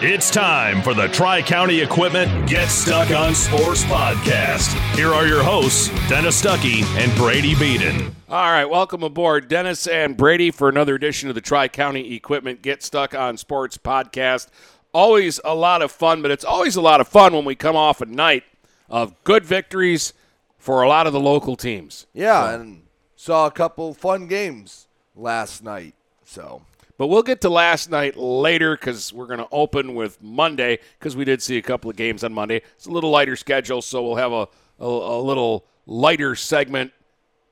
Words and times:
It's 0.00 0.30
time 0.30 0.80
for 0.80 0.94
the 0.94 1.08
Tri 1.08 1.42
County 1.42 1.80
Equipment 1.80 2.48
Get 2.48 2.68
Stuck 2.68 3.10
on 3.10 3.34
Sports 3.34 3.82
podcast. 3.82 4.72
Here 4.94 5.12
are 5.12 5.26
your 5.26 5.42
hosts, 5.42 5.88
Dennis 6.08 6.40
Stuckey 6.40 6.84
and 6.96 7.12
Brady 7.16 7.56
Beaton. 7.56 8.14
All 8.28 8.52
right, 8.52 8.64
welcome 8.64 9.02
aboard, 9.02 9.48
Dennis 9.48 9.88
and 9.88 10.16
Brady, 10.16 10.52
for 10.52 10.68
another 10.68 10.94
edition 10.94 11.30
of 11.30 11.34
the 11.34 11.40
Tri 11.40 11.66
County 11.66 12.14
Equipment 12.14 12.62
Get 12.62 12.84
Stuck 12.84 13.12
on 13.12 13.36
Sports 13.36 13.76
podcast. 13.76 14.46
Always 14.94 15.40
a 15.44 15.56
lot 15.56 15.82
of 15.82 15.90
fun, 15.90 16.22
but 16.22 16.30
it's 16.30 16.44
always 16.44 16.76
a 16.76 16.80
lot 16.80 17.00
of 17.00 17.08
fun 17.08 17.32
when 17.32 17.44
we 17.44 17.56
come 17.56 17.74
off 17.74 18.00
a 18.00 18.06
night 18.06 18.44
of 18.88 19.16
good 19.24 19.44
victories 19.44 20.12
for 20.58 20.82
a 20.82 20.88
lot 20.88 21.08
of 21.08 21.12
the 21.12 21.18
local 21.18 21.56
teams. 21.56 22.06
Yeah, 22.14 22.54
and 22.54 22.84
saw 23.16 23.48
a 23.48 23.50
couple 23.50 23.94
fun 23.94 24.28
games 24.28 24.86
last 25.16 25.64
night. 25.64 25.96
So 26.24 26.62
But 26.98 27.06
we'll 27.06 27.22
get 27.22 27.40
to 27.42 27.48
last 27.48 27.90
night 27.90 28.16
later 28.16 28.76
because 28.76 29.12
we're 29.12 29.26
going 29.28 29.38
to 29.38 29.48
open 29.52 29.94
with 29.94 30.20
Monday 30.20 30.80
because 30.98 31.14
we 31.16 31.24
did 31.24 31.40
see 31.40 31.56
a 31.56 31.62
couple 31.62 31.88
of 31.88 31.96
games 31.96 32.24
on 32.24 32.34
Monday. 32.34 32.60
It's 32.74 32.86
a 32.86 32.90
little 32.90 33.10
lighter 33.10 33.36
schedule, 33.36 33.80
so 33.80 34.02
we'll 34.02 34.16
have 34.16 34.32
a, 34.32 34.48
a, 34.80 34.86
a 34.86 35.22
little 35.22 35.64
lighter 35.86 36.34
segment 36.34 36.92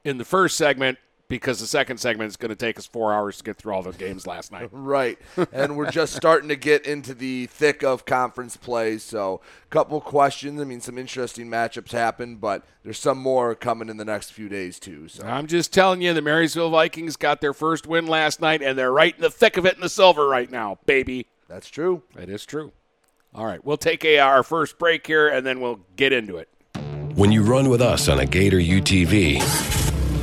in 0.05 0.19
the 0.19 0.25
first 0.25 0.57
segment 0.57 0.99
because 1.29 1.61
the 1.61 1.67
second 1.67 1.99
segment 1.99 2.29
is 2.29 2.37
going 2.37 2.51
to 2.51 2.57
take 2.57 2.79
us 2.79 2.87
four 2.87 3.13
hours 3.13 3.39
to 3.39 3.45
get 3.45 3.57
through 3.57 3.75
all 3.75 3.83
the 3.83 3.93
games 3.93 4.27
last 4.27 4.53
night. 4.53 4.69
right, 4.73 5.19
and 5.53 5.77
we're 5.77 5.91
just 5.91 6.15
starting 6.15 6.49
to 6.49 6.57
get 6.57 6.87
into 6.87 7.15
the 7.15 7.47
thick 7.47 7.83
of 7.83 8.05
conference 8.05 8.57
play. 8.57 8.99
So 8.99 9.41
a 9.65 9.69
couple 9.71 10.01
questions. 10.01 10.61
I 10.61 10.65
mean, 10.65 10.81
some 10.81 10.99
interesting 10.99 11.49
matchups 11.49 11.93
happen, 11.93 12.37
but 12.37 12.65
there's 12.85 12.99
some 12.99 13.19
more 13.19 13.55
coming 13.55 13.89
in 13.89 13.97
the 13.97 14.05
next 14.05 14.31
few 14.31 14.49
days 14.49 14.79
too. 14.79 15.09
So 15.09 15.27
I'm 15.27 15.47
just 15.47 15.73
telling 15.73 16.01
you, 16.01 16.13
the 16.15 16.23
Marysville 16.23 16.71
Vikings 16.71 17.17
got 17.17 17.41
their 17.41 17.55
first 17.55 17.87
win 17.87 18.07
last 18.07 18.41
night, 18.41 18.63
and 18.63 18.79
they're 18.79 18.93
right 18.93 19.15
in 19.15 19.23
the 19.23 19.31
thick 19.31 19.57
of 19.57 19.67
it 19.67 19.75
in 19.75 19.81
the 19.81 19.89
silver 19.89 20.29
right 20.29 20.51
now, 20.51 20.79
baby. 20.87 21.27
that's 21.49 21.69
true. 21.69 22.03
That 22.15 22.29
is 22.29 22.47
true. 22.47 22.73
All 23.35 23.45
right, 23.45 23.63
we'll 23.65 23.77
take 23.77 24.03
a, 24.05 24.19
our 24.19 24.43
first 24.43 24.79
break 24.79 25.07
here, 25.07 25.29
and 25.29 25.45
then 25.45 25.61
we'll 25.61 25.81
get 25.97 26.13
into 26.13 26.39
it. 26.39 26.49
When 27.17 27.33
you 27.33 27.43
run 27.43 27.69
with 27.69 27.83
us 27.83 28.09
on 28.09 28.19
a 28.19 28.27
Gator 28.27 28.59
UTV, 28.59 29.86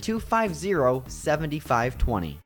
250 0.00 1.04
7520. 1.08 2.45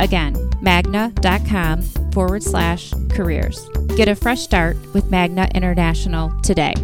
Again, 0.00 0.34
magna.com 0.60 1.82
forward 2.12 2.42
slash 2.42 2.92
careers. 3.10 3.68
Get 3.96 4.08
a 4.08 4.14
fresh 4.14 4.40
start 4.40 4.76
with 4.94 5.10
Magna 5.10 5.48
International 5.54 6.32
today. 6.42 6.74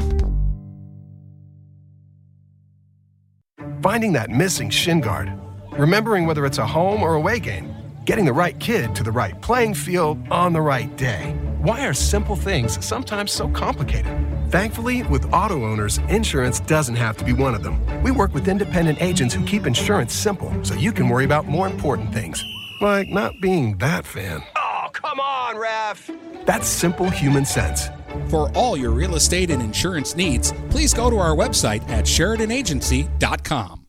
Finding 3.82 4.12
that 4.14 4.30
missing 4.30 4.70
shin 4.70 5.00
guard, 5.00 5.32
remembering 5.72 6.26
whether 6.26 6.46
it's 6.46 6.58
a 6.58 6.66
home 6.66 7.02
or 7.02 7.14
away 7.14 7.38
game, 7.38 7.74
getting 8.04 8.24
the 8.24 8.32
right 8.32 8.58
kid 8.58 8.94
to 8.94 9.02
the 9.02 9.12
right 9.12 9.40
playing 9.42 9.74
field 9.74 10.18
on 10.30 10.52
the 10.52 10.60
right 10.60 10.94
day. 10.96 11.34
Why 11.58 11.86
are 11.86 11.94
simple 11.94 12.36
things 12.36 12.84
sometimes 12.84 13.32
so 13.32 13.48
complicated? 13.48 14.12
Thankfully, 14.50 15.02
with 15.04 15.32
auto 15.32 15.64
owners, 15.64 15.98
insurance 16.08 16.60
doesn't 16.60 16.96
have 16.96 17.16
to 17.16 17.24
be 17.24 17.32
one 17.32 17.54
of 17.54 17.62
them. 17.62 17.80
We 18.02 18.10
work 18.10 18.34
with 18.34 18.48
independent 18.48 19.00
agents 19.00 19.34
who 19.34 19.44
keep 19.44 19.66
insurance 19.66 20.12
simple 20.12 20.52
so 20.62 20.74
you 20.74 20.92
can 20.92 21.08
worry 21.08 21.24
about 21.24 21.46
more 21.46 21.66
important 21.66 22.12
things, 22.12 22.44
like 22.80 23.08
not 23.08 23.40
being 23.40 23.78
that 23.78 24.06
fan. 24.06 24.42
Oh, 24.56 24.88
come 24.92 25.20
on, 25.20 25.56
ref! 25.56 26.10
That's 26.46 26.68
simple 26.68 27.10
human 27.10 27.44
sense. 27.44 27.88
For 28.28 28.50
all 28.54 28.76
your 28.76 28.90
real 28.90 29.16
estate 29.16 29.50
and 29.50 29.60
insurance 29.62 30.14
needs, 30.14 30.52
please 30.70 30.94
go 30.94 31.10
to 31.10 31.18
our 31.18 31.34
website 31.34 31.88
at 31.88 32.04
SheridanAgency.com. 32.04 33.80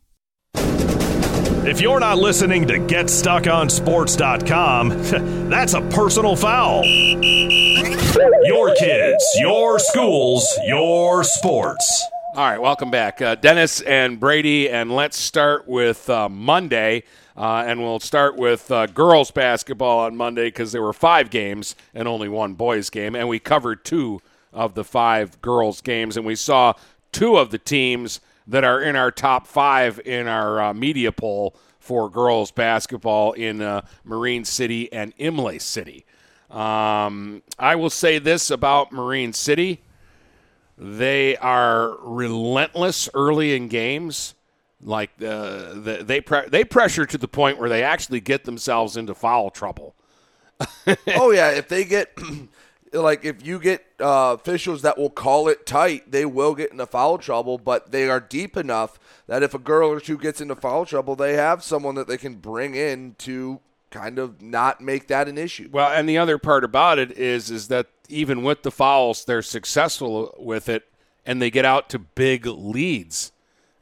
If 1.66 1.80
you're 1.80 1.98
not 1.98 2.18
listening 2.18 2.68
to 2.68 2.74
GetStuckOnSports.com, 2.74 4.88
that's 5.50 5.74
a 5.74 5.80
personal 5.80 6.36
foul. 6.36 6.84
Your 6.84 8.72
kids, 8.76 9.24
your 9.38 9.80
schools, 9.80 10.46
your 10.64 11.24
sports. 11.24 12.04
All 12.36 12.48
right, 12.48 12.60
welcome 12.60 12.90
back. 12.90 13.20
Uh, 13.20 13.34
Dennis 13.34 13.80
and 13.80 14.20
Brady, 14.20 14.70
and 14.70 14.94
let's 14.94 15.16
start 15.16 15.66
with 15.66 16.08
uh, 16.08 16.28
Monday. 16.28 17.02
Uh, 17.36 17.64
and 17.66 17.80
we'll 17.80 18.00
start 18.00 18.36
with 18.36 18.70
uh, 18.70 18.86
girls 18.86 19.30
basketball 19.30 19.98
on 20.00 20.16
Monday 20.16 20.46
because 20.46 20.72
there 20.72 20.82
were 20.82 20.92
five 20.92 21.28
games 21.28 21.76
and 21.94 22.08
only 22.08 22.28
one 22.28 22.54
boys 22.54 22.88
game. 22.88 23.14
And 23.14 23.28
we 23.28 23.38
covered 23.38 23.84
two 23.84 24.20
of 24.52 24.74
the 24.74 24.84
five 24.84 25.40
girls 25.42 25.80
games. 25.82 26.16
And 26.16 26.24
we 26.24 26.34
saw 26.34 26.72
two 27.12 27.36
of 27.36 27.50
the 27.50 27.58
teams 27.58 28.20
that 28.46 28.64
are 28.64 28.80
in 28.80 28.96
our 28.96 29.10
top 29.10 29.46
five 29.46 30.00
in 30.04 30.26
our 30.26 30.60
uh, 30.60 30.74
media 30.74 31.12
poll 31.12 31.54
for 31.78 32.08
girls 32.08 32.50
basketball 32.50 33.32
in 33.32 33.60
uh, 33.60 33.82
Marine 34.04 34.44
City 34.44 34.90
and 34.92 35.12
Imlay 35.18 35.58
City. 35.58 36.06
Um, 36.50 37.42
I 37.58 37.76
will 37.76 37.90
say 37.90 38.18
this 38.18 38.50
about 38.50 38.92
Marine 38.92 39.32
City 39.32 39.82
they 40.78 41.36
are 41.38 41.96
relentless 42.02 43.08
early 43.14 43.56
in 43.56 43.68
games. 43.68 44.34
Like 44.82 45.10
uh, 45.20 45.72
the, 45.74 46.02
they 46.04 46.20
pre- 46.20 46.48
they 46.48 46.64
pressure 46.64 47.06
to 47.06 47.18
the 47.18 47.28
point 47.28 47.58
where 47.58 47.68
they 47.68 47.82
actually 47.82 48.20
get 48.20 48.44
themselves 48.44 48.96
into 48.96 49.14
foul 49.14 49.50
trouble. 49.50 49.94
oh 51.08 51.30
yeah, 51.30 51.50
if 51.50 51.68
they 51.68 51.84
get 51.84 52.16
like 52.92 53.24
if 53.24 53.44
you 53.44 53.58
get 53.58 53.84
uh, 54.00 54.36
officials 54.38 54.82
that 54.82 54.98
will 54.98 55.10
call 55.10 55.48
it 55.48 55.66
tight, 55.66 56.10
they 56.12 56.26
will 56.26 56.54
get 56.54 56.72
into 56.72 56.86
foul 56.86 57.16
trouble. 57.16 57.56
But 57.56 57.90
they 57.90 58.08
are 58.08 58.20
deep 58.20 58.56
enough 58.56 58.98
that 59.26 59.42
if 59.42 59.54
a 59.54 59.58
girl 59.58 59.90
or 59.90 60.00
two 60.00 60.18
gets 60.18 60.40
into 60.40 60.54
foul 60.54 60.84
trouble, 60.84 61.16
they 61.16 61.34
have 61.34 61.64
someone 61.64 61.94
that 61.94 62.06
they 62.06 62.18
can 62.18 62.34
bring 62.34 62.74
in 62.74 63.14
to 63.18 63.60
kind 63.90 64.18
of 64.18 64.42
not 64.42 64.82
make 64.82 65.06
that 65.08 65.26
an 65.26 65.38
issue. 65.38 65.70
Well, 65.72 65.90
and 65.90 66.08
the 66.08 66.18
other 66.18 66.36
part 66.36 66.64
about 66.64 66.98
it 66.98 67.12
is 67.12 67.50
is 67.50 67.68
that 67.68 67.86
even 68.08 68.42
with 68.42 68.62
the 68.62 68.70
fouls, 68.70 69.24
they're 69.24 69.42
successful 69.42 70.34
with 70.38 70.68
it, 70.68 70.86
and 71.24 71.40
they 71.40 71.50
get 71.50 71.64
out 71.64 71.88
to 71.90 71.98
big 71.98 72.46
leads 72.46 73.32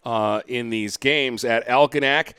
uh, 0.04 0.42
in 0.46 0.70
these 0.70 0.96
games. 0.96 1.44
At 1.44 1.66
Algonac, 1.66 2.34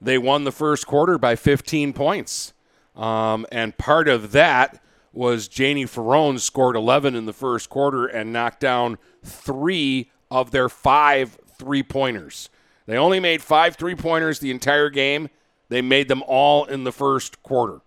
they 0.00 0.18
won 0.18 0.44
the 0.44 0.52
first 0.52 0.86
quarter 0.86 1.18
by 1.18 1.36
15 1.36 1.92
points, 1.92 2.52
um, 2.96 3.46
and 3.52 3.76
part 3.78 4.08
of 4.08 4.32
that 4.32 4.82
was 5.12 5.46
Janie 5.46 5.84
Ferrone 5.84 6.40
scored 6.40 6.74
11 6.74 7.14
in 7.14 7.26
the 7.26 7.32
first 7.32 7.68
quarter 7.68 8.06
and 8.06 8.32
knocked 8.32 8.60
down 8.60 8.98
three 9.22 10.10
of 10.30 10.50
their 10.50 10.68
five 10.68 11.38
three 11.58 11.82
pointers. 11.82 12.48
They 12.86 12.96
only 12.96 13.20
made 13.20 13.42
five 13.42 13.76
three 13.76 13.94
pointers 13.94 14.38
the 14.38 14.50
entire 14.50 14.90
game. 14.90 15.28
They 15.68 15.82
made 15.82 16.08
them 16.08 16.22
all 16.26 16.64
in 16.64 16.84
the 16.84 16.92
first 16.92 17.42
quarter. 17.42 17.80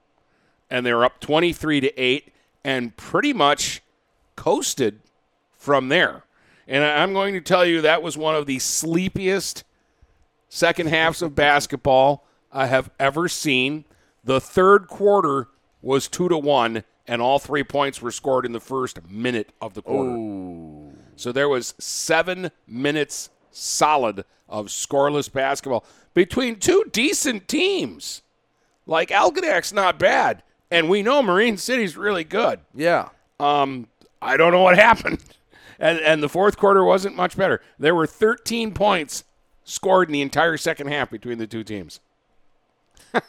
And 0.70 0.86
they 0.86 0.94
were 0.94 1.06
up 1.06 1.20
23 1.20 1.82
to 1.82 2.02
8 2.02 2.34
and 2.64 2.98
pretty 2.98 3.34
much 3.34 3.82
coasted 4.36 5.02
from 5.54 5.90
there. 5.90 6.24
And 6.68 6.84
I'm 6.84 7.14
going 7.14 7.34
to 7.34 7.42
tell 7.42 7.66
you 7.66 7.82
that 7.82 8.02
was 8.02 8.18
one 8.18 8.36
of 8.36 8.46
the 8.46 8.60
sleepiest 8.60 9.64
second 10.50 10.88
halves 10.88 11.22
of 11.22 11.36
basketball 11.36 12.26
I 12.52 12.68
have 12.68 12.90
ever 13.00 13.28
seen. 13.28 13.86
The 14.24 14.42
third 14.42 14.88
quarter 14.88 15.48
was 15.82 16.08
2 16.08 16.30
to 16.30 16.38
1 16.38 16.84
and 17.08 17.22
all 17.22 17.38
three 17.38 17.64
points 17.64 18.02
were 18.02 18.12
scored 18.12 18.46
in 18.46 18.52
the 18.52 18.60
first 18.60 19.08
minute 19.08 19.52
of 19.62 19.76
the 19.76 19.82
quarter. 19.82 20.12
Ooh. 20.12 20.94
So 21.16 21.32
there 21.32 21.48
was 21.48 21.76
7 21.78 22.50
minutes 22.68 23.30
solid 23.52 24.26
of 24.50 24.68
scoreless 24.68 25.32
basketball 25.32 25.86
between 26.14 26.58
two 26.58 26.84
decent 26.92 27.48
teams. 27.48 28.22
Like 28.86 29.12
Algonac's 29.12 29.74
not 29.74 29.98
bad, 29.98 30.44
and 30.70 30.90
we 30.90 31.02
know 31.02 31.24
Marine 31.24 31.58
City's 31.58 31.98
really 31.98 32.24
good. 32.24 32.60
Yeah. 32.76 33.10
Um, 33.40 33.88
I 34.22 34.38
don't 34.38 34.52
know 34.52 34.62
what 34.62 34.78
happened, 34.78 35.24
and 35.80 36.00
and 36.00 36.22
the 36.22 36.30
fourth 36.30 36.58
quarter 36.58 36.84
wasn't 36.84 37.16
much 37.16 37.38
better. 37.38 37.62
There 37.80 37.96
were 37.96 38.08
13 38.08 38.74
points 38.74 39.24
scored 39.64 40.10
in 40.10 40.14
the 40.14 40.22
entire 40.22 40.58
second 40.58 40.88
half 40.88 41.10
between 41.10 41.38
the 41.38 41.48
two 41.48 41.64
teams. 41.64 42.00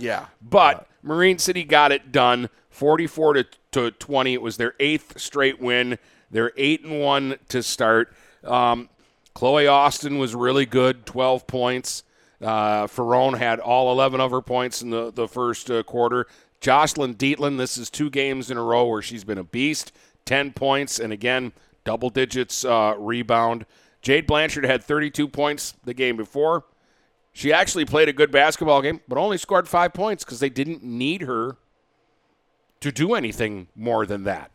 yeah. 0.00 0.26
But 0.42 0.86
Marine 1.02 1.38
City 1.38 1.64
got 1.64 1.92
it 1.92 2.12
done, 2.12 2.48
44 2.70 3.34
to, 3.34 3.46
to 3.72 3.90
20. 3.92 4.34
It 4.34 4.42
was 4.42 4.56
their 4.56 4.74
eighth 4.78 5.18
straight 5.18 5.60
win. 5.60 5.98
They're 6.30 6.52
eight 6.56 6.84
and 6.84 7.00
one 7.00 7.36
to 7.48 7.62
start. 7.62 8.12
Um, 8.44 8.88
Chloe 9.34 9.66
Austin 9.66 10.18
was 10.18 10.34
really 10.34 10.66
good, 10.66 11.06
12 11.06 11.46
points. 11.46 12.02
Uh, 12.40 12.86
Ferrone 12.86 13.38
had 13.38 13.60
all 13.60 13.92
11 13.92 14.20
of 14.20 14.30
her 14.30 14.42
points 14.42 14.82
in 14.82 14.90
the, 14.90 15.10
the 15.10 15.28
first 15.28 15.70
uh, 15.70 15.82
quarter. 15.82 16.26
Jocelyn 16.60 17.14
Dietland, 17.14 17.58
this 17.58 17.78
is 17.78 17.90
two 17.90 18.10
games 18.10 18.50
in 18.50 18.56
a 18.56 18.62
row 18.62 18.86
where 18.86 19.02
she's 19.02 19.24
been 19.24 19.38
a 19.38 19.44
beast, 19.44 19.92
10 20.26 20.52
points, 20.52 20.98
and 20.98 21.12
again, 21.12 21.52
double 21.84 22.10
digits 22.10 22.64
uh, 22.64 22.94
rebound. 22.98 23.64
Jade 24.02 24.26
Blanchard 24.26 24.64
had 24.64 24.84
32 24.84 25.26
points 25.28 25.74
the 25.84 25.94
game 25.94 26.16
before. 26.16 26.64
She 27.32 27.52
actually 27.52 27.84
played 27.84 28.08
a 28.08 28.12
good 28.12 28.30
basketball 28.30 28.82
game, 28.82 29.00
but 29.08 29.18
only 29.18 29.38
scored 29.38 29.68
five 29.68 29.92
points 29.92 30.24
because 30.24 30.40
they 30.40 30.48
didn't 30.48 30.82
need 30.82 31.22
her 31.22 31.56
to 32.80 32.92
do 32.92 33.14
anything 33.14 33.68
more 33.74 34.06
than 34.06 34.24
that. 34.24 34.50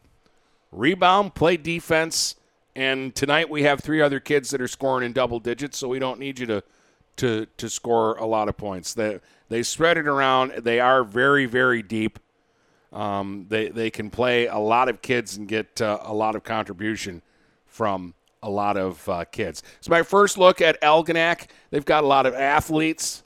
Rebound, 0.72 1.36
play 1.36 1.58
defense, 1.58 2.36
and 2.76 3.14
tonight 3.14 3.50
we 3.50 3.64
have 3.64 3.82
three 3.82 4.02
other 4.02 4.20
kids 4.20 4.50
that 4.52 4.62
are 4.62 4.68
scoring 4.68 5.06
in 5.06 5.14
double 5.14 5.40
digits, 5.40 5.78
so 5.78 5.90
we 5.90 6.00
don't 6.00 6.20
need 6.20 6.40
you 6.40 6.46
to 6.46 6.64
to 7.18 7.46
to 7.58 7.70
score 7.70 8.16
a 8.16 8.26
lot 8.26 8.48
of 8.48 8.58
points. 8.58 8.94
They 8.94 9.20
they 9.50 9.64
spread 9.64 9.98
it 9.98 10.08
around. 10.08 10.64
They 10.64 10.80
are 10.80 11.04
very 11.04 11.46
very 11.46 11.82
deep. 11.84 12.20
Um, 12.92 13.46
they 13.50 13.70
they 13.70 13.90
can 13.90 14.10
play 14.10 14.48
a 14.48 14.58
lot 14.58 14.90
of 14.90 15.02
kids 15.02 15.38
and 15.38 15.48
get 15.48 15.82
uh, 15.82 16.00
a 16.02 16.14
lot 16.14 16.36
of 16.36 16.44
contribution 16.44 17.22
from 17.66 18.14
a 18.44 18.50
lot 18.50 18.76
of 18.78 19.08
uh, 19.08 19.24
kids. 19.26 19.64
It's 19.78 19.90
my 19.90 20.04
first 20.04 20.38
look 20.38 20.62
at 20.62 20.82
Algonac. 20.82 21.48
They've 21.70 21.86
got 21.86 22.04
a 22.04 22.08
lot 22.08 22.26
of 22.26 22.34
athletes. 22.34 23.24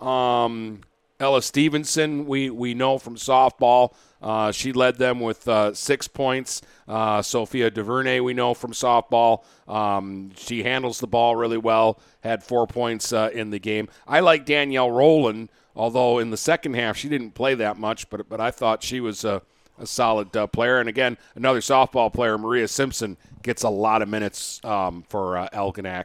Um, 0.00 0.80
Ella 1.18 1.42
Stevenson, 1.42 2.26
we 2.26 2.50
we 2.50 2.72
know 2.74 2.98
from 2.98 3.16
softball. 3.16 3.94
Uh, 4.22 4.52
she 4.52 4.72
led 4.72 4.96
them 4.96 5.20
with 5.20 5.48
uh, 5.48 5.72
six 5.74 6.06
points. 6.06 6.62
Uh, 6.86 7.22
Sophia 7.22 7.70
DuVernay, 7.70 8.20
we 8.20 8.34
know 8.34 8.54
from 8.54 8.72
softball. 8.72 9.44
Um, 9.66 10.30
she 10.36 10.62
handles 10.62 11.00
the 11.00 11.06
ball 11.06 11.36
really 11.36 11.56
well, 11.56 11.98
had 12.20 12.42
four 12.42 12.66
points 12.66 13.12
uh, 13.12 13.30
in 13.32 13.50
the 13.50 13.58
game. 13.58 13.88
I 14.06 14.20
like 14.20 14.44
Danielle 14.44 14.90
Rowland, 14.90 15.50
although 15.74 16.18
in 16.18 16.30
the 16.30 16.36
second 16.36 16.74
half 16.74 16.96
she 16.96 17.08
didn't 17.08 17.32
play 17.32 17.54
that 17.54 17.78
much, 17.78 18.08
but, 18.10 18.28
but 18.28 18.40
I 18.40 18.50
thought 18.50 18.82
she 18.82 19.00
was 19.00 19.24
a, 19.24 19.42
a 19.78 19.86
solid 19.86 20.36
uh, 20.36 20.46
player. 20.46 20.78
And 20.78 20.88
again, 20.88 21.16
another 21.34 21.60
softball 21.60 22.12
player, 22.12 22.36
Maria 22.38 22.68
Simpson, 22.68 23.16
gets 23.42 23.62
a 23.62 23.70
lot 23.70 24.02
of 24.02 24.08
minutes 24.08 24.60
um, 24.64 25.04
for 25.08 25.36
uh. 25.36 26.04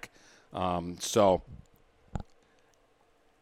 Um, 0.53 0.98
so 1.00 1.41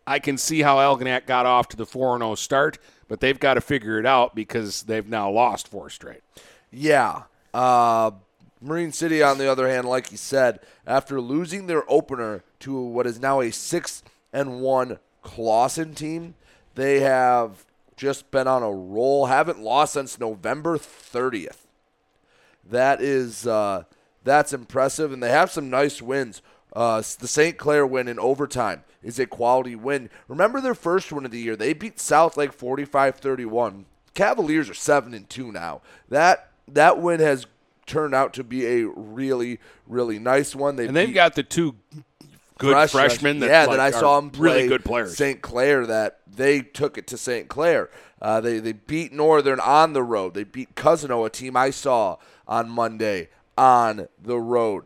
I 0.05 0.19
can 0.19 0.37
see 0.37 0.61
how 0.61 0.77
Algonac 0.77 1.25
got 1.25 1.45
off 1.45 1.69
to 1.69 1.77
the 1.77 1.85
4 1.85 2.17
0 2.17 2.35
start, 2.35 2.79
but 3.07 3.19
they've 3.19 3.39
got 3.39 3.53
to 3.55 3.61
figure 3.61 3.99
it 3.99 4.05
out 4.05 4.35
because 4.35 4.83
they've 4.83 5.07
now 5.07 5.29
lost 5.29 5.67
four 5.67 5.89
straight. 5.89 6.21
Yeah. 6.71 7.23
Uh, 7.53 8.11
Marine 8.59 8.91
City, 8.91 9.21
on 9.21 9.37
the 9.37 9.51
other 9.51 9.67
hand, 9.67 9.87
like 9.87 10.11
you 10.11 10.17
said, 10.17 10.59
after 10.87 11.21
losing 11.21 11.67
their 11.67 11.89
opener 11.91 12.43
to 12.59 12.79
what 12.79 13.05
is 13.05 13.19
now 13.19 13.41
a 13.41 13.51
six 13.51 14.03
and 14.31 14.61
one 14.61 14.99
Clawson 15.23 15.95
team, 15.95 16.35
they 16.75 16.99
have 16.99 17.65
just 17.95 18.29
been 18.31 18.47
on 18.47 18.63
a 18.63 18.71
roll. 18.71 19.27
Haven't 19.27 19.59
lost 19.59 19.93
since 19.93 20.19
November 20.19 20.77
30th. 20.77 21.65
That 22.69 23.01
is 23.01 23.45
uh, 23.45 23.83
that's 24.23 24.53
impressive, 24.53 25.11
and 25.11 25.21
they 25.21 25.31
have 25.31 25.51
some 25.51 25.69
nice 25.69 26.01
wins. 26.01 26.41
Uh, 26.73 26.97
the 27.19 27.27
St. 27.27 27.57
Clair 27.57 27.85
win 27.85 28.07
in 28.07 28.17
overtime 28.19 28.83
is 29.03 29.19
a 29.19 29.27
quality 29.27 29.75
win. 29.75 30.09
Remember 30.27 30.59
their 30.59 30.73
first 30.73 31.11
win 31.11 31.25
of 31.25 31.31
the 31.31 31.39
year? 31.39 31.55
They 31.55 31.73
beat 31.73 31.99
South 31.99 32.35
Lake 32.35 32.57
45-31. 32.57 33.85
Cavaliers 34.15 34.69
are 34.69 34.75
seven 34.75 35.13
and 35.13 35.29
two 35.29 35.51
now. 35.51 35.81
That 36.09 36.51
that 36.67 36.99
win 36.99 37.19
has 37.19 37.45
turned 37.85 38.15
out 38.15 38.33
to 38.33 38.43
be 38.43 38.65
a 38.65 38.87
really 38.87 39.59
really 39.87 40.19
nice 40.19 40.55
one. 40.55 40.75
They 40.75 40.87
and 40.87 40.95
they've 40.95 41.07
beat 41.07 41.15
got 41.15 41.35
the 41.35 41.43
two 41.43 41.75
good 42.63 42.89
fresh- 42.89 42.91
freshmen 42.91 43.39
that 43.39 43.49
yeah, 43.49 43.65
like, 43.65 43.77
that 43.77 43.79
I 43.79 43.91
saw 43.91 44.19
them 44.19 44.29
play 44.29 44.55
really 44.55 44.67
good 44.67 44.85
players. 44.85 45.15
St. 45.15 45.41
Clair 45.41 45.85
that 45.85 46.19
they 46.27 46.61
took 46.61 46.97
it 46.97 47.07
to 47.07 47.17
St. 47.17 47.47
Clair. 47.47 47.89
Uh, 48.21 48.41
they 48.41 48.59
they 48.59 48.71
beat 48.71 49.11
Northern 49.11 49.59
on 49.59 49.93
the 49.93 50.03
road. 50.03 50.33
They 50.33 50.43
beat 50.43 50.75
Cousino, 50.75 51.25
a 51.25 51.29
team 51.29 51.57
I 51.57 51.69
saw 51.69 52.17
on 52.47 52.69
Monday 52.69 53.29
on 53.57 54.07
the 54.21 54.39
road. 54.39 54.85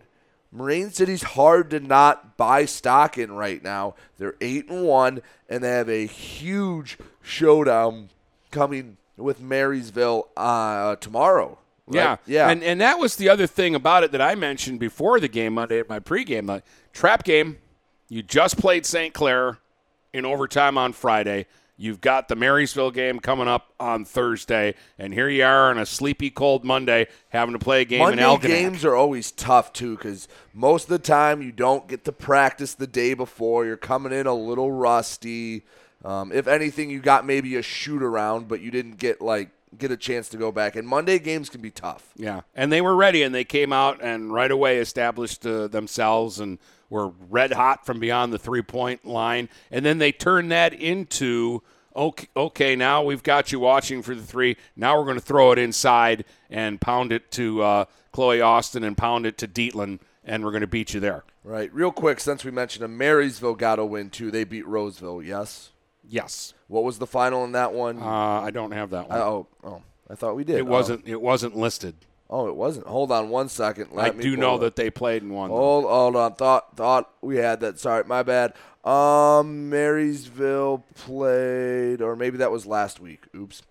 Marine 0.51 0.91
City's 0.91 1.23
hard 1.23 1.69
to 1.71 1.79
not 1.79 2.37
buy 2.37 2.65
stock 2.65 3.17
in 3.17 3.31
right 3.33 3.61
now. 3.61 3.95
They're 4.17 4.35
eight 4.41 4.69
and 4.69 4.85
one, 4.85 5.21
and 5.49 5.63
they 5.63 5.69
have 5.69 5.89
a 5.89 6.05
huge 6.07 6.97
showdown 7.21 8.09
coming 8.51 8.97
with 9.17 9.41
Marysville 9.41 10.29
uh, 10.37 10.95
tomorrow. 10.97 11.59
right? 11.87 11.95
Yeah, 11.95 12.17
yeah, 12.25 12.49
and 12.49 12.63
and 12.63 12.79
that 12.81 12.97
was 12.97 13.17
the 13.17 13.29
other 13.29 13.45
thing 13.45 13.75
about 13.75 14.03
it 14.03 14.11
that 14.11 14.21
I 14.21 14.35
mentioned 14.35 14.79
before 14.79 15.19
the 15.19 15.27
game 15.27 15.53
Monday 15.55 15.79
at 15.79 15.89
my 15.89 15.99
pregame. 15.99 16.47
The 16.47 16.63
trap 16.93 17.23
game, 17.23 17.57
you 18.09 18.23
just 18.23 18.57
played 18.57 18.85
St. 18.85 19.13
Clair 19.13 19.57
in 20.13 20.25
overtime 20.25 20.77
on 20.77 20.93
Friday. 20.93 21.45
You've 21.79 22.01
got 22.01 22.27
the 22.27 22.35
Marysville 22.35 22.89
game 22.89 23.19
coming 23.19 23.47
up 23.47 23.71
on 23.79 24.03
Thursday, 24.03 24.73
and 24.97 25.13
here 25.13 25.29
you 25.29 25.43
are 25.43 25.69
on 25.69 25.77
a 25.77 25.85
sleepy, 25.85 26.31
cold 26.31 26.63
Monday 26.65 27.05
having 27.29 27.53
to 27.53 27.59
play 27.59 27.81
a 27.81 27.85
game 27.85 27.99
Monday 27.99 28.23
in 28.23 28.27
Algonac. 28.27 28.41
games 28.47 28.85
are 28.85 28.95
always 28.95 29.31
tough 29.31 29.73
too 29.73 29.95
because 29.95 30.27
most 30.55 30.85
of 30.85 30.89
the 30.89 30.99
time 30.99 31.43
you 31.43 31.51
don't 31.51 31.87
get 31.87 32.03
to 32.05 32.11
practice 32.11 32.73
the 32.73 32.87
day 32.87 33.13
before. 33.13 33.63
You're 33.63 33.77
coming 33.77 34.11
in 34.11 34.25
a 34.25 34.33
little 34.33 34.71
rusty. 34.71 35.65
Um, 36.03 36.31
if 36.31 36.47
anything, 36.47 36.89
you 36.89 36.99
got 36.99 37.27
maybe 37.27 37.55
a 37.55 37.61
shoot 37.61 38.01
around, 38.01 38.47
but 38.47 38.59
you 38.59 38.71
didn't 38.71 38.97
get 38.97 39.21
like 39.21 39.51
get 39.77 39.91
a 39.91 39.97
chance 39.97 40.29
to 40.29 40.37
go 40.37 40.51
back. 40.51 40.75
And 40.75 40.87
Monday 40.87 41.19
games 41.19 41.47
can 41.47 41.61
be 41.61 41.69
tough. 41.69 42.11
Yeah, 42.15 42.41
and 42.55 42.71
they 42.71 42.81
were 42.81 42.95
ready, 42.95 43.21
and 43.21 43.35
they 43.35 43.43
came 43.43 43.71
out 43.71 44.01
and 44.01 44.33
right 44.33 44.49
away 44.49 44.77
established 44.77 45.45
uh, 45.45 45.67
themselves 45.67 46.39
and 46.39 46.57
were 46.89 47.09
red 47.29 47.53
hot 47.53 47.85
from 47.85 47.99
beyond 47.99 48.31
the 48.33 48.39
three 48.39 48.61
point 48.61 49.05
line. 49.05 49.49
And 49.71 49.85
then 49.85 49.97
they 49.97 50.11
turned 50.11 50.51
that 50.51 50.73
into 50.73 51.61
okay, 51.95 52.27
okay, 52.35 52.75
now 52.75 53.03
we've 53.03 53.23
got 53.23 53.51
you 53.51 53.59
watching 53.59 54.01
for 54.01 54.13
the 54.15 54.21
three. 54.21 54.55
Now 54.75 54.97
we're 54.97 55.05
going 55.05 55.19
to 55.19 55.25
throw 55.25 55.51
it 55.51 55.57
inside 55.59 56.25
and 56.49 56.79
pound 56.79 57.11
it 57.11 57.31
to 57.31 57.61
uh, 57.63 57.85
Chloe 58.11 58.39
Austin 58.41 58.83
and 58.83 58.95
pound 58.97 59.25
it 59.25 59.37
to 59.39 59.47
Dietland, 59.47 59.99
and 60.23 60.43
we're 60.45 60.51
going 60.51 60.61
to 60.61 60.67
beat 60.67 60.93
you 60.93 60.99
there. 60.99 61.23
Right. 61.43 61.73
Real 61.73 61.91
quick, 61.91 62.19
since 62.19 62.43
we 62.45 62.51
mentioned 62.51 62.83
a 62.85 62.87
Marysville 62.87 63.55
got 63.55 63.79
a 63.79 63.85
win 63.85 64.09
too. 64.09 64.29
They 64.31 64.43
beat 64.43 64.67
Roseville. 64.67 65.21
Yes. 65.23 65.71
Yes. 66.07 66.53
What 66.67 66.83
was 66.83 66.99
the 66.99 67.07
final 67.07 67.43
in 67.43 67.53
that 67.53 67.73
one? 67.73 67.99
Uh, 68.01 68.05
I 68.41 68.51
don't 68.51 68.71
have 68.71 68.91
that 68.91 69.09
one. 69.09 69.17
I- 69.17 69.21
oh, 69.21 69.47
oh, 69.63 69.81
I 70.09 70.15
thought 70.15 70.35
we 70.35 70.43
did. 70.43 70.57
it 70.57 70.67
wasn't. 70.67 71.07
It 71.07 71.21
wasn't 71.21 71.55
listed. 71.57 71.95
Oh, 72.29 72.47
it 72.49 72.55
wasn't. 72.55 72.87
Hold 72.87 73.11
on 73.11 73.29
one 73.29 73.47
second. 73.49 73.91
Let 73.93 74.15
I 74.15 74.17
do 74.17 74.35
know 74.35 74.55
it. 74.55 74.59
that 74.59 74.75
they 74.75 74.89
played 74.89 75.23
won. 75.27 75.49
though. 75.49 75.55
Hold, 75.55 75.85
hold 75.85 76.15
on. 76.17 76.33
Thought 76.35 76.75
thought 76.75 77.09
we 77.21 77.37
had 77.37 77.61
that. 77.61 77.79
Sorry, 77.79 78.03
my 78.03 78.21
bad. 78.23 78.53
Um, 78.83 79.69
Marysville 79.69 80.83
played, 80.95 82.01
or 82.01 82.15
maybe 82.15 82.37
that 82.39 82.51
was 82.51 82.65
last 82.65 82.99
week. 82.99 83.25
Oops. 83.35 83.61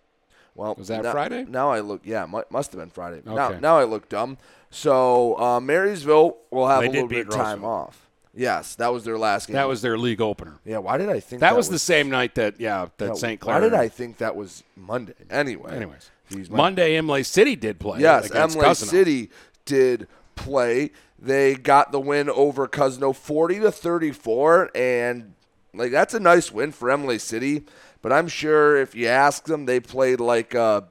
Well, 0.54 0.74
Was 0.78 0.88
that 0.88 1.02
now- 1.02 1.12
Friday? 1.12 1.44
Now 1.48 1.70
I 1.70 1.80
look. 1.80 2.00
Yeah, 2.04 2.24
mu- 2.26 2.42
must 2.50 2.72
have 2.72 2.80
been 2.80 2.90
Friday. 2.90 3.20
Now, 3.26 3.50
Okay. 3.50 3.60
now 3.60 3.78
I 3.78 3.84
look 3.84 4.08
dumb. 4.08 4.38
So 4.70 5.38
uh, 5.38 5.60
Marysville 5.60 6.36
will 6.50 6.66
have 6.68 6.80
They 6.80 6.88
a 6.88 6.90
little 6.90 7.08
bit 7.08 7.28
of 7.28 7.34
time 7.34 7.60
Roseville. 7.62 7.68
off. 7.70 8.02
Yes, 8.34 8.74
that 8.76 8.92
was 8.92 9.04
their 9.04 9.16
last 9.16 9.46
game. 9.48 9.54
That 9.54 9.68
was 9.68 9.80
their 9.80 9.96
league 9.96 10.20
opener. 10.20 10.58
yeah. 10.64 10.78
Why 10.78 10.98
did 10.98 11.08
I 11.08 11.20
think 11.20 11.40
That, 11.40 11.56
was, 11.56 11.70
the 11.70 11.78
same 11.78 12.10
night 12.10 12.34
that 12.34 12.60
yeah 12.60 12.88
that 12.98 13.06
yeah, 13.08 13.14
St. 13.14 13.40
Clair. 13.40 13.54
Why 13.56 13.60
did 13.60 13.72
I 13.74 13.88
think 13.88 14.18
that 14.18 14.36
was 14.36 14.62
Monday? 14.76 15.14
Anyway. 15.30 15.74
Anyways, 15.74 16.10
Monday 16.50 16.96
Imlay 16.96 17.22
City 17.22 17.56
did 17.56 17.78
play. 17.78 18.00
Yes, 18.00 18.30
Imlay 18.30 18.74
City 18.74 19.30
did 19.64 20.08
play. 20.34 20.90
They 21.18 21.54
got 21.54 21.92
the 21.92 22.00
win 22.00 22.28
over 22.28 22.68
Cousino 22.68 23.14
40 23.14 23.60
to 23.60 23.72
34 23.72 24.70
and 24.74 25.34
like 25.74 25.90
that's 25.90 26.14
a 26.14 26.20
nice 26.20 26.50
win 26.52 26.72
for 26.72 26.90
Imlay 26.90 27.18
City, 27.18 27.64
but 28.02 28.12
I'm 28.12 28.28
sure 28.28 28.76
if 28.76 28.94
you 28.94 29.06
ask 29.08 29.44
them 29.44 29.66
they 29.66 29.80
played 29.80 30.20
like 30.20 30.54
a 30.54 30.88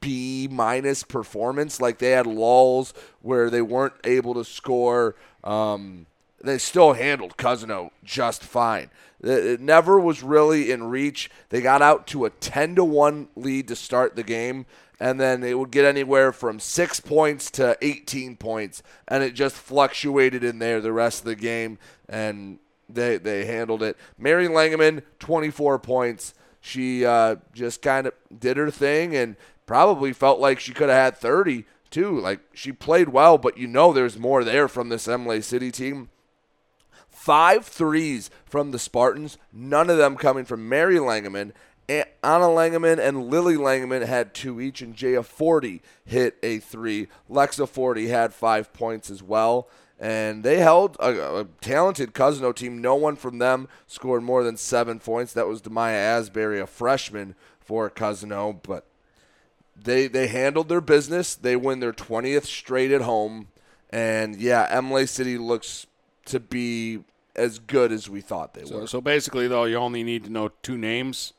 B 0.00 0.48
minus 0.50 1.02
performance 1.04 1.80
like 1.80 1.98
they 1.98 2.10
had 2.10 2.26
lulls 2.26 2.92
where 3.20 3.50
they 3.50 3.62
weren't 3.62 3.94
able 4.04 4.34
to 4.34 4.44
score 4.44 5.14
um, 5.44 6.06
they 6.42 6.58
still 6.58 6.94
handled 6.94 7.36
Cousino 7.36 7.90
just 8.04 8.42
fine. 8.42 8.90
It 9.20 9.60
never 9.60 10.00
was 10.00 10.22
really 10.22 10.72
in 10.72 10.84
reach. 10.84 11.30
They 11.50 11.60
got 11.60 11.80
out 11.80 12.06
to 12.08 12.24
a 12.24 12.30
10 12.30 12.74
to 12.76 12.84
1 12.84 13.28
lead 13.36 13.68
to 13.68 13.76
start 13.76 14.16
the 14.16 14.24
game, 14.24 14.66
and 14.98 15.20
then 15.20 15.44
it 15.44 15.58
would 15.58 15.70
get 15.70 15.84
anywhere 15.84 16.32
from 16.32 16.58
six 16.58 16.98
points 16.98 17.50
to 17.52 17.78
18 17.80 18.36
points, 18.36 18.82
and 19.06 19.22
it 19.22 19.34
just 19.34 19.54
fluctuated 19.54 20.42
in 20.42 20.58
there 20.58 20.80
the 20.80 20.92
rest 20.92 21.20
of 21.20 21.26
the 21.26 21.36
game, 21.36 21.78
and 22.08 22.58
they, 22.88 23.16
they 23.16 23.44
handled 23.44 23.82
it. 23.82 23.96
Mary 24.18 24.48
Langeman, 24.48 25.02
24 25.20 25.78
points. 25.78 26.34
She 26.60 27.04
uh, 27.04 27.36
just 27.52 27.82
kind 27.82 28.06
of 28.06 28.14
did 28.36 28.56
her 28.56 28.70
thing 28.70 29.16
and 29.16 29.36
probably 29.66 30.12
felt 30.12 30.38
like 30.38 30.60
she 30.60 30.72
could 30.72 30.88
have 30.88 31.14
had 31.14 31.16
30 31.16 31.64
too. 31.90 32.18
Like 32.18 32.40
she 32.52 32.72
played 32.72 33.08
well, 33.08 33.38
but 33.38 33.58
you 33.58 33.66
know 33.68 33.92
there's 33.92 34.18
more 34.18 34.44
there 34.44 34.68
from 34.68 34.88
this 34.88 35.06
Imlay 35.06 35.40
City 35.40 35.70
team. 35.70 36.08
Five 37.22 37.66
threes 37.66 38.30
from 38.44 38.72
the 38.72 38.80
Spartans, 38.80 39.38
none 39.52 39.88
of 39.88 39.96
them 39.96 40.16
coming 40.16 40.44
from 40.44 40.68
Mary 40.68 40.96
Langeman. 40.96 41.52
Anna 41.88 42.08
Langeman 42.24 42.98
and 42.98 43.30
Lily 43.30 43.54
Langeman 43.54 44.04
had 44.04 44.34
two 44.34 44.60
each, 44.60 44.82
and 44.82 44.96
Jaya 44.96 45.22
Forty 45.22 45.82
hit 46.04 46.36
a 46.42 46.58
three. 46.58 47.06
Lexa 47.30 47.68
Forty 47.68 48.08
had 48.08 48.34
five 48.34 48.72
points 48.72 49.08
as 49.08 49.22
well. 49.22 49.68
And 50.00 50.42
they 50.42 50.58
held 50.58 50.96
a, 50.98 51.42
a 51.42 51.44
talented 51.60 52.12
Cousino 52.12 52.52
team. 52.52 52.80
No 52.80 52.96
one 52.96 53.14
from 53.14 53.38
them 53.38 53.68
scored 53.86 54.24
more 54.24 54.42
than 54.42 54.56
seven 54.56 54.98
points. 54.98 55.32
That 55.32 55.46
was 55.46 55.62
Demaya 55.62 55.94
Asbury, 55.94 56.58
a 56.58 56.66
freshman 56.66 57.36
for 57.60 57.88
Cousino. 57.88 58.58
But 58.60 58.84
they 59.80 60.08
they 60.08 60.26
handled 60.26 60.68
their 60.68 60.80
business. 60.80 61.36
They 61.36 61.54
win 61.54 61.78
their 61.78 61.92
20th 61.92 62.46
straight 62.46 62.90
at 62.90 63.02
home. 63.02 63.46
And 63.90 64.40
yeah, 64.40 64.76
Imlay 64.76 65.06
City 65.06 65.38
looks 65.38 65.86
to 66.24 66.40
be 66.40 67.04
as 67.36 67.58
good 67.58 67.92
as 67.92 68.08
we 68.10 68.20
thought 68.20 68.54
they 68.54 68.64
So, 68.64 68.80
were. 68.80 68.86
so 68.86 69.00
basically, 69.00 69.48
though, 69.48 69.64
you 69.64 69.76
only 69.76 70.02
need 70.02 70.24
to 70.24 70.30
know 70.30 70.50
two 70.62 70.76
names. 70.76 71.32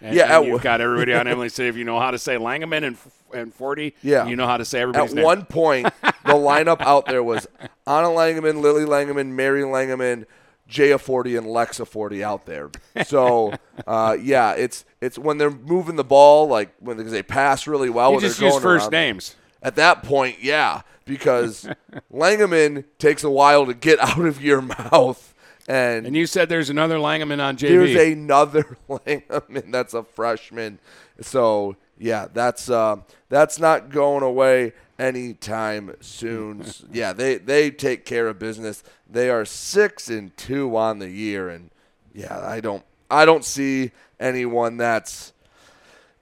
And, 0.00 0.14
Yeah, 0.14 0.38
and 0.38 0.46
you've 0.46 0.62
got 0.62 0.80
everybody 0.80 1.14
on 1.14 1.26
Imlay 1.28 1.48
City. 1.48 1.68
If 1.68 1.76
you 1.76 1.84
know 1.84 1.98
how 1.98 2.10
to 2.10 2.18
say 2.18 2.36
Langeman 2.36 2.84
and 2.84 2.96
and 3.34 3.52
Forty, 3.52 3.94
Yeah. 4.02 4.26
you 4.26 4.36
know 4.36 4.46
how 4.46 4.56
to 4.56 4.64
say 4.64 4.80
everybody's 4.80 5.10
At 5.10 5.16
name. 5.16 5.24
one 5.24 5.44
point, 5.46 5.86
the 6.02 6.32
lineup 6.34 6.80
out 6.80 7.06
there 7.06 7.22
was 7.24 7.46
Anna 7.86 8.06
Langeman, 8.08 8.60
Lily 8.60 8.84
Langeman, 8.84 9.28
Mary 9.32 9.62
Langeman, 9.62 10.26
Jaya 10.68 10.98
Forty, 10.98 11.34
and 11.34 11.46
Lexa 11.46 11.86
Forty 11.86 12.22
out 12.22 12.46
there. 12.46 12.70
So 13.04 13.52
uh, 13.86 14.16
yeah, 14.20 14.52
it's 14.52 14.84
it's 15.00 15.18
when 15.18 15.38
they're 15.38 15.50
moving 15.50 15.96
the 15.96 16.04
ball, 16.04 16.46
like 16.46 16.72
when 16.78 16.98
they 17.10 17.22
pass 17.22 17.66
really 17.66 17.90
well. 17.90 18.10
you 18.10 18.14
when 18.16 18.20
they're 18.20 18.30
just 18.30 18.40
use 18.40 18.52
going 18.52 18.62
first 18.62 18.84
around. 18.84 18.92
names. 18.92 19.34
At 19.62 19.74
that 19.76 20.02
point, 20.04 20.36
yeah, 20.42 20.82
because 21.06 21.66
Langeman 22.12 22.84
takes 22.98 23.24
a 23.24 23.30
while 23.30 23.64
to 23.66 23.72
get 23.74 23.98
out 24.00 24.26
of 24.26 24.42
your 24.42 24.60
mouth, 24.60 25.34
and, 25.68 26.06
And 26.06 26.14
you 26.14 26.26
said 26.26 26.48
there's 26.48 26.70
another 26.70 26.96
Langeman 26.96 27.42
on 27.42 27.56
JV. 27.56 27.68
there's 27.68 28.12
another 28.12 28.76
Langeman 28.88 29.72
that's 29.72 29.94
a 29.94 30.02
freshman. 30.02 30.78
So 31.20 31.76
yeah, 31.98 32.26
that's 32.32 32.68
uh, 32.68 32.96
that's 33.28 33.58
not 33.58 33.90
going 33.90 34.22
away 34.22 34.74
anytime 34.98 35.94
soon. 36.00 36.64
Yeah, 36.92 37.12
they 37.12 37.38
they 37.38 37.70
take 37.70 38.04
care 38.04 38.28
of 38.28 38.38
business. 38.38 38.84
They 39.08 39.30
are 39.30 39.44
six 39.44 40.08
and 40.08 40.36
two 40.36 40.76
on 40.76 40.98
the 40.98 41.08
year, 41.10 41.48
and 41.48 41.70
yeah, 42.14 42.38
I 42.38 42.60
don't 42.60 42.84
I 43.10 43.24
don't 43.24 43.44
see 43.44 43.92
anyone 44.20 44.76
that's 44.76 45.32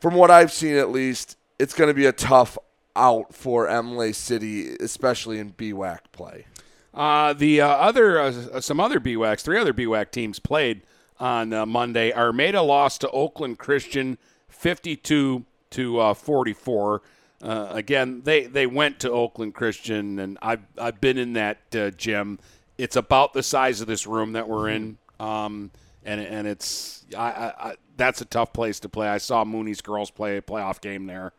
from 0.00 0.14
what 0.14 0.30
I've 0.30 0.52
seen 0.52 0.76
at 0.76 0.90
least. 0.90 1.36
It's 1.58 1.72
going 1.74 1.88
to 1.88 1.94
be 1.94 2.06
a 2.06 2.12
tough 2.12 2.58
out 2.96 3.34
for 3.34 3.68
Imlay 3.68 4.12
City, 4.12 4.76
especially 4.80 5.38
in 5.38 5.52
BWAC 5.52 5.98
play. 6.12 6.46
Uh, 6.92 7.32
the 7.32 7.60
uh, 7.60 7.68
other, 7.68 8.20
uh, 8.20 8.60
some 8.60 8.78
other 8.78 9.00
BWACs, 9.00 9.40
three 9.42 9.58
other 9.58 9.72
BWAC 9.72 10.10
teams 10.10 10.38
played 10.38 10.82
on 11.18 11.52
uh, 11.52 11.66
Monday. 11.66 12.12
Armada 12.12 12.62
lost 12.62 13.00
to 13.00 13.10
Oakland 13.10 13.58
Christian, 13.58 14.16
fifty-two 14.48 15.44
to 15.70 15.98
uh, 15.98 16.14
forty-four. 16.14 17.02
uh, 17.44 17.68
again, 17.70 18.22
they, 18.24 18.44
they 18.46 18.66
went 18.66 19.00
to 19.00 19.10
Oakland 19.10 19.54
Christian, 19.54 20.18
and 20.18 20.38
I've, 20.40 20.62
I've 20.78 21.00
been 21.00 21.18
in 21.18 21.34
that 21.34 21.58
uh, 21.76 21.90
gym. 21.90 22.38
It's 22.78 22.96
about 22.96 23.34
the 23.34 23.42
size 23.42 23.82
of 23.82 23.86
this 23.86 24.06
room 24.06 24.32
that 24.32 24.48
we're 24.48 24.70
in, 24.70 24.96
um, 25.20 25.70
and, 26.04 26.22
and 26.22 26.48
it's 26.48 27.04
I, 27.16 27.20
I, 27.20 27.68
I, 27.70 27.74
that's 27.96 28.22
a 28.22 28.24
tough 28.24 28.52
place 28.54 28.80
to 28.80 28.88
play. 28.88 29.08
I 29.08 29.18
saw 29.18 29.44
Mooney's 29.44 29.82
girls 29.82 30.10
play 30.10 30.38
a 30.38 30.42
playoff 30.42 30.80
game 30.80 31.06
there 31.06 31.32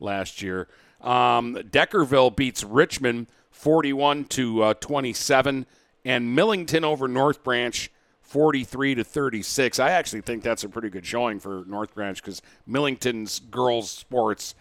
last 0.00 0.42
year. 0.42 0.68
Um, 1.02 1.56
Deckerville 1.56 2.34
beats 2.34 2.64
Richmond 2.64 3.26
41 3.50 4.24
to 4.26 4.62
uh, 4.62 4.74
27, 4.74 5.66
and 6.04 6.34
Millington 6.34 6.84
over 6.84 7.08
North 7.08 7.42
Branch 7.44 7.90
43 8.20 8.94
to 8.96 9.04
36. 9.04 9.78
I 9.78 9.90
actually 9.90 10.22
think 10.22 10.42
that's 10.42 10.64
a 10.64 10.68
pretty 10.68 10.88
good 10.88 11.04
showing 11.04 11.38
for 11.38 11.64
North 11.66 11.94
Branch 11.94 12.20
because 12.20 12.40
Millington's 12.66 13.40
girls 13.40 13.90
sports 13.90 14.54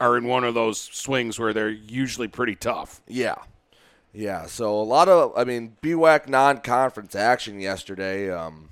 are 0.00 0.16
in 0.16 0.24
one 0.26 0.44
of 0.44 0.54
those 0.54 0.80
swings 0.80 1.38
where 1.38 1.52
they're 1.52 1.68
usually 1.68 2.28
pretty 2.28 2.54
tough. 2.54 3.00
Yeah. 3.06 3.36
Yeah, 4.14 4.46
so 4.46 4.78
a 4.78 4.82
lot 4.82 5.08
of, 5.08 5.32
I 5.36 5.44
mean, 5.44 5.76
BWAC 5.82 6.28
non-conference 6.28 7.14
action 7.14 7.60
yesterday. 7.60 8.30
Um, 8.30 8.68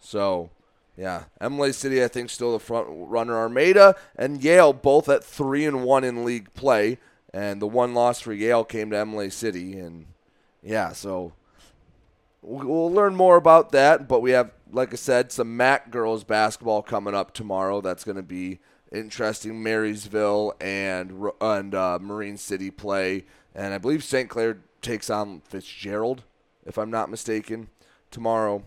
so, 0.00 0.50
yeah, 0.96 1.24
Imlay 1.40 1.72
City, 1.72 2.02
I 2.02 2.08
think, 2.08 2.30
still 2.30 2.52
the 2.52 2.58
front 2.58 2.86
runner. 2.90 3.36
Armada 3.36 3.94
and 4.16 4.42
Yale 4.42 4.72
both 4.72 5.08
at 5.08 5.22
three 5.22 5.66
and 5.66 5.84
one 5.84 6.04
in 6.04 6.24
league 6.24 6.52
play, 6.54 6.98
and 7.34 7.60
the 7.60 7.66
one 7.66 7.92
loss 7.92 8.20
for 8.20 8.32
Yale 8.32 8.64
came 8.64 8.90
to 8.90 9.00
Imlay 9.00 9.28
City, 9.30 9.78
and 9.78 10.06
yeah, 10.62 10.92
so 10.92 11.34
we'll 12.40 12.90
learn 12.90 13.14
more 13.14 13.36
about 13.36 13.72
that. 13.72 14.08
But 14.08 14.22
we 14.22 14.30
have, 14.30 14.52
like 14.72 14.92
I 14.92 14.96
said, 14.96 15.32
some 15.32 15.56
MAC 15.56 15.90
girls 15.90 16.24
basketball 16.24 16.82
coming 16.82 17.14
up 17.14 17.34
tomorrow. 17.34 17.82
That's 17.82 18.04
going 18.04 18.16
to 18.16 18.22
be 18.22 18.60
interesting. 18.90 19.62
Marysville 19.62 20.54
and 20.60 21.30
and 21.42 21.74
uh, 21.74 21.98
Marine 22.00 22.38
City 22.38 22.70
play, 22.70 23.26
and 23.54 23.74
I 23.74 23.78
believe 23.78 24.02
St. 24.02 24.30
Clair 24.30 24.60
takes 24.80 25.10
on 25.10 25.40
Fitzgerald, 25.40 26.24
if 26.64 26.78
I'm 26.78 26.90
not 26.90 27.10
mistaken, 27.10 27.68
tomorrow. 28.10 28.62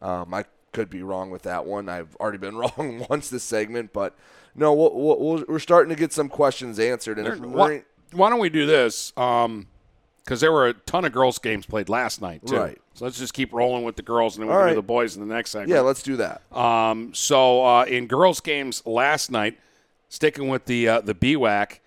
Um, 0.00 0.32
I 0.34 0.44
could 0.72 0.90
be 0.90 1.02
wrong 1.02 1.30
with 1.30 1.42
that 1.42 1.66
one. 1.66 1.88
I've 1.88 2.16
already 2.16 2.38
been 2.38 2.56
wrong 2.56 3.06
once 3.08 3.30
this 3.30 3.44
segment, 3.44 3.92
but 3.92 4.16
no, 4.54 4.72
we 4.72 5.34
we 5.34 5.44
we 5.44 5.54
are 5.54 5.58
starting 5.58 5.90
to 5.90 5.98
get 5.98 6.12
some 6.12 6.28
questions 6.28 6.78
answered. 6.78 7.18
And 7.18 7.52
why, 7.52 7.84
why, 8.12 8.30
don't 8.30 8.40
we 8.40 8.50
do 8.50 8.66
this? 8.66 9.12
Um, 9.16 9.68
because 10.24 10.40
there 10.40 10.52
were 10.52 10.68
a 10.68 10.74
ton 10.74 11.04
of 11.04 11.12
girls' 11.12 11.38
games 11.38 11.66
played 11.66 11.88
last 11.88 12.20
night, 12.20 12.46
too. 12.46 12.56
Right. 12.56 12.80
So 12.94 13.04
let's 13.04 13.18
just 13.18 13.34
keep 13.34 13.52
rolling 13.52 13.82
with 13.82 13.96
the 13.96 14.02
girls, 14.02 14.36
and 14.36 14.42
then 14.42 14.50
we'll 14.50 14.64
right. 14.64 14.70
do 14.70 14.76
the 14.76 14.82
boys 14.82 15.16
in 15.16 15.26
the 15.26 15.34
next 15.34 15.50
segment. 15.50 15.70
Yeah, 15.70 15.80
let's 15.80 16.02
do 16.02 16.16
that. 16.16 16.42
Um, 16.56 17.12
so 17.12 17.64
uh, 17.64 17.84
in 17.84 18.06
girls' 18.06 18.40
games 18.40 18.86
last 18.86 19.30
night, 19.30 19.58
sticking 20.08 20.48
with 20.48 20.66
the 20.66 20.88
uh, 20.88 21.00
the 21.00 21.14
BWAC, 21.14 21.80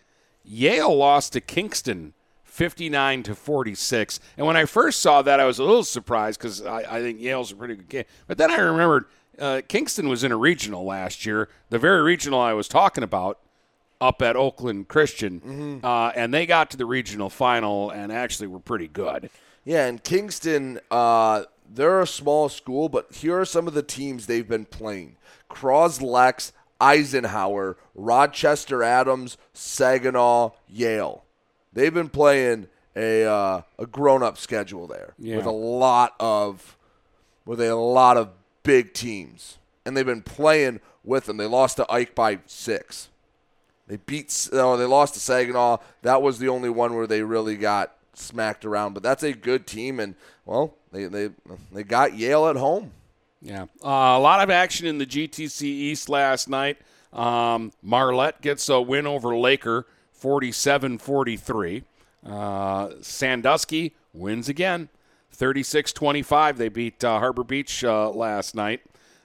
Yale 0.43 0.95
lost 0.95 1.33
to 1.33 1.41
Kingston 1.41 2.13
59 2.55 3.23
to 3.23 3.35
46. 3.35 4.21
And 4.37 4.47
when 4.47 4.55
I 4.55 4.63
first 4.63 5.01
saw 5.01 5.21
that, 5.21 5.41
I 5.41 5.45
was 5.45 5.59
a 5.59 5.63
little 5.65 5.83
surprised 5.83 6.39
because 6.39 6.61
I, 6.61 6.77
I, 6.89 7.01
think 7.01 7.19
Yale's 7.19 7.51
a 7.51 7.55
pretty 7.55 7.75
good 7.75 7.89
game. 7.89 8.05
But 8.27 8.37
then 8.37 8.49
I 8.49 8.55
remembered 8.55 9.07
uh, 9.37 9.61
Kingston 9.67 10.07
was 10.07 10.23
in 10.23 10.31
a 10.31 10.37
regional 10.37 10.85
last 10.85 11.25
year, 11.25 11.49
the 11.69 11.77
very 11.77 12.01
regional 12.01 12.39
I 12.39 12.53
was 12.53 12.69
talking 12.69 13.03
about 13.03 13.39
up 13.99 14.21
at 14.21 14.37
Oakland 14.37 14.87
Christian, 14.87 15.41
mm-hmm. 15.41 15.85
uh, 15.85 16.13
and 16.15 16.33
they 16.33 16.45
got 16.45 16.71
to 16.71 16.77
the 16.77 16.85
regional 16.85 17.29
final 17.29 17.89
and 17.89 18.09
actually 18.09 18.47
were 18.47 18.59
pretty 18.59 18.87
good. 18.87 19.29
Yeah, 19.65 19.87
and 19.87 20.01
Kingston, 20.01 20.79
uh, 20.89 21.43
they're 21.69 21.99
a 21.99 22.07
small 22.07 22.47
school, 22.47 22.87
but 22.87 23.15
here 23.15 23.37
are 23.37 23.45
some 23.45 23.67
of 23.67 23.73
the 23.73 23.83
teams 23.83 24.27
they've 24.27 24.47
been 24.47 24.65
playing: 24.65 25.17
Croslex, 25.49 26.53
Eisenhower, 26.79 27.75
Rochester 27.93 28.81
Adams, 28.81 29.37
Saginaw, 29.53 30.51
Yale. 30.69 31.24
They've 31.75 31.93
been 31.93 32.09
playing 32.09 32.67
a 32.95 33.25
uh, 33.25 33.61
a 33.77 33.85
grown 33.85 34.23
up 34.23 34.37
schedule 34.37 34.87
there 34.87 35.13
yeah. 35.19 35.37
with 35.37 35.45
a 35.45 35.51
lot 35.51 36.15
of 36.19 36.77
with 37.45 37.61
a 37.61 37.75
lot 37.75 38.17
of 38.17 38.29
big 38.63 38.93
teams, 38.93 39.57
and 39.85 39.95
they've 39.95 40.05
been 40.05 40.23
playing 40.23 40.79
with 41.03 41.25
them. 41.25 41.37
They 41.37 41.45
lost 41.45 41.77
to 41.77 41.91
Ike 41.91 42.15
by 42.15 42.39
six. 42.47 43.09
They 43.87 43.97
beat. 43.97 44.49
Oh, 44.51 44.77
they 44.77 44.85
lost 44.85 45.13
to 45.13 45.19
Saginaw. 45.19 45.77
That 46.01 46.21
was 46.21 46.39
the 46.39 46.47
only 46.49 46.69
one 46.69 46.95
where 46.95 47.07
they 47.07 47.21
really 47.21 47.57
got 47.57 47.93
smacked 48.13 48.65
around. 48.65 48.93
But 48.93 49.03
that's 49.03 49.23
a 49.23 49.33
good 49.33 49.67
team, 49.67 49.99
and 49.99 50.15
well, 50.45 50.73
they 50.91 51.05
they 51.05 51.29
they 51.71 51.83
got 51.83 52.15
Yale 52.15 52.47
at 52.47 52.55
home. 52.55 52.91
Yeah, 53.41 53.63
uh, 53.83 54.15
a 54.17 54.19
lot 54.19 54.41
of 54.41 54.49
action 54.49 54.87
in 54.87 54.97
the 54.97 55.05
GTC 55.05 55.61
East 55.61 56.09
last 56.09 56.49
night. 56.49 56.77
Um, 57.13 57.71
Marlette 57.83 58.41
gets 58.41 58.67
a 58.69 58.81
win 58.81 59.05
over 59.05 59.37
Laker, 59.37 59.85
47-43. 60.25 61.83
Uh, 62.25 62.89
Sandusky 63.01 63.95
wins 64.11 64.49
again, 64.49 64.89
36-25. 65.37 66.57
They 66.57 66.69
beat 66.69 67.03
uh, 67.03 67.19
Harbor 67.19 67.43
Beach 67.43 67.83
uh, 67.83 68.09
last 68.09 68.55
night. 68.55 68.81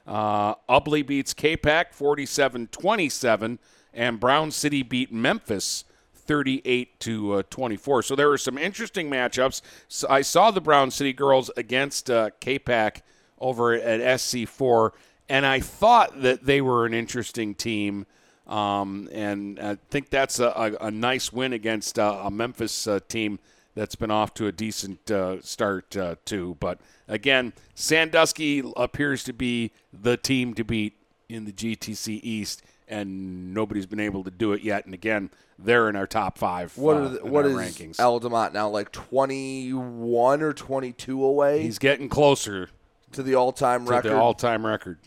Uh, 0.07 0.57
Ubly 0.69 1.07
beats 1.07 1.33
Capac, 1.33 1.97
47-27 1.97 3.59
and 3.93 4.21
Brown 4.21 4.51
City 4.51 4.83
beat 4.83 5.13
Memphis 5.13 5.85
38 6.15 7.01
to 7.01 7.33
uh, 7.35 7.43
24. 7.49 8.03
So 8.03 8.15
there 8.15 8.29
were 8.29 8.39
some 8.39 8.59
interesting 8.59 9.11
matchups. 9.11 9.63
So 9.89 10.07
I 10.11 10.23
saw 10.23 10.51
the 10.51 10.61
Brown 10.61 10.91
City 10.91 11.13
girls 11.13 11.51
against 11.57 12.11
uh, 12.11 12.31
Capac 12.41 13.01
over 13.39 13.73
at 13.73 14.01
SC4, 14.01 14.91
and 15.29 15.47
I 15.47 15.61
thought 15.61 16.21
that 16.23 16.45
they 16.45 16.61
were 16.61 16.85
an 16.85 16.93
interesting 16.95 17.55
team. 17.55 18.07
Um, 18.51 19.09
and 19.13 19.59
I 19.61 19.79
think 19.91 20.11
that's 20.11 20.41
a, 20.41 20.49
a, 20.49 20.87
a 20.87 20.91
nice 20.91 21.33
win 21.33 21.53
against 21.53 21.99
uh, 21.99 22.23
a 22.25 22.31
Memphis 22.31 22.87
uh, 22.87 22.99
team 23.09 23.39
that's 23.77 23.95
been 23.95 24.11
off 24.11 24.35
to 24.35 24.49
a 24.49 24.53
decent 24.53 25.11
uh, 25.11 25.41
start 25.41 25.97
uh, 25.97 26.17
too. 26.25 26.57
But 26.59 26.81
again, 27.07 27.53
Sandusky 27.75 28.63
appears 28.77 29.23
to 29.25 29.33
be 29.33 29.71
the 29.93 30.17
team 30.17 30.55
to 30.55 30.65
beat 30.65 30.95
in 31.29 31.45
the 31.45 31.53
GTC 31.53 32.21
East 32.25 32.63
and 32.91 33.55
nobody's 33.55 33.87
been 33.87 34.01
able 34.01 34.25
to 34.25 34.31
do 34.31 34.53
it 34.53 34.63
yet. 34.63 34.85
And 34.85 34.93
again, 34.93 35.31
they're 35.59 35.89
in 35.89 35.97
our 35.97 36.07
top 36.07 36.37
five. 36.37 36.77
What, 36.77 36.97
uh, 36.97 37.09
the, 37.09 37.25
what 37.25 37.47
is 37.47 37.55
rankings. 37.55 38.01
Al 38.01 38.21
DeMott 38.21 38.53
now? 38.53 38.69
Like 38.69 38.93
twenty 38.93 39.73
one 39.73 40.43
or 40.43 40.53
twenty 40.53 40.93
two 40.93 41.25
away? 41.25 41.63
He's 41.63 41.79
getting 41.79 42.09
closer 42.09 42.69
to 43.13 43.23
the 43.23 43.35
all 43.37 43.53
time 43.53 43.87
record. 43.87 44.11
The 44.11 44.17
all 44.17 44.35
time 44.35 44.67
record, 44.67 44.99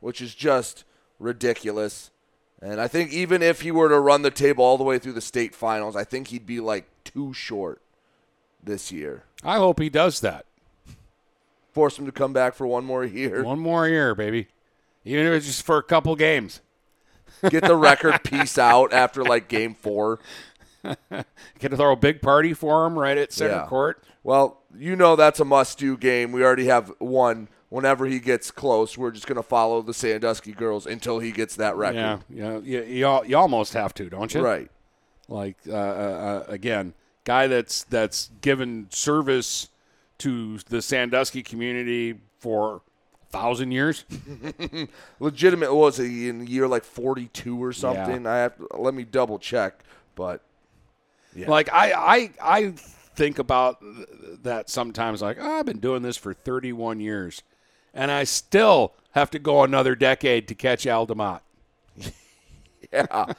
which 0.00 0.20
is 0.20 0.34
just 0.34 0.84
ridiculous. 1.18 2.10
And 2.62 2.80
I 2.80 2.88
think 2.88 3.12
even 3.12 3.42
if 3.42 3.62
he 3.62 3.70
were 3.70 3.88
to 3.88 3.98
run 3.98 4.22
the 4.22 4.30
table 4.30 4.64
all 4.64 4.76
the 4.76 4.84
way 4.84 4.98
through 4.98 5.14
the 5.14 5.20
state 5.20 5.54
finals, 5.54 5.96
I 5.96 6.04
think 6.04 6.28
he'd 6.28 6.46
be 6.46 6.60
like 6.60 6.86
too 7.04 7.32
short 7.32 7.80
this 8.62 8.92
year. 8.92 9.24
I 9.42 9.56
hope 9.56 9.80
he 9.80 9.88
does 9.88 10.20
that. 10.20 10.44
Force 11.72 11.98
him 11.98 12.06
to 12.06 12.12
come 12.12 12.32
back 12.32 12.54
for 12.54 12.66
one 12.66 12.84
more 12.84 13.04
year. 13.04 13.42
One 13.42 13.60
more 13.60 13.88
year, 13.88 14.14
baby. 14.14 14.48
Even 15.04 15.26
if 15.26 15.32
it's 15.32 15.46
just 15.46 15.62
for 15.62 15.78
a 15.78 15.82
couple 15.82 16.14
games. 16.16 16.60
Get 17.48 17.64
the 17.64 17.76
record 17.76 18.22
piece 18.24 18.58
out 18.58 18.92
after 18.92 19.24
like 19.24 19.48
game 19.48 19.74
four. 19.74 20.18
Get 20.82 21.70
to 21.70 21.76
throw 21.76 21.92
a 21.92 21.96
big 21.96 22.20
party 22.20 22.52
for 22.52 22.86
him 22.86 22.98
right 22.98 23.16
at 23.16 23.32
center 23.32 23.54
yeah. 23.54 23.66
court. 23.66 24.02
Well, 24.22 24.60
you 24.76 24.96
know 24.96 25.16
that's 25.16 25.40
a 25.40 25.44
must-do 25.44 25.96
game. 25.96 26.32
We 26.32 26.44
already 26.44 26.66
have 26.66 26.92
one. 26.98 27.48
Whenever 27.70 28.04
he 28.06 28.18
gets 28.18 28.50
close, 28.50 28.98
we're 28.98 29.12
just 29.12 29.26
going 29.26 29.36
to 29.36 29.42
follow 29.42 29.80
the 29.80 29.94
Sandusky 29.94 30.52
girls 30.52 30.86
until 30.86 31.20
he 31.20 31.30
gets 31.30 31.56
that 31.56 31.76
record. 31.76 31.96
Yeah, 31.96 32.18
yeah, 32.28 32.58
you, 32.58 32.82
you, 32.82 33.24
you 33.26 33.36
almost 33.36 33.72
have 33.72 33.94
to, 33.94 34.10
don't 34.10 34.34
you? 34.34 34.42
Right. 34.42 34.70
Like 35.28 35.56
uh, 35.68 35.72
uh, 35.72 35.74
uh, 35.76 36.44
again, 36.48 36.94
guy 37.24 37.46
that's 37.46 37.84
that's 37.84 38.30
given 38.40 38.88
service 38.90 39.68
to 40.18 40.58
the 40.68 40.82
Sandusky 40.82 41.42
community 41.42 42.20
for 42.40 42.82
thousand 43.30 43.70
years. 43.70 44.04
Legitimate 45.20 45.72
was 45.72 45.96
he 45.96 46.28
in 46.28 46.46
year 46.46 46.66
like 46.66 46.84
forty 46.84 47.26
two 47.28 47.62
or 47.62 47.72
something? 47.72 48.24
Yeah. 48.24 48.32
I 48.32 48.36
have 48.38 48.56
to, 48.56 48.68
let 48.76 48.94
me 48.94 49.04
double 49.04 49.38
check, 49.38 49.84
but 50.14 50.42
yeah. 51.34 51.48
like 51.48 51.68
I 51.72 51.92
I 51.92 52.30
I 52.42 52.70
think 53.14 53.38
about 53.38 53.82
that 54.42 54.68
sometimes. 54.68 55.22
Like 55.22 55.38
oh, 55.40 55.58
I've 55.58 55.66
been 55.66 55.78
doing 55.78 56.02
this 56.02 56.16
for 56.16 56.34
thirty 56.34 56.72
one 56.72 57.00
years, 57.00 57.42
and 57.94 58.10
I 58.10 58.24
still 58.24 58.94
have 59.12 59.30
to 59.30 59.38
go 59.38 59.62
another 59.62 59.94
decade 59.94 60.48
to 60.48 60.54
catch 60.54 60.86
Al 60.86 61.06
DeMott. 61.06 61.40
yeah, 62.92 63.32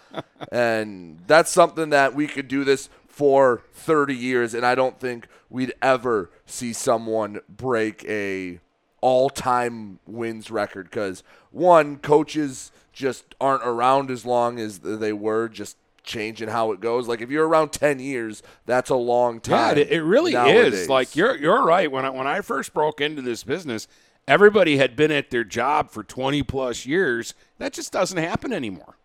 and 0.51 1.19
that's 1.27 1.51
something 1.51 1.89
that 1.89 2.13
we 2.13 2.27
could 2.27 2.47
do 2.47 2.63
this 2.63 2.89
for 3.07 3.63
30 3.73 4.15
years 4.15 4.53
and 4.53 4.65
I 4.65 4.73
don't 4.73 4.99
think 4.99 5.27
we'd 5.49 5.73
ever 5.81 6.31
see 6.45 6.71
someone 6.71 7.41
break 7.49 8.05
a 8.05 8.59
all-time 9.01 9.99
wins 10.07 10.49
record 10.49 10.89
because 10.89 11.21
one 11.51 11.97
coaches 11.97 12.71
just 12.93 13.35
aren't 13.41 13.63
around 13.63 14.09
as 14.09 14.25
long 14.25 14.59
as 14.59 14.79
they 14.79 15.11
were 15.11 15.49
just 15.49 15.75
changing 16.03 16.47
how 16.47 16.71
it 16.71 16.79
goes 16.79 17.07
like 17.07 17.21
if 17.21 17.29
you're 17.29 17.47
around 17.47 17.71
10 17.71 17.99
years 17.99 18.41
that's 18.65 18.89
a 18.89 18.95
long 18.95 19.39
time 19.39 19.77
yeah 19.77 19.83
it, 19.83 19.99
really 19.99 20.31
nowadays. 20.31 20.73
is 20.73 20.89
like 20.89 21.15
you're 21.15 21.35
you're 21.35 21.63
right 21.63 21.91
when 21.91 22.05
I, 22.05 22.09
when 22.09 22.25
I 22.25 22.41
first 22.41 22.73
broke 22.73 23.01
into 23.01 23.21
this 23.21 23.43
business 23.43 23.87
everybody 24.27 24.77
had 24.77 24.95
been 24.95 25.11
at 25.11 25.29
their 25.31 25.43
job 25.43 25.89
for 25.91 26.03
20 26.03 26.43
plus 26.43 26.85
years 26.85 27.33
that 27.57 27.73
just 27.73 27.91
doesn't 27.91 28.17
happen 28.17 28.53
anymore 28.53 28.97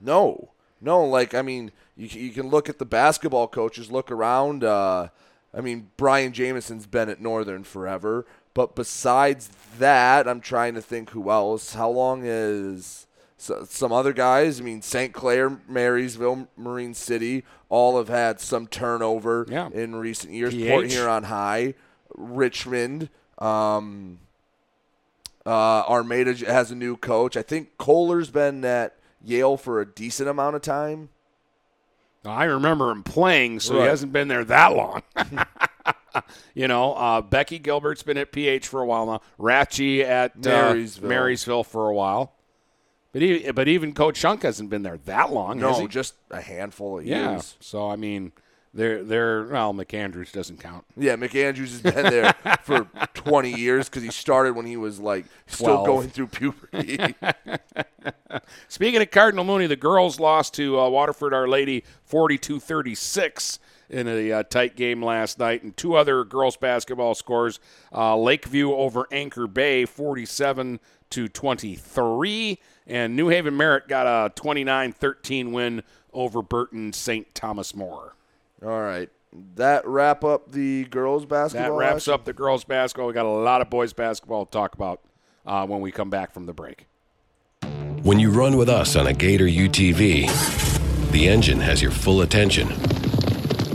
no 0.00 0.50
No, 0.80 1.04
like 1.04 1.34
I 1.34 1.42
mean, 1.42 1.72
you 1.96 2.06
you 2.06 2.30
can 2.30 2.48
look 2.48 2.68
at 2.68 2.78
the 2.78 2.84
basketball 2.86 3.48
coaches, 3.48 3.90
look 3.90 4.12
around. 4.12 4.62
Uh, 4.62 5.08
I 5.52 5.60
mean, 5.60 5.90
Brian 5.96 6.32
Jameson's 6.32 6.86
been 6.86 7.08
at 7.08 7.20
Northern 7.20 7.64
forever, 7.64 8.24
but 8.54 8.76
besides 8.76 9.48
that, 9.78 10.28
I'm 10.28 10.40
trying 10.40 10.74
to 10.74 10.82
think 10.82 11.10
who 11.10 11.30
else. 11.30 11.74
How 11.74 11.90
long 11.90 12.22
is 12.24 13.08
so, 13.36 13.64
some 13.68 13.90
other 13.92 14.12
guys? 14.12 14.60
I 14.60 14.62
mean, 14.62 14.80
St. 14.82 15.12
Clair, 15.12 15.58
Marysville, 15.66 16.46
Marine 16.56 16.94
City, 16.94 17.42
all 17.68 17.96
have 17.98 18.08
had 18.08 18.38
some 18.40 18.68
turnover 18.68 19.46
Yeah. 19.48 19.70
in 19.72 19.96
recent 19.96 20.32
years. 20.32 20.54
PH. 20.54 20.70
Port 20.70 20.90
Huron 20.92 21.24
High, 21.24 21.74
Richmond. 22.14 23.08
Um, 23.38 24.18
uh, 25.46 25.84
Armada 25.88 26.34
has 26.46 26.70
a 26.70 26.74
new 26.74 26.96
coach. 26.96 27.36
I 27.36 27.42
think 27.42 27.78
Kohler's 27.78 28.30
been 28.30 28.64
at 28.64 28.96
Yale 29.24 29.56
for 29.56 29.80
a 29.80 29.86
decent 29.86 30.28
amount 30.28 30.56
of 30.56 30.62
time. 30.62 31.08
I 32.24 32.44
remember 32.44 32.90
him 32.90 33.02
playing, 33.02 33.60
so 33.60 33.74
he 33.74 33.86
hasn't 33.86 34.12
been 34.12 34.28
there 34.28 34.44
that 34.44 34.76
long. 34.76 35.02
you 36.54 36.68
know, 36.68 36.92
uh, 36.94 37.20
Becky 37.22 37.58
Gilbert's 37.58 38.02
been 38.02 38.18
at 38.18 38.32
PH 38.32 38.66
for 38.66 38.82
a 38.82 38.86
while 38.86 39.06
now. 39.06 39.20
Ratchy 39.38 40.04
at 40.04 40.32
uh, 40.46 40.74
Marysville. 40.74 41.08
Marysville 41.08 41.64
for 41.64 41.88
a 41.88 41.94
while. 41.94 42.34
But 43.12 43.22
he, 43.22 43.50
but 43.52 43.68
even 43.68 43.94
Coach 43.94 44.18
Shunk 44.18 44.42
hasn't 44.42 44.68
been 44.68 44.82
there 44.82 44.98
that 45.06 45.32
long. 45.32 45.58
No, 45.58 45.80
he? 45.80 45.88
just 45.88 46.14
a 46.30 46.40
handful 46.40 46.98
of 46.98 47.06
yeah. 47.06 47.32
years. 47.32 47.56
So 47.60 47.88
I 47.88 47.96
mean, 47.96 48.32
they're 48.74 49.02
they're 49.02 49.44
well, 49.44 49.72
McAndrews 49.72 50.32
doesn't 50.32 50.60
count. 50.60 50.84
Yeah, 50.96 51.16
McAndrews 51.16 51.70
has 51.70 51.82
been 51.82 52.04
there 52.04 52.34
for 52.62 52.84
20 53.14 53.52
years 53.52 53.88
because 53.88 54.02
he 54.02 54.10
started 54.10 54.54
when 54.54 54.66
he 54.66 54.76
was 54.76 55.00
like 55.00 55.24
still 55.46 55.84
12. 55.84 55.86
going 55.86 56.08
through 56.08 56.26
puberty. 56.28 57.14
Speaking 58.68 59.00
of 59.02 59.10
Cardinal 59.10 59.44
Mooney, 59.44 59.66
the 59.66 59.76
girls 59.76 60.20
lost 60.20 60.54
to 60.54 60.78
uh, 60.78 60.88
Waterford 60.88 61.32
Our 61.32 61.48
Lady 61.48 61.84
42 62.04 62.60
36 62.60 63.58
in 63.90 64.06
a 64.06 64.32
uh, 64.32 64.42
tight 64.42 64.76
game 64.76 65.02
last 65.02 65.38
night. 65.38 65.62
And 65.62 65.76
two 65.76 65.94
other 65.94 66.24
girls 66.24 66.56
basketball 66.56 67.14
scores 67.14 67.60
uh, 67.92 68.16
Lakeview 68.16 68.72
over 68.72 69.06
Anchor 69.10 69.46
Bay 69.46 69.84
47 69.86 70.80
to 71.10 71.28
23. 71.28 72.58
And 72.86 73.16
New 73.16 73.28
Haven 73.28 73.56
Merritt 73.56 73.88
got 73.88 74.06
a 74.06 74.32
29 74.34 74.92
13 74.92 75.52
win 75.52 75.82
over 76.12 76.42
Burton 76.42 76.92
St. 76.92 77.34
Thomas 77.34 77.74
More. 77.74 78.14
All 78.64 78.80
right. 78.80 79.08
That 79.56 79.86
wrap 79.86 80.24
up 80.24 80.52
the 80.52 80.84
girls 80.84 81.26
basketball. 81.26 81.48
That 81.50 81.52
basketball. 81.52 81.78
wraps 81.78 82.02
action? 82.02 82.14
up 82.14 82.24
the 82.24 82.32
girls 82.32 82.64
basketball. 82.64 83.06
We 83.08 83.12
got 83.14 83.26
a 83.26 83.28
lot 83.28 83.60
of 83.60 83.70
boys 83.70 83.92
basketball 83.92 84.46
to 84.46 84.50
talk 84.50 84.74
about 84.74 85.00
uh, 85.46 85.66
when 85.66 85.80
we 85.80 85.92
come 85.92 86.10
back 86.10 86.32
from 86.32 86.46
the 86.46 86.52
break. 86.52 86.86
When 88.02 88.18
you 88.18 88.30
run 88.30 88.56
with 88.56 88.68
us 88.68 88.96
on 88.96 89.06
a 89.06 89.12
Gator 89.12 89.46
UTV, 89.46 91.10
the 91.10 91.28
engine 91.28 91.60
has 91.60 91.82
your 91.82 91.90
full 91.90 92.22
attention. 92.22 92.68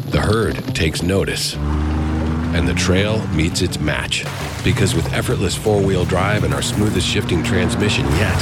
The 0.10 0.22
herd 0.22 0.56
takes 0.76 1.02
notice. 1.02 1.56
And 1.56 2.68
the 2.68 2.74
trail 2.74 3.26
meets 3.30 3.62
its 3.62 3.80
match. 3.80 4.24
Because 4.64 4.96
with 4.96 5.12
effortless 5.14 5.56
four 5.56 5.82
wheel 5.82 6.06
drive 6.06 6.44
and 6.44 6.54
our 6.54 6.62
smoothest 6.62 7.08
shifting 7.08 7.44
transmission 7.44 8.06
yet, 8.12 8.36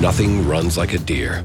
nothing 0.00 0.46
runs 0.48 0.76
like 0.76 0.94
a 0.94 0.98
deer. 0.98 1.44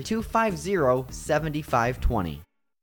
250 0.03 1.07
7520. 1.11 2.41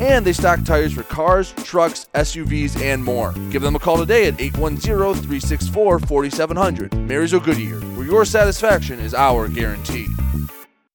and 0.00 0.24
they 0.24 0.32
stock 0.32 0.64
tires 0.64 0.92
for 0.92 1.02
cars, 1.04 1.52
trucks, 1.64 2.08
SUVs, 2.14 2.80
and 2.80 3.02
more. 3.02 3.32
Give 3.50 3.62
them 3.62 3.76
a 3.76 3.78
call 3.78 3.98
today 3.98 4.26
at 4.26 4.40
810 4.40 5.14
364 5.14 5.98
4700. 6.00 6.94
Marysville 6.94 7.40
Goodyear, 7.40 7.80
where 7.96 8.06
your 8.06 8.24
satisfaction 8.24 9.00
is 9.00 9.14
our 9.14 9.48
guarantee. 9.48 10.06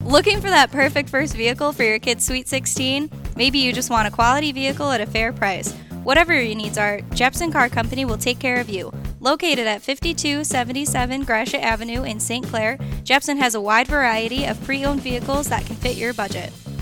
Looking 0.03 0.41
for 0.41 0.49
that 0.49 0.71
perfect 0.71 1.09
first 1.09 1.35
vehicle 1.35 1.73
for 1.73 1.83
your 1.83 1.99
kid's 1.99 2.25
Sweet 2.25 2.47
16? 2.47 3.09
Maybe 3.35 3.59
you 3.59 3.71
just 3.71 3.89
want 3.89 4.07
a 4.07 4.11
quality 4.11 4.51
vehicle 4.51 4.89
at 4.91 4.99
a 4.99 5.05
fair 5.05 5.31
price. 5.31 5.73
Whatever 6.03 6.33
your 6.33 6.55
needs 6.55 6.79
are, 6.79 7.01
Jepson 7.13 7.51
Car 7.51 7.69
Company 7.69 8.05
will 8.05 8.17
take 8.17 8.39
care 8.39 8.59
of 8.59 8.69
you. 8.69 8.91
Located 9.19 9.67
at 9.67 9.83
5277 9.83 11.23
Gratiot 11.23 11.61
Avenue 11.61 12.03
in 12.03 12.19
St. 12.19 12.45
Clair, 12.45 12.79
Jepson 13.03 13.37
has 13.37 13.53
a 13.53 13.61
wide 13.61 13.87
variety 13.87 14.45
of 14.45 14.61
pre 14.63 14.83
owned 14.83 15.01
vehicles 15.01 15.47
that 15.49 15.65
can 15.65 15.75
fit 15.75 15.95
your 15.95 16.13
budget. 16.13 16.51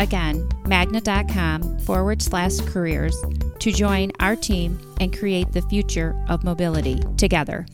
Again, 0.00 0.48
magna.com 0.66 1.78
forward 1.80 2.22
slash 2.22 2.58
careers 2.60 3.14
to 3.58 3.70
join 3.70 4.12
our 4.18 4.34
team 4.34 4.80
and 4.98 5.14
create 5.16 5.52
the 5.52 5.60
future 5.62 6.20
of 6.28 6.42
mobility 6.42 6.98
together. 7.18 7.66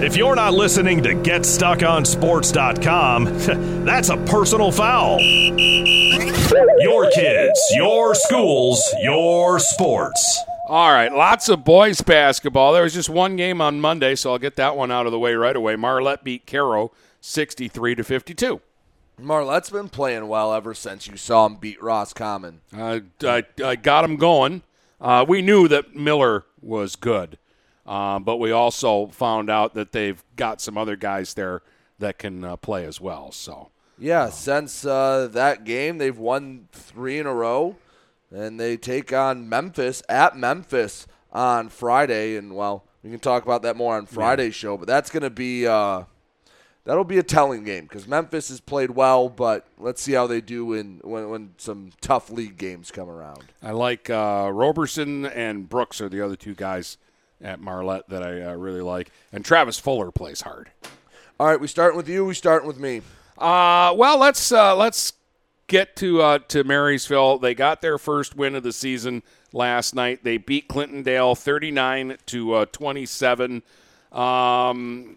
If 0.00 0.16
you're 0.16 0.36
not 0.36 0.54
listening 0.54 1.02
to 1.02 1.14
GetStuckOnSports.com, 1.14 3.24
that's 3.84 4.08
a 4.08 4.16
personal 4.18 4.70
foul. 4.70 5.18
Your 5.20 7.10
kids, 7.10 7.60
your 7.74 8.14
schools, 8.14 8.94
your 9.02 9.58
sports. 9.58 10.38
All 10.68 10.92
right, 10.92 11.12
lots 11.12 11.48
of 11.48 11.64
boys 11.64 12.00
basketball. 12.02 12.72
There 12.72 12.84
was 12.84 12.94
just 12.94 13.10
one 13.10 13.34
game 13.34 13.60
on 13.60 13.80
Monday, 13.80 14.14
so 14.14 14.30
I'll 14.32 14.38
get 14.38 14.54
that 14.56 14.76
one 14.76 14.92
out 14.92 15.06
of 15.06 15.12
the 15.12 15.18
way 15.18 15.34
right 15.34 15.56
away. 15.56 15.74
Marlette 15.74 16.22
beat 16.22 16.46
Caro 16.46 16.92
63 17.20 17.96
to 17.96 18.04
52. 18.04 18.60
Marlette's 19.18 19.70
been 19.70 19.88
playing 19.88 20.28
well 20.28 20.52
ever 20.52 20.74
since 20.74 21.06
you 21.06 21.16
saw 21.16 21.46
him 21.46 21.56
beat 21.56 21.82
Roscommon. 21.82 22.60
I, 23.22 23.44
I 23.62 23.76
got 23.76 24.04
him 24.04 24.16
going. 24.16 24.62
Uh, 25.00 25.24
we 25.26 25.42
knew 25.42 25.68
that 25.68 25.94
Miller 25.94 26.44
was 26.60 26.96
good, 26.96 27.38
uh, 27.86 28.18
but 28.18 28.36
we 28.38 28.50
also 28.50 29.06
found 29.08 29.50
out 29.50 29.74
that 29.74 29.92
they've 29.92 30.22
got 30.36 30.60
some 30.60 30.78
other 30.78 30.96
guys 30.96 31.34
there 31.34 31.62
that 31.98 32.18
can 32.18 32.44
uh, 32.44 32.56
play 32.56 32.84
as 32.84 33.00
well. 33.00 33.30
So 33.30 33.70
Yeah, 33.98 34.30
since 34.30 34.84
uh, 34.84 35.28
that 35.32 35.64
game, 35.64 35.98
they've 35.98 36.18
won 36.18 36.68
three 36.72 37.18
in 37.18 37.26
a 37.26 37.34
row, 37.34 37.76
and 38.30 38.58
they 38.58 38.76
take 38.76 39.12
on 39.12 39.48
Memphis 39.48 40.02
at 40.08 40.36
Memphis 40.36 41.06
on 41.32 41.68
Friday. 41.68 42.36
And 42.36 42.56
well, 42.56 42.84
we 43.02 43.10
can 43.10 43.20
talk 43.20 43.44
about 43.44 43.62
that 43.62 43.76
more 43.76 43.96
on 43.96 44.06
Friday's 44.06 44.54
show, 44.54 44.76
but 44.76 44.88
that's 44.88 45.10
going 45.10 45.22
to 45.22 45.30
be 45.30 45.66
uh, 45.66 46.04
that'll 46.84 47.04
be 47.04 47.18
a 47.18 47.22
telling 47.22 47.64
game 47.64 47.84
because 47.84 48.06
Memphis 48.06 48.48
has 48.48 48.60
played 48.60 48.90
well, 48.90 49.28
but 49.28 49.66
let's 49.78 50.02
see 50.02 50.12
how 50.12 50.26
they 50.26 50.40
do 50.40 50.72
in 50.72 51.00
when, 51.02 51.28
when 51.28 51.54
some 51.58 51.92
tough 52.00 52.30
league 52.30 52.56
games 52.56 52.90
come 52.90 53.08
around. 53.08 53.44
I 53.62 53.72
like 53.72 54.10
uh, 54.10 54.50
Roberson 54.52 55.26
and 55.26 55.68
Brooks 55.68 56.00
are 56.00 56.08
the 56.08 56.20
other 56.20 56.36
two 56.36 56.54
guys 56.54 56.96
at 57.40 57.60
Marlette 57.60 58.08
that 58.08 58.22
I 58.22 58.42
uh, 58.42 58.54
really 58.54 58.80
like, 58.82 59.10
and 59.32 59.44
Travis 59.44 59.78
Fuller 59.78 60.10
plays 60.10 60.42
hard. 60.42 60.70
All 61.40 61.46
right, 61.46 61.60
we 61.60 61.66
starting 61.66 61.96
with 61.96 62.08
you. 62.08 62.24
We 62.24 62.34
starting 62.34 62.68
with 62.68 62.78
me. 62.78 63.02
Uh, 63.36 63.92
well, 63.96 64.18
let's 64.18 64.52
uh, 64.52 64.76
let's 64.76 65.14
get 65.66 65.96
to 65.96 66.22
uh, 66.22 66.38
to 66.48 66.62
Marysville. 66.62 67.38
They 67.38 67.54
got 67.54 67.82
their 67.82 67.98
first 67.98 68.36
win 68.36 68.54
of 68.54 68.62
the 68.62 68.72
season 68.72 69.22
last 69.52 69.94
night. 69.94 70.22
They 70.22 70.36
beat 70.36 70.68
Clintondale 70.68 71.36
39 71.36 72.18
to 72.26 72.52
uh, 72.54 72.66
27. 72.66 73.62
Um, 74.12 75.16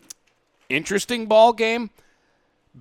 interesting 0.69 1.25
ball 1.25 1.53
game 1.53 1.89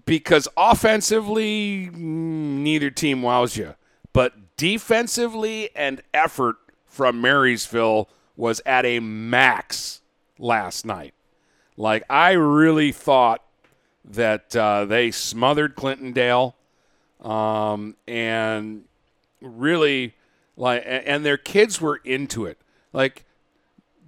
because 0.04 0.48
offensively, 0.56 1.88
mm, 1.92 1.96
neither 1.96 2.90
team 2.90 3.22
wows 3.22 3.56
you, 3.56 3.74
but 4.12 4.56
defensively 4.56 5.70
and 5.74 6.02
effort 6.12 6.56
from 6.86 7.20
Marysville 7.20 8.08
was 8.36 8.60
at 8.66 8.84
a 8.84 9.00
max 9.00 10.00
last 10.38 10.84
night. 10.84 11.14
Like 11.76 12.04
I 12.08 12.32
really 12.32 12.92
thought 12.92 13.42
that 14.04 14.54
uh, 14.56 14.84
they 14.84 15.10
smothered 15.10 15.76
Clintondale, 15.76 16.54
um, 17.20 17.96
and 18.06 18.84
really 19.40 20.14
like, 20.56 20.82
and 20.86 21.24
their 21.24 21.36
kids 21.36 21.80
were 21.80 22.00
into 22.04 22.46
it. 22.46 22.58
Like 22.92 23.25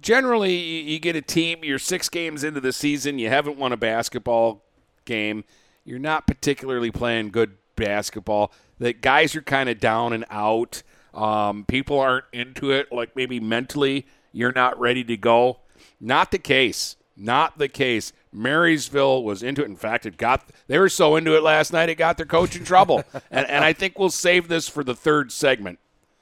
generally, 0.01 0.55
you 0.55 0.99
get 0.99 1.15
a 1.15 1.21
team. 1.21 1.59
You're 1.63 1.79
six 1.79 2.09
games 2.09 2.43
into 2.43 2.59
the 2.59 2.73
season. 2.73 3.19
You 3.19 3.29
haven't 3.29 3.57
won 3.57 3.71
a 3.71 3.77
basketball 3.77 4.63
game. 5.05 5.43
You're 5.85 5.99
not 5.99 6.27
particularly 6.27 6.91
playing 6.91 7.29
good 7.29 7.57
basketball. 7.75 8.51
The 8.77 8.93
guys 8.93 9.35
are 9.35 9.41
kind 9.41 9.69
of 9.69 9.79
down 9.79 10.13
and 10.13 10.25
out. 10.29 10.83
Um, 11.13 11.65
people 11.65 11.99
aren't 11.99 12.25
into 12.31 12.71
it. 12.71 12.91
Like 12.91 13.15
maybe 13.15 13.39
mentally, 13.39 14.05
you're 14.31 14.51
not 14.51 14.79
ready 14.79 15.03
to 15.05 15.17
go. 15.17 15.59
Not 15.99 16.31
the 16.31 16.37
case. 16.37 16.95
Not 17.17 17.57
the 17.57 17.67
case. 17.67 18.13
Marysville 18.31 19.23
was 19.23 19.43
into 19.43 19.61
it. 19.63 19.65
In 19.65 19.75
fact, 19.75 20.05
it 20.05 20.17
got 20.17 20.49
they 20.67 20.77
were 20.77 20.89
so 20.89 21.15
into 21.15 21.35
it 21.35 21.43
last 21.43 21.73
night 21.73 21.89
it 21.89 21.95
got 21.95 22.17
their 22.17 22.25
coach 22.25 22.55
in 22.55 22.63
trouble. 22.63 23.03
and, 23.31 23.49
and 23.49 23.63
I 23.63 23.73
think 23.73 23.99
we'll 23.99 24.09
save 24.09 24.47
this 24.47 24.69
for 24.69 24.83
the 24.83 24.95
third 24.95 25.31
segment. 25.31 25.79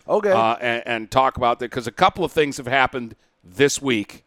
Okay. 0.08 0.32
Uh, 0.32 0.56
and, 0.56 0.84
and 0.88 1.12
talk 1.12 1.38
about 1.38 1.60
that 1.60 1.70
because 1.70 1.86
a 1.86 1.92
couple 1.92 2.24
of 2.24 2.32
things 2.32 2.58
have 2.58 2.68
happened 2.68 3.16
this 3.56 3.82
week 3.82 4.24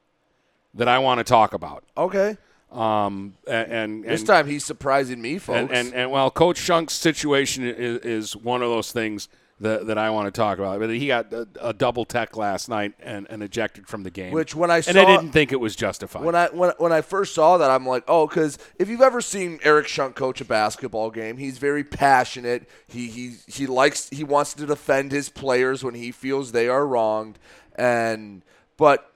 that 0.75 0.89
I 0.89 0.99
want 0.99 1.19
to 1.19 1.25
talk 1.25 1.53
about. 1.55 1.85
Okay. 1.97 2.37
Um, 2.71 3.35
and, 3.49 3.73
and 3.73 4.05
This 4.05 4.21
and- 4.21 4.27
time 4.29 4.47
he's 4.47 4.65
surprising 4.65 5.21
me, 5.21 5.39
folks. 5.39 5.59
and, 5.59 5.71
and, 5.73 5.95
and 5.95 6.11
well, 6.11 6.31
Coach 6.31 6.59
Shunk's 6.59 6.93
situation 6.95 7.65
is, 7.65 7.99
is 7.99 8.37
one 8.37 8.63
of 8.63 8.69
those 8.71 8.93
things 8.93 9.29
that, 9.59 9.89
that 9.89 9.99
I 9.99 10.09
want 10.11 10.27
to 10.27 10.31
talk 10.31 10.59
about. 10.59 10.79
But 10.79 10.91
he 10.91 11.09
got 11.09 11.33
a, 11.33 11.49
a 11.61 11.73
double 11.73 12.05
tech 12.05 12.37
last 12.37 12.69
night 12.69 12.93
and, 13.03 13.27
and 13.29 13.43
ejected 13.43 13.89
from 13.89 14.05
the 14.05 14.11
game. 14.11 14.33
Which 14.33 14.55
when 14.55 14.71
I 14.71 14.77
and 14.77 14.85
saw- 14.85 15.03
I 15.03 15.05
didn't 15.05 15.33
think 15.33 15.51
it 15.51 15.59
was 15.61 15.75
justified. 15.75 16.23
When 16.23 16.37
I 16.37 16.47
when, 16.47 16.71
when 16.79 16.93
I 16.93 17.01
first 17.03 17.35
saw 17.35 17.59
that, 17.59 17.71
I'm 17.71 17.85
like, 17.87 18.05
oh, 18.07 18.27
because 18.29 18.57
if 18.79 18.89
you've 18.89 19.03
ever 19.03 19.21
seen 19.21 19.59
Eric 19.65 19.89
Shunk 19.89 20.15
coach 20.15 20.41
a 20.41 20.45
basketball 20.45 21.11
game, 21.11 21.37
he's 21.39 21.59
very 21.59 21.83
passionate. 21.85 22.69
He 22.87 23.09
he 23.09 23.35
he 23.49 23.67
likes 23.67 24.09
he 24.11 24.23
wants 24.25 24.55
to 24.55 24.65
defend 24.65 25.11
his 25.13 25.29
players 25.29 25.83
when 25.85 25.95
he 25.95 26.13
feels 26.13 26.53
they 26.53 26.69
are 26.69 26.87
wronged, 26.87 27.39
and 27.75 28.43
but 28.79 29.10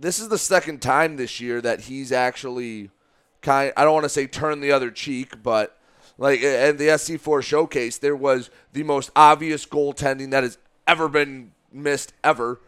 this 0.00 0.18
is 0.18 0.28
the 0.28 0.38
second 0.38 0.80
time 0.80 1.16
this 1.16 1.40
year 1.40 1.60
that 1.60 1.82
he's 1.82 2.10
actually 2.10 2.90
kind. 3.42 3.72
I 3.76 3.84
don't 3.84 3.92
want 3.92 4.04
to 4.04 4.08
say 4.08 4.26
turn 4.26 4.60
the 4.60 4.72
other 4.72 4.90
cheek, 4.90 5.42
but 5.42 5.76
like 6.16 6.42
at 6.42 6.78
the 6.78 6.88
SC4 6.88 7.42
showcase, 7.42 7.98
there 7.98 8.16
was 8.16 8.50
the 8.72 8.82
most 8.82 9.10
obvious 9.14 9.66
goaltending 9.66 10.30
that 10.30 10.42
has 10.42 10.58
ever 10.86 11.08
been 11.08 11.52
missed 11.72 12.12
ever. 12.24 12.60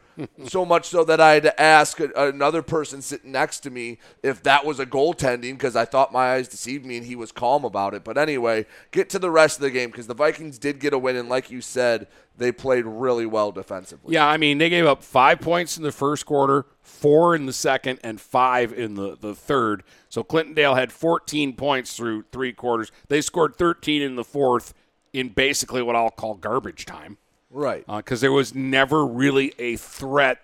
So 0.46 0.64
much 0.64 0.88
so 0.88 1.05
that 1.05 1.20
I 1.20 1.35
had 1.35 1.42
to 1.44 1.61
ask 1.61 2.01
a, 2.01 2.11
another 2.14 2.62
person 2.62 3.03
sitting 3.03 3.33
next 3.33 3.61
to 3.61 3.70
me 3.70 3.98
if 4.22 4.42
that 4.42 4.64
was 4.64 4.79
a 4.79 4.87
goaltending 4.87 5.53
because 5.53 5.77
I 5.77 5.85
thought 5.85 6.12
my 6.12 6.35
eyes 6.35 6.48
deceived 6.48 6.85
me 6.85 6.96
and 6.96 7.07
he 7.07 7.16
was 7.16 7.33
calm 7.33 7.64
about 7.64 7.94
it. 7.94 8.05
But 8.05 8.18
anyway, 8.18 8.66
get 8.90 9.11
to 9.11 9.18
the 9.18 9.31
rest 9.31 9.59
of 9.59 9.62
the 9.62 9.70
game 9.70 9.90
because 9.90 10.07
the 10.07 10.14
Vikings 10.14 10.59
did 10.59 10.81
get 10.81 10.92
a 10.92 10.98
win 10.98 11.16
and 11.16 11.29
like 11.29 11.51
you 11.51 11.61
said, 11.61 12.09
they 12.37 12.51
played 12.51 12.87
really 12.87 13.27
well 13.27 13.53
defensively. 13.53 14.14
yeah, 14.14 14.27
I 14.27 14.37
mean, 14.37 14.59
they 14.59 14.70
gave 14.70 14.87
up 14.87 15.03
five 15.03 15.40
points 15.40 15.77
in 15.77 15.83
the 15.83 15.92
first 15.92 16.25
quarter, 16.25 16.66
four 16.81 17.35
in 17.35 17.46
the 17.46 17.53
second, 17.53 18.01
and 18.03 18.20
five 18.20 18.72
in 18.72 18.94
the, 18.94 19.16
the 19.20 19.35
third. 19.35 19.83
So 20.09 20.25
Clintondale 20.25 20.75
had 20.75 20.92
14 20.92 21.55
points 21.55 21.94
through 21.94 22.25
three 22.33 22.53
quarters. 22.53 22.90
They 23.09 23.20
scored 23.20 23.57
13 23.57 24.01
in 24.01 24.16
the 24.16 24.25
fourth 24.25 24.72
in 25.12 25.29
basically 25.29 25.83
what 25.83 25.94
I'll 25.94 26.11
call 26.11 26.35
garbage 26.35 26.87
time. 26.87 27.18
Right. 27.52 27.84
because 27.86 28.20
there 28.20 28.32
was 28.32 28.54
never 28.54 29.06
really 29.06 29.52
a 29.58 29.76
threat 29.76 30.40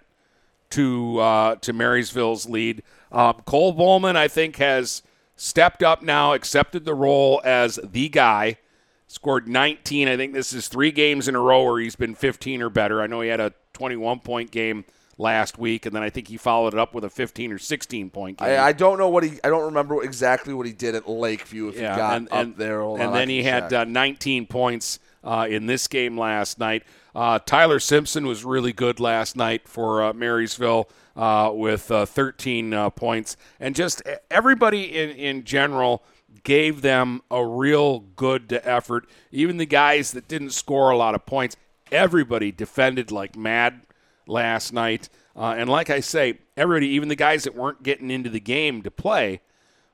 to 0.71 1.19
uh, 1.19 1.55
to 1.57 1.73
Marysville's 1.73 2.49
lead. 2.49 2.83
Um, 3.11 3.35
Cole 3.47 3.73
Bowman, 3.73 4.17
I 4.17 4.29
think, 4.29 4.57
has 4.57 5.03
stepped 5.37 5.83
up 5.83 6.03
now, 6.03 6.35
accepted 6.35 6.85
the 6.85 6.95
role 6.95 7.41
as 7.45 7.79
the 7.83 8.09
guy, 8.09 8.59
scored 9.07 9.49
19. 9.49 10.09
I 10.09 10.17
think 10.17 10.35
this 10.35 10.53
is 10.53 10.69
three 10.69 10.91
games 10.91 11.29
in 11.29 11.35
a 11.35 11.41
row 11.41 11.65
where 11.65 11.81
he's 11.81 11.97
been 11.97 12.15
15 12.15 12.63
or 12.63 12.71
better. 12.71 13.01
I 13.01 13.07
know 13.07 13.21
he 13.21 13.29
had 13.29 13.41
a 13.41 13.55
21 13.73 14.21
point 14.21 14.51
game 14.51 14.85
last 15.17 15.59
week, 15.59 15.87
and 15.87 15.95
then 15.95 16.03
I 16.03 16.11
think 16.11 16.29
he 16.29 16.37
followed 16.37 16.75
it 16.75 16.79
up 16.79 16.95
with 16.95 17.05
a 17.05 17.11
15 17.11 17.53
or 17.53 17.59
16 17.59 18.11
point 18.11 18.39
game. 18.39 18.49
I, 18.49 18.59
I 18.59 18.73
don't 18.73 18.99
know 18.99 19.09
what 19.09 19.25
he. 19.25 19.39
I 19.43 19.49
don't 19.49 19.65
remember 19.65 20.03
exactly 20.05 20.53
what 20.53 20.67
he 20.67 20.73
did 20.73 20.95
at 20.95 21.09
Lakeview. 21.09 21.69
If 21.69 21.77
yeah, 21.77 21.95
he 21.95 21.99
got 21.99 22.17
and, 22.17 22.29
up 22.29 22.35
and, 22.35 22.57
there, 22.57 22.83
Hold 22.83 23.01
and 23.01 23.09
on, 23.09 23.15
then 23.15 23.29
he 23.29 23.43
had 23.43 23.73
uh, 23.73 23.85
19 23.85 24.47
points 24.47 24.99
uh, 25.23 25.47
in 25.49 25.67
this 25.67 25.87
game 25.89 26.19
last 26.19 26.59
night. 26.59 26.85
Uh, 27.15 27.39
Tyler 27.39 27.81
Simpson 27.81 28.27
was 28.27 28.45
really 28.45 28.73
good 28.73 29.01
last 29.01 29.37
night 29.37 29.69
for 29.69 30.03
uh, 30.03 30.13
Marysville 30.13 30.89
uh, 31.17 31.51
with 31.53 31.91
uh, 31.91 32.07
13 32.07 32.73
uh, 32.73 32.91
points, 32.91 33.37
and 33.59 33.75
just 33.75 34.03
everybody 34.31 34.97
in 34.97 35.11
in 35.11 35.45
general 35.45 36.05
gave 36.45 36.83
them 36.83 37.21
a 37.31 37.45
real 37.45 38.01
good 38.01 38.61
effort. 38.65 39.09
Even 39.33 39.57
the 39.57 39.67
guys 39.67 40.13
that 40.13 40.29
didn't 40.29 40.51
score 40.51 40.91
a 40.91 40.97
lot 40.97 41.15
of 41.15 41.27
points, 41.27 41.57
everybody 41.91 42.53
defended 42.53 43.11
like 43.11 43.37
mad 43.37 43.81
last 44.27 44.73
night. 44.73 45.09
Uh, 45.35 45.55
and 45.57 45.69
like 45.69 45.91
I 45.91 46.01
say, 46.01 46.39
everybody, 46.57 46.89
even 46.89 47.09
the 47.09 47.17
guys 47.17 47.45
that 47.45 47.55
weren't 47.55 47.83
getting 47.83 48.11
into 48.11 48.31
the 48.31 48.41
game 48.41 48.83
to 48.83 48.91
play, 48.91 49.41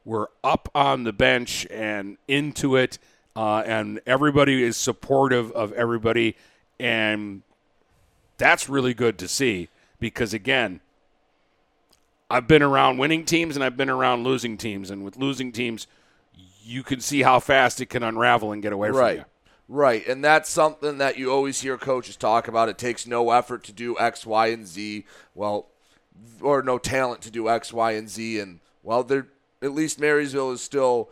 were 0.05 0.31
up 0.43 0.69
on 0.75 1.05
the 1.05 1.13
bench 1.13 1.67
and 1.71 2.19
into 2.29 2.77
it. 2.77 2.99
Uh, 3.37 3.63
and 3.67 4.01
everybody 4.07 4.63
is 4.63 4.77
supportive 4.77 5.51
of 5.53 5.73
everybody. 5.73 6.37
And 6.79 7.43
that's 8.39 8.69
really 8.69 8.95
good 8.95 9.19
to 9.19 9.29
see 9.29 9.69
because, 9.99 10.33
again, 10.33 10.81
I've 12.31 12.47
been 12.47 12.63
around 12.63 12.99
winning 12.99 13.25
teams 13.25 13.57
and 13.57 13.65
I've 13.65 13.77
been 13.77 13.91
around 13.91 14.25
losing 14.25 14.57
teams. 14.57 14.91
And 14.91 15.05
with 15.05 15.17
losing 15.17 15.53
teams, 15.53 15.87
you 16.63 16.83
can 16.83 17.01
see 17.01 17.23
how 17.23 17.41
fast 17.41 17.81
it 17.81 17.87
can 17.87 18.03
unravel 18.03 18.53
and 18.53 18.63
get 18.63 18.73
away 18.73 18.91
right. 18.91 19.11
from 19.11 19.19
you. 19.19 19.25
Right, 19.67 20.07
and 20.07 20.23
that's 20.23 20.51
something 20.51 20.99
that 20.99 21.17
you 21.17 21.33
always 21.33 21.63
hear 21.63 21.79
coaches 21.79 22.17
talk 22.17 22.49
about. 22.49 22.69
It 22.69 22.77
takes 22.77 23.07
no 23.07 23.31
effort 23.31 23.65
to 23.65 23.73
do 23.73 23.99
X, 23.99 24.27
Y, 24.27 24.49
and 24.49 24.67
Z. 24.67 25.07
Well, 25.35 25.69
or 26.43 26.63
no 26.63 26.79
talent 26.79 27.23
to 27.23 27.31
do 27.31 27.49
X, 27.49 27.73
Y, 27.73 27.93
and 27.93 28.09
Z. 28.09 28.41
And 28.41 28.61
well, 28.83 29.03
they're 29.03 29.29
at 29.63 29.73
least 29.73 29.99
Marysville 29.99 30.53
is 30.53 30.61
still 30.61 31.09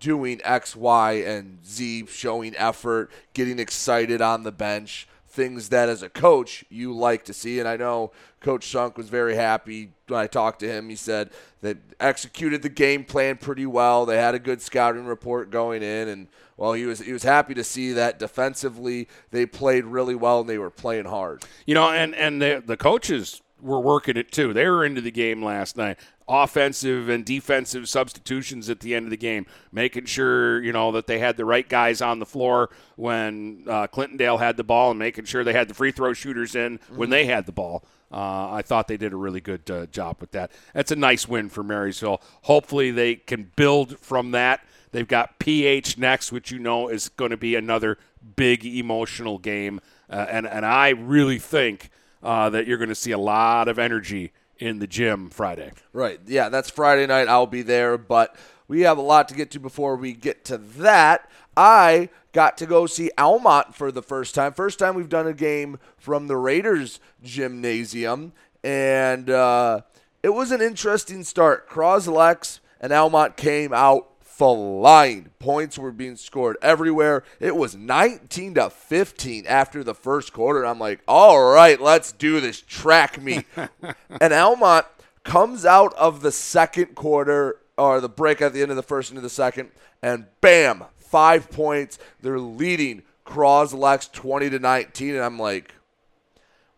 doing 0.00 0.40
X, 0.42 0.74
Y, 0.74 1.12
and 1.12 1.64
Z, 1.64 2.06
showing 2.06 2.56
effort, 2.56 3.10
getting 3.34 3.58
excited 3.58 4.20
on 4.20 4.42
the 4.42 4.52
bench. 4.52 5.06
Things 5.28 5.68
that, 5.68 5.88
as 5.88 6.02
a 6.02 6.08
coach, 6.08 6.64
you 6.70 6.92
like 6.92 7.24
to 7.26 7.32
see. 7.32 7.60
And 7.60 7.68
I 7.68 7.76
know 7.76 8.10
Coach 8.40 8.64
Shunk 8.64 8.98
was 8.98 9.08
very 9.08 9.36
happy 9.36 9.92
when 10.08 10.18
I 10.18 10.26
talked 10.26 10.58
to 10.60 10.68
him. 10.68 10.88
He 10.88 10.96
said 10.96 11.30
that 11.60 11.76
executed 12.00 12.62
the 12.62 12.68
game 12.68 13.04
plan 13.04 13.36
pretty 13.36 13.66
well. 13.66 14.06
They 14.06 14.16
had 14.16 14.34
a 14.34 14.40
good 14.40 14.60
scouting 14.60 15.04
report 15.04 15.50
going 15.50 15.84
in, 15.84 16.08
and 16.08 16.26
well, 16.56 16.72
he 16.72 16.84
was 16.84 16.98
he 17.00 17.12
was 17.12 17.22
happy 17.22 17.54
to 17.54 17.62
see 17.62 17.92
that 17.92 18.18
defensively 18.18 19.08
they 19.30 19.46
played 19.46 19.84
really 19.84 20.16
well 20.16 20.40
and 20.40 20.48
they 20.48 20.58
were 20.58 20.70
playing 20.70 21.04
hard. 21.04 21.44
You 21.64 21.74
know, 21.74 21.90
and 21.90 22.14
and 22.14 22.42
the 22.42 22.62
the 22.64 22.76
coaches 22.76 23.40
were 23.62 23.80
working 23.80 24.16
it 24.16 24.32
too. 24.32 24.52
They 24.52 24.68
were 24.68 24.84
into 24.84 25.00
the 25.00 25.10
game 25.10 25.44
last 25.44 25.76
night. 25.76 25.98
Offensive 26.30 27.08
and 27.08 27.24
defensive 27.24 27.88
substitutions 27.88 28.70
at 28.70 28.78
the 28.78 28.94
end 28.94 29.04
of 29.04 29.10
the 29.10 29.16
game, 29.16 29.46
making 29.72 30.04
sure 30.04 30.62
you 30.62 30.72
know 30.72 30.92
that 30.92 31.08
they 31.08 31.18
had 31.18 31.36
the 31.36 31.44
right 31.44 31.68
guys 31.68 32.00
on 32.00 32.20
the 32.20 32.26
floor 32.26 32.70
when 32.94 33.64
uh, 33.66 33.88
Clintondale 33.88 34.38
had 34.38 34.56
the 34.56 34.62
ball, 34.62 34.90
and 34.90 34.98
making 34.98 35.24
sure 35.24 35.42
they 35.42 35.52
had 35.52 35.66
the 35.66 35.74
free 35.74 35.90
throw 35.90 36.12
shooters 36.12 36.54
in 36.54 36.78
when 36.94 37.10
they 37.10 37.26
had 37.26 37.46
the 37.46 37.52
ball. 37.52 37.84
Uh, 38.12 38.52
I 38.52 38.62
thought 38.62 38.86
they 38.86 38.96
did 38.96 39.12
a 39.12 39.16
really 39.16 39.40
good 39.40 39.68
uh, 39.68 39.86
job 39.86 40.18
with 40.20 40.30
that. 40.30 40.52
That's 40.72 40.92
a 40.92 40.96
nice 40.96 41.26
win 41.26 41.48
for 41.48 41.64
Marysville. 41.64 42.22
Hopefully, 42.42 42.92
they 42.92 43.16
can 43.16 43.50
build 43.56 43.98
from 43.98 44.30
that. 44.30 44.64
They've 44.92 45.08
got 45.08 45.40
PH 45.40 45.98
next, 45.98 46.30
which 46.30 46.52
you 46.52 46.60
know 46.60 46.88
is 46.88 47.08
going 47.08 47.32
to 47.32 47.36
be 47.36 47.56
another 47.56 47.98
big 48.36 48.64
emotional 48.64 49.38
game, 49.38 49.80
uh, 50.08 50.26
and 50.28 50.46
and 50.46 50.64
I 50.64 50.90
really 50.90 51.40
think 51.40 51.90
uh, 52.22 52.50
that 52.50 52.66
you're 52.66 52.78
going 52.78 52.88
to 52.88 52.94
see 52.94 53.12
a 53.12 53.18
lot 53.18 53.68
of 53.68 53.78
energy 53.78 54.32
in 54.60 54.78
the 54.78 54.86
gym 54.86 55.30
Friday. 55.30 55.72
Right. 55.92 56.20
Yeah, 56.26 56.48
that's 56.50 56.70
Friday 56.70 57.06
night. 57.06 57.28
I'll 57.28 57.46
be 57.46 57.62
there, 57.62 57.98
but 57.98 58.36
we 58.68 58.82
have 58.82 58.98
a 58.98 59.02
lot 59.02 59.28
to 59.28 59.34
get 59.34 59.50
to 59.52 59.58
before 59.58 59.96
we 59.96 60.12
get 60.12 60.44
to 60.44 60.58
that. 60.58 61.28
I 61.56 62.10
got 62.32 62.56
to 62.58 62.66
go 62.66 62.86
see 62.86 63.10
Almont 63.18 63.74
for 63.74 63.90
the 63.90 64.02
first 64.02 64.34
time. 64.34 64.52
First 64.52 64.78
time 64.78 64.94
we've 64.94 65.08
done 65.08 65.26
a 65.26 65.32
game 65.32 65.78
from 65.96 66.28
the 66.28 66.36
Raiders 66.36 67.00
gymnasium, 67.22 68.32
and 68.62 69.28
uh, 69.28 69.80
it 70.22 70.28
was 70.28 70.52
an 70.52 70.60
interesting 70.62 71.24
start. 71.24 71.68
Croslex 71.68 72.60
and 72.80 72.92
Almont 72.92 73.36
came 73.36 73.72
out 73.72 74.09
flying. 74.40 75.28
Points 75.38 75.76
were 75.76 75.92
being 75.92 76.16
scored 76.16 76.56
everywhere. 76.62 77.24
It 77.40 77.56
was 77.56 77.76
19 77.76 78.54
to 78.54 78.70
15 78.70 79.46
after 79.46 79.84
the 79.84 79.94
first 79.94 80.32
quarter. 80.32 80.64
I'm 80.64 80.78
like, 80.78 81.02
all 81.06 81.52
right, 81.52 81.78
let's 81.78 82.10
do 82.12 82.40
this 82.40 82.62
track 82.62 83.20
meet. 83.20 83.44
and 84.20 84.32
Almont 84.32 84.86
comes 85.24 85.66
out 85.66 85.92
of 85.92 86.22
the 86.22 86.32
second 86.32 86.94
quarter 86.94 87.58
or 87.76 88.00
the 88.00 88.08
break 88.08 88.40
at 88.40 88.54
the 88.54 88.62
end 88.62 88.70
of 88.70 88.78
the 88.78 88.82
first 88.82 89.10
into 89.10 89.20
the 89.20 89.28
second, 89.28 89.72
and 90.02 90.24
bam, 90.40 90.84
five 90.96 91.50
points. 91.50 91.98
They're 92.22 92.38
leading 92.38 93.02
Croslex 93.26 94.10
20 94.10 94.48
to 94.48 94.58
19, 94.58 95.16
and 95.16 95.24
I'm 95.24 95.38
like, 95.38 95.74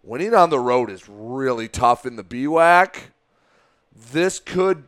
winning 0.02 0.34
on 0.34 0.50
the 0.50 0.58
road 0.58 0.90
is 0.90 1.08
really 1.08 1.68
tough 1.68 2.06
in 2.06 2.16
the 2.16 2.24
BWAC. 2.24 2.96
This 4.10 4.40
could, 4.40 4.82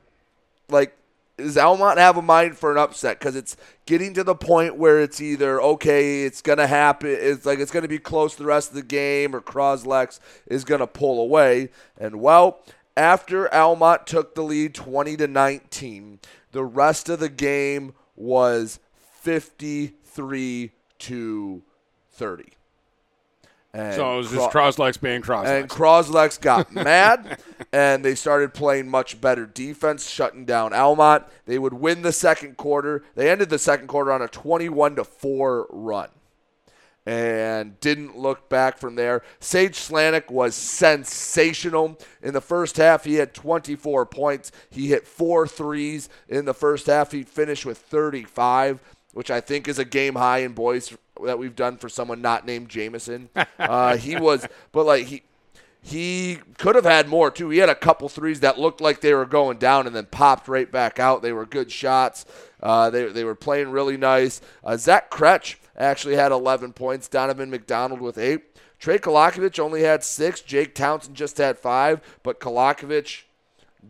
like, 0.69 0.97
does 1.37 1.59
Almont 1.59 1.99
have 1.99 2.17
a 2.17 2.23
mind 2.23 2.57
for 2.57 2.71
an 2.71 2.79
upset? 2.79 3.19
Because 3.19 3.37
it's 3.37 3.57
getting 3.87 4.15
to 4.15 4.25
the 4.25 4.35
point 4.35 4.77
where 4.77 5.01
it's 5.01 5.21
either 5.21 5.61
okay, 5.61 6.25
it's 6.25 6.41
gonna 6.43 6.67
happen. 6.67 7.11
It's 7.11 7.45
like 7.45 7.59
it's 7.59 7.71
gonna 7.71 7.89
be 7.89 7.99
close 7.99 8.37
the 8.37 8.45
rest 8.45 8.71
of 8.71 8.77
the 8.77 8.83
game, 8.83 9.35
or 9.35 9.41
Croslex 9.41 10.21
is 10.47 10.65
gonna 10.65 10.87
pull 10.87 11.21
away. 11.21 11.71
And 11.99 12.21
well, 12.21 12.61
after 12.97 13.53
Almont 13.53 14.07
took 14.07 14.35
the 14.35 14.43
lead, 14.43 14.75
twenty 14.75 15.17
to 15.17 15.27
nineteen, 15.27 16.21
the 16.53 16.65
rest 16.65 17.09
of 17.09 17.19
the 17.19 17.29
game 17.29 17.95
was 18.15 18.79
fifty-three 19.21 20.71
to 21.01 21.63
thirty. 22.13 22.54
And 23.75 23.95
so 23.95 24.15
it 24.15 24.17
was 24.19 24.29
Cro- 24.29 24.39
just 24.39 24.79
Croslex 24.79 25.01
being 25.01 25.21
Croslex. 25.21 25.47
and 25.47 25.69
Croslex 25.69 26.41
got 26.41 26.73
mad, 26.73 27.41
and 27.73 28.05
they 28.05 28.15
started 28.15 28.55
playing 28.55 28.89
much 28.89 29.21
better 29.21 29.47
defense, 29.47 30.09
shutting 30.09 30.45
down 30.45 30.73
Almont. 30.73 31.25
They 31.47 31.59
would 31.59 31.75
win 31.75 32.03
the 32.03 32.13
second 32.13 32.57
quarter. 32.57 33.03
They 33.17 33.29
ended 33.29 33.51
the 33.51 33.59
second 33.59 33.89
quarter 33.89 34.13
on 34.13 34.23
a 34.23 34.29
21 34.29 34.95
to 34.97 35.05
4 35.05 35.67
run 35.71 36.09
and 37.07 37.79
didn't 37.81 38.17
look 38.17 38.49
back 38.49 38.79
from 38.79 38.95
there. 38.95 39.23
Sage 39.41 39.77
Slanik 39.77 40.31
was 40.31 40.55
sensational. 40.55 41.99
In 42.23 42.33
the 42.33 42.41
first 42.41 42.77
half, 42.77 43.05
he 43.05 43.17
had 43.17 43.35
24 43.35 44.07
points. 44.07 44.53
He 44.71 44.89
hit 44.89 45.07
four 45.07 45.47
threes. 45.47 46.09
In 46.29 46.45
the 46.45 46.55
first 46.55 46.87
half, 46.87 47.13
he 47.13 47.23
finished 47.23 47.67
with 47.67 47.79
35, 47.79 48.81
which 49.13 49.31
I 49.31 49.41
think 49.41 49.69
is 49.69 49.79
a 49.79 49.85
game 49.85 50.15
high 50.15 50.39
in 50.39 50.53
boys 50.53 50.97
that 51.23 51.39
we've 51.39 51.57
done 51.57 51.77
for 51.77 51.89
someone 51.89 52.21
not 52.23 52.47
named 52.47 52.69
Jameson. 52.69 53.29
uh, 53.59 53.97
he 53.97 54.17
was, 54.17 54.47
but 54.73 54.87
like 54.87 55.07
he. 55.07 55.23
He 55.87 56.39
could 56.57 56.77
have 56.77 56.87
had 56.87 57.09
more 57.09 57.31
too. 57.31 57.51
He 57.51 57.59
had 57.59 57.69
a 57.69 57.75
couple 57.75 58.09
threes 58.09 58.41
that 58.41 58.59
looked 58.59 58.81
like 58.81 59.03
they 59.03 59.13
were 59.13 59.27
going 59.27 59.59
down 59.59 59.87
and 59.87 59.95
then 59.95 60.07
popped 60.07 60.49
right 60.49 60.73
back 60.73 60.99
out. 60.99 61.21
They 61.21 61.35
were 61.35 61.45
good 61.45 61.71
shots. 61.71 62.25
Uh, 62.63 62.89
they, 62.89 63.05
they 63.09 63.23
were 63.23 63.35
playing 63.35 63.69
really 63.69 63.99
nice. 63.99 64.41
Uh, 64.65 64.79
Zach 64.79 65.11
Kretsch 65.11 65.57
actually 65.77 66.17
had 66.17 66.33
11 66.33 66.73
points. 66.73 67.07
Donovan 67.07 67.51
McDonald 67.51 68.01
with 68.01 68.17
eight. 68.17 68.57
Trey 68.79 68.99
Kolakovic 68.99 69.59
only 69.59 69.83
had 69.83 70.03
six. 70.03 70.41
Jake 70.41 70.75
Townsend 70.75 71.17
just 71.17 71.37
had 71.37 71.59
five. 71.59 72.01
But 72.23 72.41
Kolakovic 72.41 73.25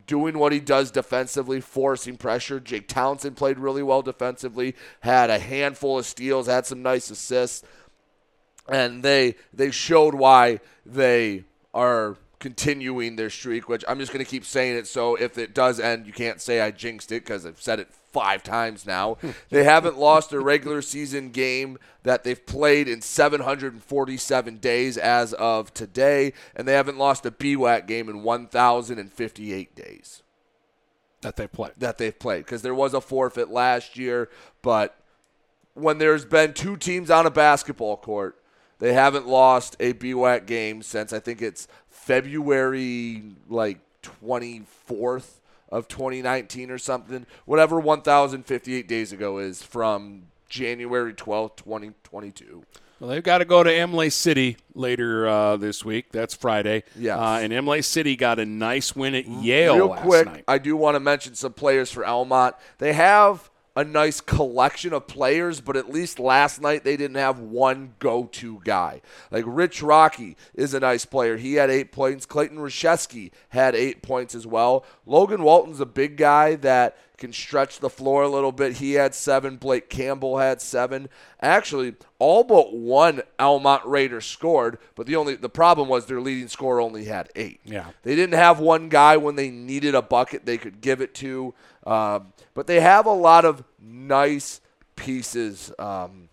doing 0.07 0.39
what 0.39 0.53
he 0.53 0.61
does 0.61 0.91
defensively, 0.91 1.61
forcing 1.61 2.17
pressure. 2.17 2.61
Jake 2.61 2.89
Townsend 2.89 3.37
played 3.37 3.59
really 3.59 3.83
well 3.83 4.03
defensively, 4.03 4.75
had 5.01 5.31
a 5.31 5.39
handful 5.39 5.99
of 5.99 6.07
steals, 6.07 6.47
had 6.47 6.67
some 6.67 6.83
nice 6.83 7.11
assists. 7.11 7.63
And 8.69 9.03
they 9.03 9.37
they 9.53 9.71
showed 9.71 10.15
why 10.15 10.61
they 10.87 11.45
are 11.75 12.17
continuing 12.39 13.17
their 13.17 13.31
streak, 13.31 13.69
which 13.69 13.85
I'm 13.89 13.99
just 13.99 14.13
going 14.13 14.25
to 14.25 14.31
keep 14.31 14.45
saying 14.45 14.77
it. 14.77 14.87
So 14.87 15.17
if 15.17 15.39
it 15.39 15.55
does 15.55 15.81
end, 15.81 16.07
you 16.07 16.13
can't 16.13 16.41
say 16.41 16.61
I 16.61 16.71
jinxed 16.71 17.13
it 17.13 17.25
because 17.25 17.47
I've 17.47 17.61
said 17.61 17.81
it 17.81 17.89
five 18.15 18.43
times 18.43 18.87
now. 18.87 19.19
they 19.51 19.65
haven't 19.65 19.99
lost 19.99 20.33
a 20.33 20.41
regular 20.41 20.81
season 20.81 21.31
game 21.31 21.77
that 22.05 22.25
they've 22.25 22.47
played 22.47 22.89
in 22.89 23.03
747 23.03 24.57
days 24.59 24.97
as 24.97 25.35
of 25.35 25.75
today, 25.75 26.33
and 26.57 26.67
they 26.67 26.73
haven't 26.73 26.97
lost 26.97 27.27
a 27.27 27.31
BWAC 27.31 27.87
game 27.87 28.09
in 28.09 28.23
1,058 28.23 29.75
days 29.75 30.23
that 31.21 31.37
they 31.37 31.47
played. 31.47 31.73
That 31.77 31.99
they've 31.99 32.19
played 32.19 32.47
because 32.47 32.63
there 32.63 32.75
was 32.75 32.95
a 32.95 33.01
forfeit 33.03 33.51
last 33.51 33.99
year, 33.99 34.31
but 34.63 34.97
when 35.75 35.99
there's 35.99 36.25
been 36.25 36.55
two 36.55 36.77
teams 36.77 37.11
on 37.11 37.27
a 37.27 37.31
basketball 37.31 37.97
court 37.97 38.39
they 38.79 38.93
haven't 38.93 39.27
lost 39.27 39.77
a 39.81 39.95
BWAC 39.95 40.47
game 40.47 40.83
since 40.83 41.13
I 41.13 41.19
think 41.19 41.41
it's 41.41 41.69
February 41.89 43.23
like 43.49 43.79
24th 44.03 45.41
of 45.69 45.89
2019 45.89 46.71
or 46.71 46.79
something. 46.79 47.27
Whatever 47.45 47.81
1058 47.81 48.89
days 48.89 49.13
ago 49.13 49.39
is 49.39 49.63
from 49.63 50.25
January 50.49 51.13
12th, 51.15 51.57
2022. 51.57 52.65
Well, 53.01 53.11
they've 53.11 53.23
got 53.23 53.39
to 53.39 53.45
go 53.45 53.63
to 53.63 53.71
Imlay 53.71 54.09
City 54.09 54.57
later 54.75 55.29
uh, 55.29 55.57
this 55.57 55.85
week. 55.85 56.13
That's 56.13 56.33
Friday. 56.33 56.85
Yes. 56.97 57.19
Uh, 57.19 57.41
and 57.43 57.53
Imlay 57.53 57.83
City 57.83 58.15
got 58.17 58.39
a 58.39 58.47
nice 58.47 58.95
win 58.95 59.15
at 59.15 59.27
Yale 59.27 59.75
Real 59.75 59.87
last 59.89 60.03
quick, 60.03 60.27
night. 60.27 60.45
I 60.47 60.59
do 60.59 60.77
want 60.77 60.95
to 60.95 61.01
mention 61.01 61.35
some 61.35 61.53
players 61.53 61.91
for 61.91 62.07
Almont. 62.07 62.55
They 62.79 62.93
have 62.93 63.51
a 63.77 63.85
nice 63.85 64.21
collection 64.21 64.93
of 64.93 65.07
players, 65.07 65.61
but 65.61 65.77
at 65.77 65.91
least 65.91 66.19
last 66.19 66.61
night 66.61 66.85
they 66.85 66.97
didn't 66.97 67.17
have 67.17 67.41
one 67.41 67.95
go-to 67.99 68.61
guy. 68.65 69.01
Like 69.31 69.45
Rich 69.47 69.83
Rocky 69.83 70.37
is 70.55 70.75
a 70.75 70.81
nice 70.81 71.05
player. 71.05 71.37
He 71.37 71.55
had 71.55 71.71
eight 71.71 71.91
points. 71.91 72.27
Clayton 72.27 72.59
Rashesky 72.59 73.33
had 73.49 73.75
eight 73.75 74.03
points 74.03 74.35
as 74.35 74.47
well. 74.47 74.85
Logan 75.07 75.43
Walton's 75.43 75.81
a 75.81 75.87
big 75.87 76.17
guy 76.17 76.55
that 76.57 76.97
can 77.17 77.33
stretch 77.33 77.79
the 77.79 77.91
floor 77.91 78.23
a 78.23 78.29
little 78.29 78.53
bit. 78.53 78.79
He 78.79 78.95
had 78.95 79.15
seven. 79.15 79.57
Blake 79.57 79.89
Campbell 79.89 80.39
had 80.39 80.61
seven. 80.61 81.09
Actually, 81.41 81.95
all 82.19 82.43
but 82.45 82.75
one 82.75 83.23
Almont 83.39 83.85
Raider 83.85 84.21
scored, 84.21 84.79
but 84.95 85.07
the 85.07 85.17
only 85.17 85.37
the 85.37 85.49
problem 85.49 85.89
was 85.89 86.07
their 86.07 86.21
leading 86.21 86.49
scorer 86.49 86.81
only 86.81 87.05
had 87.05 87.31
eight. 87.37 87.61
Yeah. 87.65 87.87
They 88.03 88.17
didn't 88.17 88.35
have 88.35 88.59
one 88.59 88.89
guy 88.89 89.17
when 89.17 89.37
they 89.37 89.51
needed 89.51 89.95
a 89.95 90.03
bucket 90.03 90.45
they 90.45 90.59
could 90.59 90.81
give 90.81 91.01
it 91.01 91.15
to. 91.17 91.55
Um, 91.87 92.33
but 92.55 92.67
they 92.67 92.81
have 92.81 93.07
a 93.07 93.13
lot 93.13 93.45
of 93.45 93.63
nice 93.81 94.61
pieces. 94.97 95.73
Um, 95.79 96.29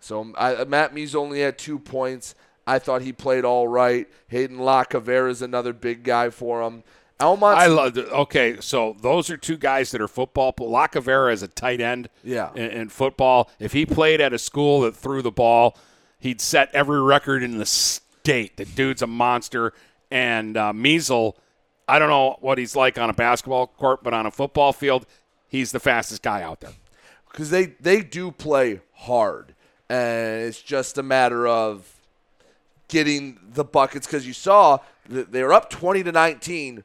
so 0.00 0.32
I, 0.36 0.64
Matt 0.64 0.92
Mees 0.92 1.14
only 1.14 1.40
had 1.40 1.56
two 1.56 1.78
points. 1.78 2.34
I 2.66 2.78
thought 2.78 3.02
he 3.02 3.12
played 3.12 3.44
all 3.44 3.68
right. 3.68 4.08
Hayden 4.28 4.58
LaCavera 4.58 5.30
is 5.30 5.42
another 5.42 5.72
big 5.72 6.02
guy 6.02 6.30
for 6.30 6.62
him. 6.62 6.82
Almont. 7.20 7.58
I 7.58 7.66
love. 7.66 7.96
Okay, 7.96 8.56
so 8.60 8.96
those 9.00 9.30
are 9.30 9.36
two 9.36 9.56
guys 9.56 9.90
that 9.92 10.00
are 10.00 10.08
football. 10.08 10.52
Lacavera 10.52 11.32
is 11.32 11.42
a 11.42 11.48
tight 11.48 11.80
end. 11.80 12.08
Yeah. 12.22 12.50
In, 12.54 12.70
in 12.70 12.88
football, 12.88 13.50
if 13.58 13.72
he 13.72 13.86
played 13.86 14.20
at 14.20 14.32
a 14.32 14.38
school 14.38 14.80
that 14.82 14.96
threw 14.96 15.22
the 15.22 15.30
ball, 15.30 15.76
he'd 16.18 16.40
set 16.40 16.74
every 16.74 17.00
record 17.00 17.42
in 17.42 17.58
the 17.58 17.66
state. 17.66 18.56
The 18.56 18.64
dude's 18.64 19.02
a 19.02 19.06
monster. 19.06 19.72
And 20.10 20.56
uh, 20.56 20.72
Measle, 20.72 21.36
I 21.88 21.98
don't 21.98 22.08
know 22.08 22.36
what 22.40 22.58
he's 22.58 22.74
like 22.76 22.98
on 22.98 23.10
a 23.10 23.14
basketball 23.14 23.66
court, 23.68 24.02
but 24.02 24.12
on 24.14 24.26
a 24.26 24.30
football 24.30 24.72
field, 24.72 25.06
he's 25.48 25.72
the 25.72 25.80
fastest 25.80 26.22
guy 26.22 26.42
out 26.42 26.60
there. 26.60 26.72
because 27.30 27.50
they 27.50 27.66
they 27.80 28.00
do 28.02 28.30
play 28.30 28.80
hard, 28.94 29.54
and 29.88 30.42
it's 30.42 30.62
just 30.62 30.98
a 30.98 31.02
matter 31.02 31.46
of 31.46 32.00
getting 32.88 33.38
the 33.42 33.64
buckets. 33.64 34.06
Because 34.06 34.26
you 34.26 34.32
saw 34.32 34.78
that 35.08 35.32
they 35.32 35.42
were 35.42 35.52
up 35.52 35.68
twenty 35.70 36.02
to 36.04 36.12
19, 36.12 36.84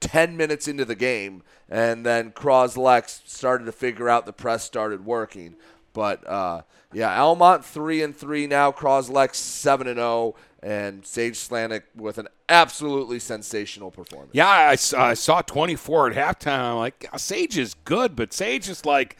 10 0.00 0.36
minutes 0.36 0.68
into 0.68 0.84
the 0.84 0.94
game, 0.94 1.42
and 1.68 2.04
then 2.04 2.32
Croslex 2.32 3.20
started 3.26 3.64
to 3.64 3.72
figure 3.72 4.08
out 4.08 4.26
the 4.26 4.32
press 4.32 4.64
started 4.64 5.04
working. 5.04 5.56
But 5.92 6.26
uh, 6.28 6.62
yeah, 6.92 7.22
Almont 7.22 7.64
three 7.64 8.02
and 8.02 8.14
three 8.14 8.46
now. 8.46 8.70
Croslex 8.70 9.36
seven 9.36 9.86
and 9.86 9.96
zero, 9.96 10.34
and 10.62 11.06
Sage 11.06 11.36
Slanik 11.36 11.82
with 11.94 12.18
an 12.18 12.28
absolutely 12.48 13.18
sensational 13.18 13.90
performance. 13.90 14.30
Yeah, 14.32 14.48
I 14.48 15.14
saw 15.14 15.42
24 15.42 16.10
at 16.10 16.40
halftime. 16.40 16.58
I'm 16.58 16.76
like, 16.76 17.08
Sage 17.16 17.56
is 17.56 17.74
good, 17.84 18.14
but 18.14 18.32
Sage 18.32 18.68
is 18.68 18.84
like 18.84 19.16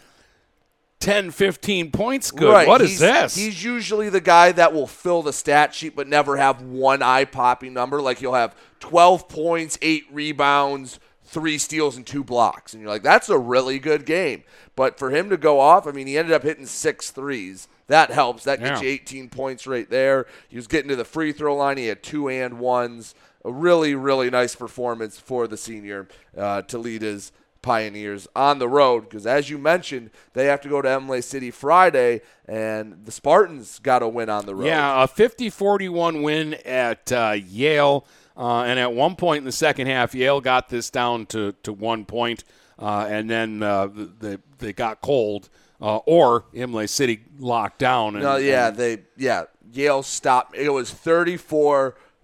10, 1.00 1.30
15 1.30 1.90
points 1.90 2.30
good. 2.30 2.52
Right. 2.52 2.66
What 2.66 2.80
is 2.80 2.90
he's, 2.90 3.00
this? 3.00 3.34
He's 3.34 3.62
usually 3.62 4.08
the 4.08 4.20
guy 4.20 4.52
that 4.52 4.72
will 4.72 4.86
fill 4.86 5.22
the 5.22 5.32
stat 5.32 5.74
sheet 5.74 5.94
but 5.94 6.08
never 6.08 6.36
have 6.36 6.62
one 6.62 7.02
eye 7.02 7.24
popping 7.24 7.74
number. 7.74 8.00
Like 8.00 8.18
he'll 8.18 8.34
have 8.34 8.56
12 8.80 9.28
points, 9.28 9.78
eight 9.82 10.04
rebounds, 10.10 10.98
three 11.24 11.58
steals, 11.58 11.96
and 11.96 12.06
two 12.06 12.24
blocks. 12.24 12.72
And 12.72 12.82
you're 12.82 12.90
like, 12.90 13.02
that's 13.02 13.28
a 13.28 13.38
really 13.38 13.78
good 13.78 14.06
game. 14.06 14.42
But 14.74 14.98
for 14.98 15.10
him 15.10 15.30
to 15.30 15.36
go 15.36 15.60
off, 15.60 15.86
I 15.86 15.92
mean, 15.92 16.06
he 16.06 16.16
ended 16.16 16.34
up 16.34 16.42
hitting 16.42 16.66
six 16.66 17.10
threes. 17.10 17.68
That 17.88 18.10
helps. 18.10 18.44
That 18.44 18.60
gets 18.60 18.82
Yeah. 18.82 18.88
you 18.88 18.94
18 18.94 19.28
points 19.28 19.66
right 19.66 19.88
there. 19.88 20.26
He 20.48 20.56
was 20.56 20.66
getting 20.66 20.88
to 20.88 20.96
the 20.96 21.04
free 21.04 21.32
throw 21.32 21.54
line. 21.56 21.76
He 21.76 21.86
had 21.86 22.02
two 22.02 22.28
and 22.28 22.58
ones. 22.58 23.14
A 23.44 23.52
really, 23.52 23.94
really 23.94 24.28
nice 24.28 24.56
performance 24.56 25.20
for 25.20 25.46
the 25.46 25.56
senior 25.56 26.08
uh, 26.36 26.62
to 26.62 26.78
lead 26.78 27.02
his 27.02 27.30
Pioneers 27.66 28.28
on 28.36 28.60
the 28.60 28.68
road 28.68 29.00
because, 29.00 29.26
as 29.26 29.50
you 29.50 29.58
mentioned, 29.58 30.10
they 30.34 30.46
have 30.46 30.60
to 30.60 30.68
go 30.68 30.80
to 30.80 30.88
Imlay 30.88 31.20
City 31.20 31.50
Friday, 31.50 32.20
and 32.46 33.04
the 33.04 33.10
Spartans 33.10 33.80
got 33.80 34.04
a 34.04 34.08
win 34.08 34.30
on 34.30 34.46
the 34.46 34.54
road. 34.54 34.66
Yeah, 34.66 35.02
a 35.02 35.08
50 35.08 35.50
41 35.50 36.22
win 36.22 36.54
at 36.64 37.10
uh, 37.10 37.34
Yale. 37.36 38.06
Uh, 38.36 38.62
and 38.62 38.78
at 38.78 38.92
one 38.92 39.16
point 39.16 39.38
in 39.38 39.44
the 39.44 39.50
second 39.50 39.88
half, 39.88 40.14
Yale 40.14 40.40
got 40.40 40.68
this 40.68 40.90
down 40.90 41.26
to, 41.26 41.52
to 41.64 41.72
one 41.72 42.04
point, 42.04 42.44
uh, 42.78 43.06
and 43.10 43.28
then 43.28 43.62
uh, 43.64 43.88
they, 44.20 44.36
they 44.58 44.72
got 44.72 45.00
cold, 45.00 45.48
uh, 45.80 45.96
or 46.06 46.44
Imlay 46.54 46.86
City 46.86 47.24
locked 47.40 47.78
down. 47.80 48.14
And, 48.14 48.22
No, 48.22 48.36
yeah, 48.36 48.68
and- 48.68 48.76
they 48.76 48.98
yeah 49.16 49.44
Yale 49.72 50.04
stopped. 50.04 50.54
It 50.54 50.68
was 50.70 50.90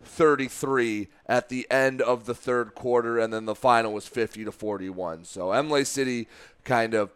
34-33 0.04 1.08
at 1.26 1.48
the 1.48 1.66
end 1.70 2.00
of 2.00 2.26
the 2.26 2.34
third 2.34 2.74
quarter, 2.74 3.18
and 3.18 3.32
then 3.32 3.44
the 3.44 3.54
final 3.54 3.92
was 3.92 4.06
50 4.06 4.44
to 4.44 4.52
41. 4.52 5.24
So 5.24 5.52
Imlay 5.52 5.84
City 5.84 6.28
kind 6.64 6.94
of 6.94 7.10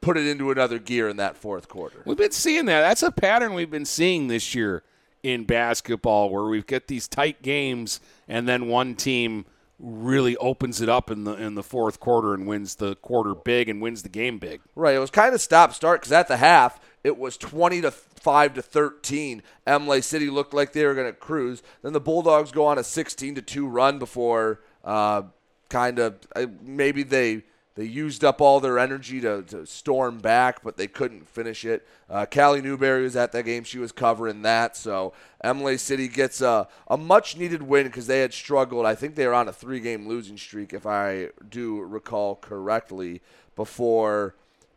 put 0.00 0.16
it 0.16 0.26
into 0.26 0.50
another 0.50 0.78
gear 0.78 1.08
in 1.08 1.16
that 1.16 1.36
fourth 1.36 1.68
quarter. 1.68 2.02
We've 2.04 2.16
been 2.16 2.32
seeing 2.32 2.66
that. 2.66 2.80
That's 2.82 3.02
a 3.02 3.12
pattern 3.12 3.54
we've 3.54 3.70
been 3.70 3.84
seeing 3.84 4.28
this 4.28 4.54
year 4.54 4.82
in 5.22 5.44
basketball 5.44 6.30
where 6.30 6.44
we've 6.44 6.66
got 6.66 6.88
these 6.88 7.06
tight 7.06 7.42
games 7.42 8.00
and 8.26 8.48
then 8.48 8.66
one 8.66 8.94
team 8.96 9.46
really 9.78 10.36
opens 10.36 10.80
it 10.80 10.88
up 10.88 11.10
in 11.10 11.24
the 11.24 11.34
in 11.34 11.54
the 11.54 11.62
fourth 11.62 11.98
quarter 11.98 12.34
and 12.34 12.46
wins 12.46 12.76
the 12.76 12.94
quarter 12.96 13.34
big 13.34 13.68
and 13.68 13.82
wins 13.82 14.02
the 14.02 14.08
game 14.08 14.38
big. 14.38 14.60
Right. 14.76 14.94
It 14.94 15.00
was 15.00 15.10
kind 15.10 15.34
of 15.34 15.40
stop 15.40 15.72
start 15.72 16.00
because 16.00 16.12
at 16.12 16.28
the 16.28 16.36
half 16.36 16.80
it 17.04 17.18
was 17.18 17.36
20 17.36 17.82
to 17.82 17.90
5 17.90 18.54
to 18.54 18.62
13. 18.62 19.42
Imlay 19.66 20.00
City 20.00 20.30
looked 20.30 20.54
like 20.54 20.72
they 20.72 20.84
were 20.84 20.94
going 20.94 21.06
to 21.06 21.12
cruise. 21.12 21.62
Then 21.82 21.92
the 21.92 22.00
Bulldogs 22.00 22.52
go 22.52 22.66
on 22.66 22.78
a 22.78 22.84
16 22.84 23.34
to 23.36 23.42
2 23.42 23.66
run 23.66 23.98
before 23.98 24.60
uh, 24.84 25.22
kind 25.68 25.98
of 25.98 26.16
uh, 26.36 26.46
maybe 26.60 27.02
they 27.02 27.42
they 27.74 27.84
used 27.84 28.22
up 28.22 28.42
all 28.42 28.60
their 28.60 28.78
energy 28.78 29.18
to, 29.22 29.42
to 29.44 29.64
storm 29.64 30.18
back, 30.18 30.62
but 30.62 30.76
they 30.76 30.86
couldn't 30.86 31.26
finish 31.26 31.64
it. 31.64 31.86
Uh, 32.10 32.26
Callie 32.26 32.60
Newberry 32.60 33.02
was 33.02 33.16
at 33.16 33.32
that 33.32 33.44
game. 33.44 33.64
She 33.64 33.78
was 33.78 33.92
covering 33.92 34.42
that. 34.42 34.76
So 34.76 35.14
Imlay 35.42 35.78
City 35.78 36.06
gets 36.06 36.42
a, 36.42 36.68
a 36.88 36.98
much 36.98 37.38
needed 37.38 37.62
win 37.62 37.86
because 37.86 38.06
they 38.06 38.20
had 38.20 38.34
struggled. 38.34 38.84
I 38.84 38.94
think 38.94 39.14
they 39.14 39.26
were 39.26 39.32
on 39.32 39.48
a 39.48 39.54
three 39.54 39.80
game 39.80 40.06
losing 40.06 40.36
streak, 40.36 40.74
if 40.74 40.84
I 40.84 41.30
do 41.48 41.80
recall 41.80 42.36
correctly, 42.36 43.22
before 43.56 44.34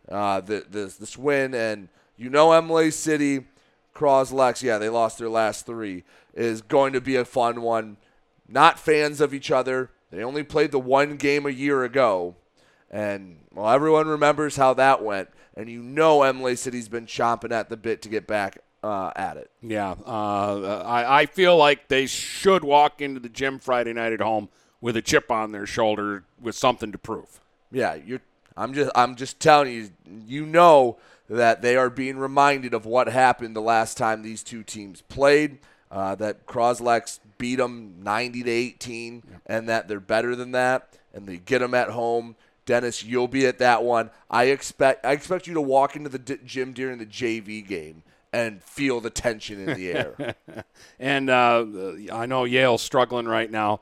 uh, 0.09 0.39
the, 0.39 0.65
this, 0.69 0.95
this 0.95 1.17
win. 1.17 1.53
And 1.53 1.89
you 2.17 2.29
know, 2.29 2.53
Imlay 2.53 2.91
City, 2.91 3.45
Croslex, 3.93 4.61
yeah, 4.61 4.77
they 4.77 4.89
lost 4.89 5.17
their 5.17 5.29
last 5.29 5.65
three, 5.65 6.03
is 6.33 6.61
going 6.61 6.93
to 6.93 7.01
be 7.01 7.15
a 7.15 7.25
fun 7.25 7.61
one. 7.61 7.97
Not 8.47 8.79
fans 8.79 9.21
of 9.21 9.33
each 9.33 9.51
other. 9.51 9.89
They 10.11 10.23
only 10.23 10.43
played 10.43 10.71
the 10.71 10.79
one 10.79 11.17
game 11.17 11.45
a 11.45 11.49
year 11.49 11.83
ago. 11.83 12.35
And 12.91 13.39
well, 13.53 13.69
everyone 13.69 14.07
remembers 14.07 14.55
how 14.55 14.73
that 14.75 15.03
went. 15.03 15.29
And 15.55 15.69
you 15.69 15.81
know 15.81 16.23
Imlay 16.23 16.55
City's 16.55 16.89
been 16.89 17.05
chomping 17.05 17.51
at 17.51 17.69
the 17.69 17.77
bit 17.77 18.01
to 18.03 18.09
get 18.09 18.27
back 18.27 18.59
uh, 18.83 19.11
at 19.15 19.37
it. 19.37 19.49
Yeah, 19.61 19.95
uh, 20.05 20.83
I, 20.85 21.21
I 21.21 21.25
feel 21.25 21.57
like 21.57 21.87
they 21.87 22.05
should 22.05 22.63
walk 22.63 23.01
into 23.01 23.19
the 23.19 23.29
gym 23.29 23.59
Friday 23.59 23.93
night 23.93 24.13
at 24.13 24.21
home 24.21 24.49
with 24.79 24.95
a 24.95 25.01
chip 25.01 25.31
on 25.31 25.51
their 25.53 25.65
shoulder 25.65 26.25
with 26.39 26.55
something 26.55 26.91
to 26.91 26.97
prove. 26.97 27.39
Yeah, 27.71 27.95
you're. 27.95 28.21
I'm 28.55 28.73
just. 28.73 28.91
I'm 28.93 29.15
just 29.15 29.39
telling 29.39 29.73
you. 29.73 29.89
You 30.27 30.45
know 30.45 30.97
that 31.29 31.61
they 31.61 31.75
are 31.75 31.89
being 31.89 32.17
reminded 32.17 32.73
of 32.73 32.85
what 32.85 33.07
happened 33.07 33.55
the 33.55 33.61
last 33.61 33.97
time 33.97 34.21
these 34.21 34.43
two 34.43 34.63
teams 34.63 35.01
played. 35.01 35.59
Uh, 35.91 36.15
that 36.15 36.45
Croslex 36.45 37.19
beat 37.37 37.55
them 37.55 37.95
90 38.03 38.43
to 38.43 38.49
18, 38.49 39.23
and 39.45 39.69
that 39.69 39.87
they're 39.87 39.99
better 39.99 40.35
than 40.35 40.51
that, 40.51 40.97
and 41.13 41.27
they 41.27 41.37
get 41.37 41.59
them 41.59 41.73
at 41.73 41.91
home. 41.91 42.35
Dennis, 42.65 43.03
you'll 43.03 43.27
be 43.27 43.45
at 43.45 43.59
that 43.59 43.83
one. 43.83 44.09
I 44.29 44.45
expect. 44.45 45.05
I 45.05 45.11
expect 45.11 45.47
you 45.47 45.53
to 45.53 45.61
walk 45.61 45.95
into 45.95 46.09
the 46.09 46.19
d- 46.19 46.39
gym 46.43 46.73
during 46.73 46.97
the 46.97 47.05
JV 47.05 47.65
game 47.65 48.03
and 48.33 48.61
feel 48.63 48.99
the 48.99 49.09
tension 49.09 49.61
in 49.61 49.77
the 49.77 49.91
air. 49.91 50.35
and 50.99 51.29
uh, 51.29 51.65
I 52.11 52.25
know 52.25 52.43
Yale's 52.43 52.81
struggling 52.81 53.27
right 53.27 53.49
now. 53.49 53.81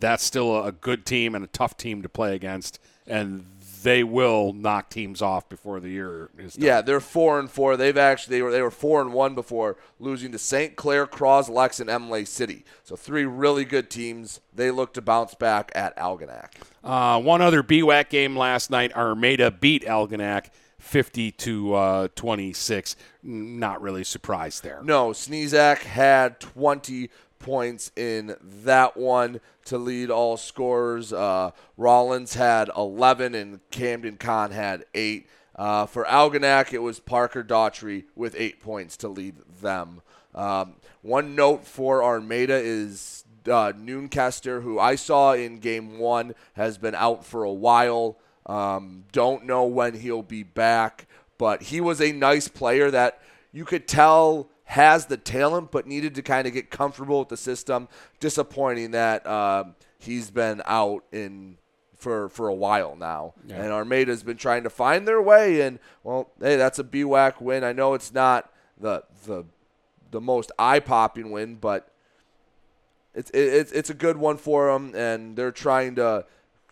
That's 0.00 0.24
still 0.24 0.62
a 0.62 0.72
good 0.72 1.06
team 1.06 1.34
and 1.34 1.44
a 1.44 1.48
tough 1.48 1.76
team 1.76 2.02
to 2.02 2.08
play 2.08 2.34
against, 2.34 2.80
and 3.06 3.46
they 3.86 4.02
will 4.02 4.52
knock 4.52 4.90
teams 4.90 5.22
off 5.22 5.48
before 5.48 5.78
the 5.78 5.88
year 5.88 6.28
is 6.36 6.54
done. 6.54 6.66
Yeah, 6.66 6.80
they're 6.80 6.98
four 6.98 7.38
and 7.38 7.48
four. 7.48 7.76
They've 7.76 7.96
actually 7.96 8.36
they 8.36 8.42
were 8.42 8.50
they 8.50 8.60
were 8.60 8.72
four 8.72 9.00
and 9.00 9.12
one 9.12 9.36
before 9.36 9.76
losing 10.00 10.32
to 10.32 10.40
St. 10.40 10.74
Clair, 10.74 11.06
Cross, 11.06 11.48
Lex, 11.48 11.78
and 11.78 11.88
Imlay 11.88 12.24
City. 12.24 12.64
So 12.82 12.96
three 12.96 13.24
really 13.24 13.64
good 13.64 13.88
teams. 13.88 14.40
They 14.52 14.72
look 14.72 14.92
to 14.94 15.02
bounce 15.02 15.36
back 15.36 15.70
at 15.76 15.96
Algonac. 15.96 16.54
Uh, 16.82 17.20
one 17.20 17.40
other 17.40 17.62
BWAC 17.62 18.08
game 18.08 18.36
last 18.36 18.72
night. 18.72 18.92
Armada 18.96 19.52
beat 19.52 19.84
Algonac 19.84 20.46
50 20.80 21.30
to 21.30 21.74
uh, 21.74 22.08
26. 22.16 22.96
Not 23.22 23.80
really 23.80 24.02
surprised 24.02 24.64
there. 24.64 24.80
No, 24.82 25.10
Sneezak 25.10 25.78
had 25.78 26.40
20 26.40 27.08
points 27.38 27.90
in 27.96 28.36
that 28.40 28.96
one 28.96 29.40
to 29.66 29.78
lead 29.78 30.10
all 30.10 30.36
scorers. 30.36 31.12
Uh, 31.12 31.50
Rollins 31.76 32.34
had 32.34 32.70
11 32.76 33.34
and 33.34 33.60
Camden 33.70 34.16
Khan 34.16 34.50
had 34.50 34.84
8. 34.94 35.28
Uh, 35.56 35.86
for 35.86 36.04
Algonac, 36.04 36.72
it 36.72 36.80
was 36.80 37.00
Parker 37.00 37.42
Daughtry 37.42 38.04
with 38.14 38.34
eight 38.36 38.60
points 38.60 38.96
to 38.98 39.08
lead 39.08 39.36
them. 39.62 40.02
Um, 40.34 40.74
one 41.00 41.34
note 41.34 41.66
for 41.66 42.04
Armada 42.04 42.56
is 42.56 43.24
uh, 43.46 43.72
Noonkester, 43.72 44.62
who 44.62 44.78
I 44.78 44.96
saw 44.96 45.32
in 45.32 45.60
game 45.60 45.98
one, 45.98 46.34
has 46.54 46.76
been 46.76 46.94
out 46.94 47.24
for 47.24 47.44
a 47.44 47.52
while. 47.52 48.18
Um, 48.44 49.04
don't 49.12 49.46
know 49.46 49.64
when 49.64 49.94
he'll 49.94 50.22
be 50.22 50.42
back, 50.42 51.06
but 51.38 51.62
he 51.62 51.80
was 51.80 52.02
a 52.02 52.12
nice 52.12 52.48
player 52.48 52.90
that 52.90 53.22
you 53.50 53.64
could 53.64 53.88
tell 53.88 54.50
has 54.66 55.06
the 55.06 55.16
talent, 55.16 55.70
but 55.70 55.86
needed 55.86 56.14
to 56.16 56.22
kind 56.22 56.46
of 56.46 56.52
get 56.52 56.70
comfortable 56.70 57.20
with 57.20 57.28
the 57.28 57.36
system. 57.36 57.88
Disappointing 58.20 58.90
that 58.92 59.26
um, 59.26 59.74
he's 59.98 60.30
been 60.30 60.60
out 60.66 61.04
in 61.12 61.56
for 61.96 62.28
for 62.28 62.48
a 62.48 62.54
while 62.54 62.94
now, 62.96 63.32
Yeah. 63.46 63.62
and 63.62 63.72
Armada's 63.72 64.22
been 64.22 64.36
trying 64.36 64.64
to 64.64 64.70
find 64.70 65.06
their 65.08 65.22
way. 65.22 65.60
And 65.62 65.78
well, 66.04 66.30
hey, 66.40 66.56
that's 66.56 66.78
a 66.78 66.84
BWAC 66.84 67.40
win. 67.40 67.64
I 67.64 67.72
know 67.72 67.94
it's 67.94 68.12
not 68.12 68.52
the 68.78 69.02
the 69.24 69.44
the 70.10 70.20
most 70.20 70.52
eye 70.58 70.80
popping 70.80 71.30
win, 71.30 71.54
but 71.56 71.88
it's 73.14 73.30
it's 73.32 73.72
it's 73.72 73.88
a 73.90 73.94
good 73.94 74.16
one 74.18 74.36
for 74.36 74.70
them, 74.72 74.94
and 74.94 75.36
they're 75.36 75.50
trying 75.52 75.94
to 75.94 76.26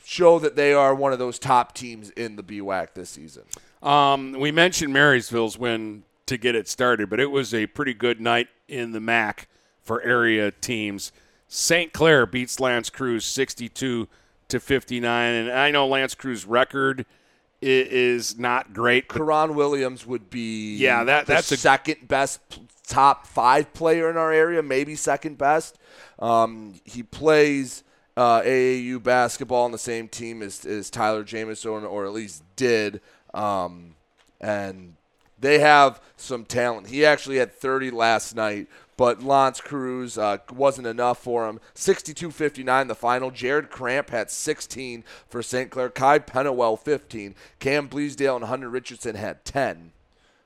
show 0.05 0.39
that 0.39 0.57
they 0.57 0.75
are 0.75 0.95
one 0.95 1.13
of 1.15 1.19
those 1.19 1.39
top 1.39 1.75
teams 1.75 2.11
in 2.11 2.37
the 2.37 2.43
BWAC 2.43 2.89
this 2.95 3.09
season. 3.09 3.45
Um, 3.83 4.33
we 4.33 4.53
mentioned 4.53 4.93
Marysville's 4.93 5.57
win 5.59 6.03
to 6.27 6.37
get 6.37 6.55
it 6.55 6.69
started, 6.69 7.11
but 7.11 7.21
it 7.21 7.31
was 7.31 7.53
a 7.55 7.67
pretty 7.67 7.95
good 7.95 8.21
night 8.21 8.49
in 8.69 8.93
the 8.93 9.01
MAC 9.01 9.49
for 9.83 10.01
area 10.03 10.51
teams. 10.51 11.13
St. 11.49 11.93
Clair 11.93 12.27
beats 12.27 12.59
L'Anse 12.59 12.91
Creuse 12.91 13.25
62 13.25 14.09
to 14.49 14.61
59, 14.61 15.35
and 15.35 15.51
I 15.53 15.71
know 15.71 15.87
L'Anse 15.87 16.15
Creuse's 16.15 16.47
record 16.47 17.05
is 17.61 18.39
not 18.39 18.73
great. 18.75 19.09
Karan 19.09 19.55
Williams 19.55 20.07
would 20.07 20.29
be 20.31 20.77
Yeah, 20.77 21.05
that- 21.05 21.27
the 21.27 21.35
that's 21.35 21.53
a- 21.53 21.57
second 21.57 22.09
best 22.09 22.41
top 22.87 23.27
five 23.27 23.73
player 23.73 24.11
in 24.11 24.17
our 24.17 24.33
area, 24.33 24.63
maybe 24.63 24.95
second 24.97 25.39
best. 25.39 25.79
Um, 26.19 26.75
he 26.85 27.03
plays 27.03 27.83
uh, 28.17 28.43
AAU 28.43 29.03
basketball 29.03 29.65
on 29.65 29.73
the 29.73 29.79
same 29.79 30.09
team 30.09 30.43
as, 30.43 30.65
as 30.67 30.89
Tyler 30.91 31.25
Jameson, 31.25 31.85
or 31.85 32.05
at 32.05 32.13
least 32.13 32.43
did. 32.57 33.01
Um, 33.33 33.95
and 34.41 34.95
they 35.45 35.59
have 35.59 36.01
some 36.17 36.45
talent. 36.45 36.89
He 36.89 37.05
actually 37.05 37.37
had 37.37 37.53
30 37.53 37.91
last 37.91 38.35
night, 38.35 38.69
but 38.97 39.23
L'Anse 39.23 39.61
Creuse 39.61 40.17
uh, 40.17 40.39
wasn't 40.53 40.87
enough 40.87 41.19
for 41.19 41.49
him. 41.49 41.61
62-59 41.75 42.89
the 42.89 42.95
final. 42.95 43.31
Jared 43.31 43.71
Cramp 43.71 44.11
had 44.11 44.31
16 44.31 45.05
for 45.29 45.43
St. 45.43 45.71
Clair. 45.71 45.91
Kai 45.91 46.19
Pennewell 46.19 46.79
15. 46.79 47.35
Cam 47.59 47.89
Bleasdale 47.89 48.37
and 48.37 48.45
Hunter 48.47 48.69
Richardson 48.69 49.17
had 49.17 49.45
10. 49.45 49.93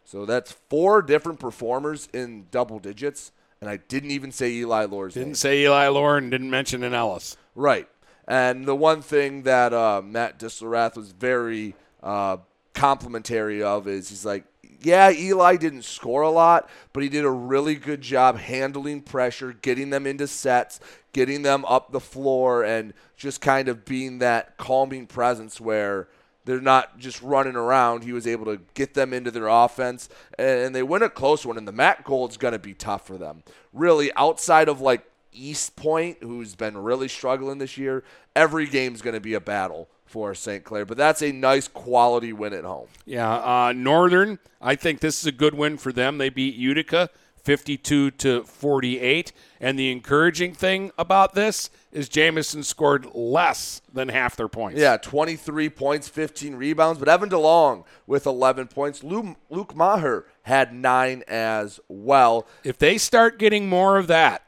So 0.04 0.24
that's 0.24 0.52
four 0.52 1.02
different 1.02 1.38
performers 1.38 2.08
in 2.14 2.46
double 2.50 2.78
digits, 2.78 3.30
and 3.60 3.68
I 3.68 3.76
didn't 3.76 4.10
even 4.10 4.32
say 4.32 4.50
Eli 4.52 4.86
Lore's 4.86 5.14
name. 5.14 5.26
Didn't 5.26 5.36
say 5.36 5.64
Eli 5.64 5.88
Lauren, 5.88 6.30
didn't 6.30 6.48
mention 6.48 6.82
an 6.82 6.94
Ellis. 6.94 7.36
Right. 7.54 7.86
And 8.26 8.64
the 8.64 8.74
one 8.74 9.02
thing 9.02 9.42
that 9.42 9.74
uh, 9.74 10.00
Matt 10.02 10.38
Disselrath 10.38 10.96
was 10.96 11.12
very 11.12 11.74
uh, 12.02 12.38
complimentary 12.78 13.62
of 13.62 13.88
is 13.88 14.08
he's 14.08 14.24
like, 14.24 14.44
yeah, 14.80 15.10
Eli 15.10 15.56
didn't 15.56 15.82
score 15.82 16.22
a 16.22 16.30
lot, 16.30 16.70
but 16.92 17.02
he 17.02 17.08
did 17.08 17.24
a 17.24 17.30
really 17.30 17.74
good 17.74 18.00
job 18.00 18.38
handling 18.38 19.02
pressure, 19.02 19.52
getting 19.52 19.90
them 19.90 20.06
into 20.06 20.28
sets, 20.28 20.78
getting 21.12 21.42
them 21.42 21.64
up 21.64 21.90
the 21.90 22.00
floor, 22.00 22.62
and 22.62 22.94
just 23.16 23.40
kind 23.40 23.68
of 23.68 23.84
being 23.84 24.20
that 24.20 24.56
calming 24.56 25.06
presence 25.06 25.60
where 25.60 26.06
they're 26.44 26.60
not 26.60 26.98
just 26.98 27.20
running 27.20 27.56
around. 27.56 28.04
He 28.04 28.12
was 28.12 28.26
able 28.26 28.44
to 28.46 28.60
get 28.74 28.94
them 28.94 29.12
into 29.12 29.32
their 29.32 29.48
offense, 29.48 30.08
and 30.38 30.74
they 30.74 30.84
win 30.84 31.02
a 31.02 31.10
close 31.10 31.44
one. 31.44 31.58
And 31.58 31.66
the 31.66 31.72
MAC 31.72 32.04
Gold's 32.04 32.36
going 32.36 32.52
to 32.52 32.58
be 32.58 32.74
tough 32.74 33.06
for 33.06 33.18
them. 33.18 33.42
Really, 33.72 34.12
outside 34.14 34.68
of 34.68 34.80
like 34.80 35.04
Eastpointe, 35.34 36.22
who's 36.22 36.54
been 36.54 36.76
really 36.76 37.08
struggling 37.08 37.58
this 37.58 37.76
year, 37.76 38.04
every 38.34 38.66
game's 38.66 39.02
going 39.02 39.14
to 39.14 39.20
be 39.20 39.34
a 39.34 39.40
battle 39.40 39.88
for 40.06 40.34
St. 40.34 40.64
Clair. 40.64 40.86
But 40.86 40.96
that's 40.96 41.22
a 41.22 41.32
nice 41.32 41.68
quality 41.68 42.32
win 42.32 42.52
at 42.52 42.64
home. 42.64 42.88
Yeah, 43.04 43.30
uh, 43.30 43.72
Northern. 43.74 44.38
I 44.60 44.74
think 44.74 45.00
this 45.00 45.20
is 45.20 45.26
a 45.26 45.32
good 45.32 45.54
win 45.54 45.76
for 45.76 45.92
them. 45.92 46.18
They 46.18 46.30
beat 46.30 46.54
Utica 46.54 47.10
52 47.48 48.10
to 48.12 48.42
48. 48.44 49.32
And 49.60 49.78
the 49.78 49.90
encouraging 49.90 50.54
thing 50.54 50.90
about 50.98 51.34
this 51.34 51.70
is 51.92 52.08
Jameson 52.08 52.62
scored 52.62 53.06
less 53.14 53.80
than 53.92 54.08
half 54.08 54.36
their 54.36 54.48
points. 54.48 54.80
Yeah, 54.80 54.96
23 54.98 55.70
points, 55.70 56.08
15 56.08 56.56
rebounds. 56.56 56.98
But 56.98 57.08
Evan 57.08 57.30
DeLong 57.30 57.84
with 58.06 58.26
11 58.26 58.68
points. 58.68 59.02
Luke, 59.02 59.36
Luke 59.50 59.74
Maher 59.74 60.26
had 60.42 60.72
nine 60.74 61.22
as 61.28 61.80
well. 61.88 62.46
If 62.64 62.78
they 62.78 62.98
start 62.98 63.38
getting 63.38 63.68
more 63.68 63.98
of 63.98 64.06
that, 64.08 64.46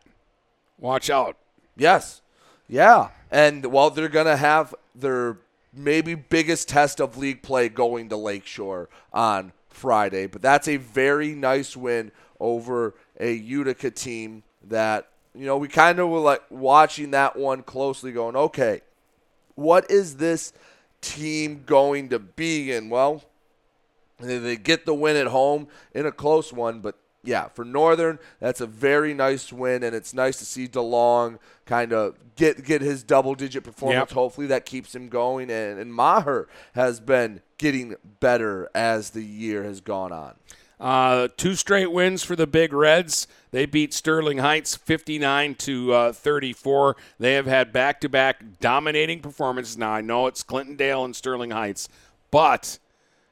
watch 0.80 1.10
out. 1.10 1.36
Yes. 1.76 2.22
Yeah. 2.68 3.08
And 3.30 3.66
while 3.66 3.90
they're 3.90 4.08
going 4.08 4.26
to 4.26 4.36
have 4.36 4.74
their 4.94 5.38
maybe 5.72 6.14
biggest 6.14 6.68
test 6.68 7.00
of 7.00 7.16
league 7.16 7.42
play 7.42 7.68
going 7.68 8.08
to 8.08 8.16
Lakeshore 8.16 8.88
on 9.12 9.52
Friday, 9.68 10.26
but 10.26 10.42
that's 10.42 10.66
a 10.66 10.76
very 10.76 11.34
nice 11.34 11.76
win 11.76 12.10
over 12.40 12.94
a 13.18 13.32
Utica 13.32 13.90
team 13.90 14.42
that, 14.68 15.08
you 15.34 15.46
know, 15.46 15.56
we 15.56 15.68
kind 15.68 15.98
of 15.98 16.08
were 16.08 16.18
like 16.18 16.42
watching 16.50 17.12
that 17.12 17.36
one 17.36 17.62
closely 17.62 18.10
going, 18.10 18.34
okay, 18.34 18.80
what 19.54 19.88
is 19.90 20.16
this 20.16 20.52
team 21.00 21.62
going 21.66 22.08
to 22.08 22.18
be? 22.18 22.72
And 22.72 22.90
well, 22.90 23.22
they, 24.18 24.38
they 24.38 24.56
get 24.56 24.86
the 24.86 24.94
win 24.94 25.16
at 25.16 25.28
home 25.28 25.68
in 25.94 26.06
a 26.06 26.12
close 26.12 26.52
one, 26.52 26.80
but 26.80 26.96
yeah, 27.22 27.48
for 27.48 27.64
Northern, 27.64 28.18
that's 28.38 28.60
a 28.60 28.66
very 28.66 29.12
nice 29.12 29.52
win, 29.52 29.82
and 29.82 29.94
it's 29.94 30.14
nice 30.14 30.38
to 30.38 30.44
see 30.44 30.66
DeLong 30.66 31.38
kind 31.66 31.92
of 31.92 32.16
get 32.36 32.64
get 32.64 32.80
his 32.80 33.02
double 33.02 33.34
digit 33.34 33.62
performance. 33.62 34.10
Yep. 34.10 34.12
Hopefully, 34.12 34.46
that 34.46 34.64
keeps 34.64 34.94
him 34.94 35.08
going, 35.08 35.50
and, 35.50 35.78
and 35.78 35.92
Maher 35.92 36.48
has 36.74 37.00
been 37.00 37.42
getting 37.58 37.96
better 38.20 38.70
as 38.74 39.10
the 39.10 39.22
year 39.22 39.64
has 39.64 39.80
gone 39.80 40.12
on. 40.12 40.34
Uh, 40.80 41.28
two 41.36 41.54
straight 41.54 41.92
wins 41.92 42.22
for 42.22 42.34
the 42.34 42.46
Big 42.46 42.72
Reds. 42.72 43.26
They 43.50 43.66
beat 43.66 43.92
Sterling 43.92 44.38
Heights 44.38 44.76
59 44.76 45.56
to 45.56 45.92
uh, 45.92 46.12
34. 46.12 46.96
They 47.18 47.34
have 47.34 47.44
had 47.44 47.70
back-to-back 47.70 48.60
dominating 48.60 49.20
performances. 49.20 49.76
Now 49.76 49.90
I 49.90 50.00
know 50.00 50.26
it's 50.26 50.42
Clintondale 50.42 51.04
and 51.04 51.14
Sterling 51.14 51.50
Heights, 51.50 51.90
but 52.30 52.78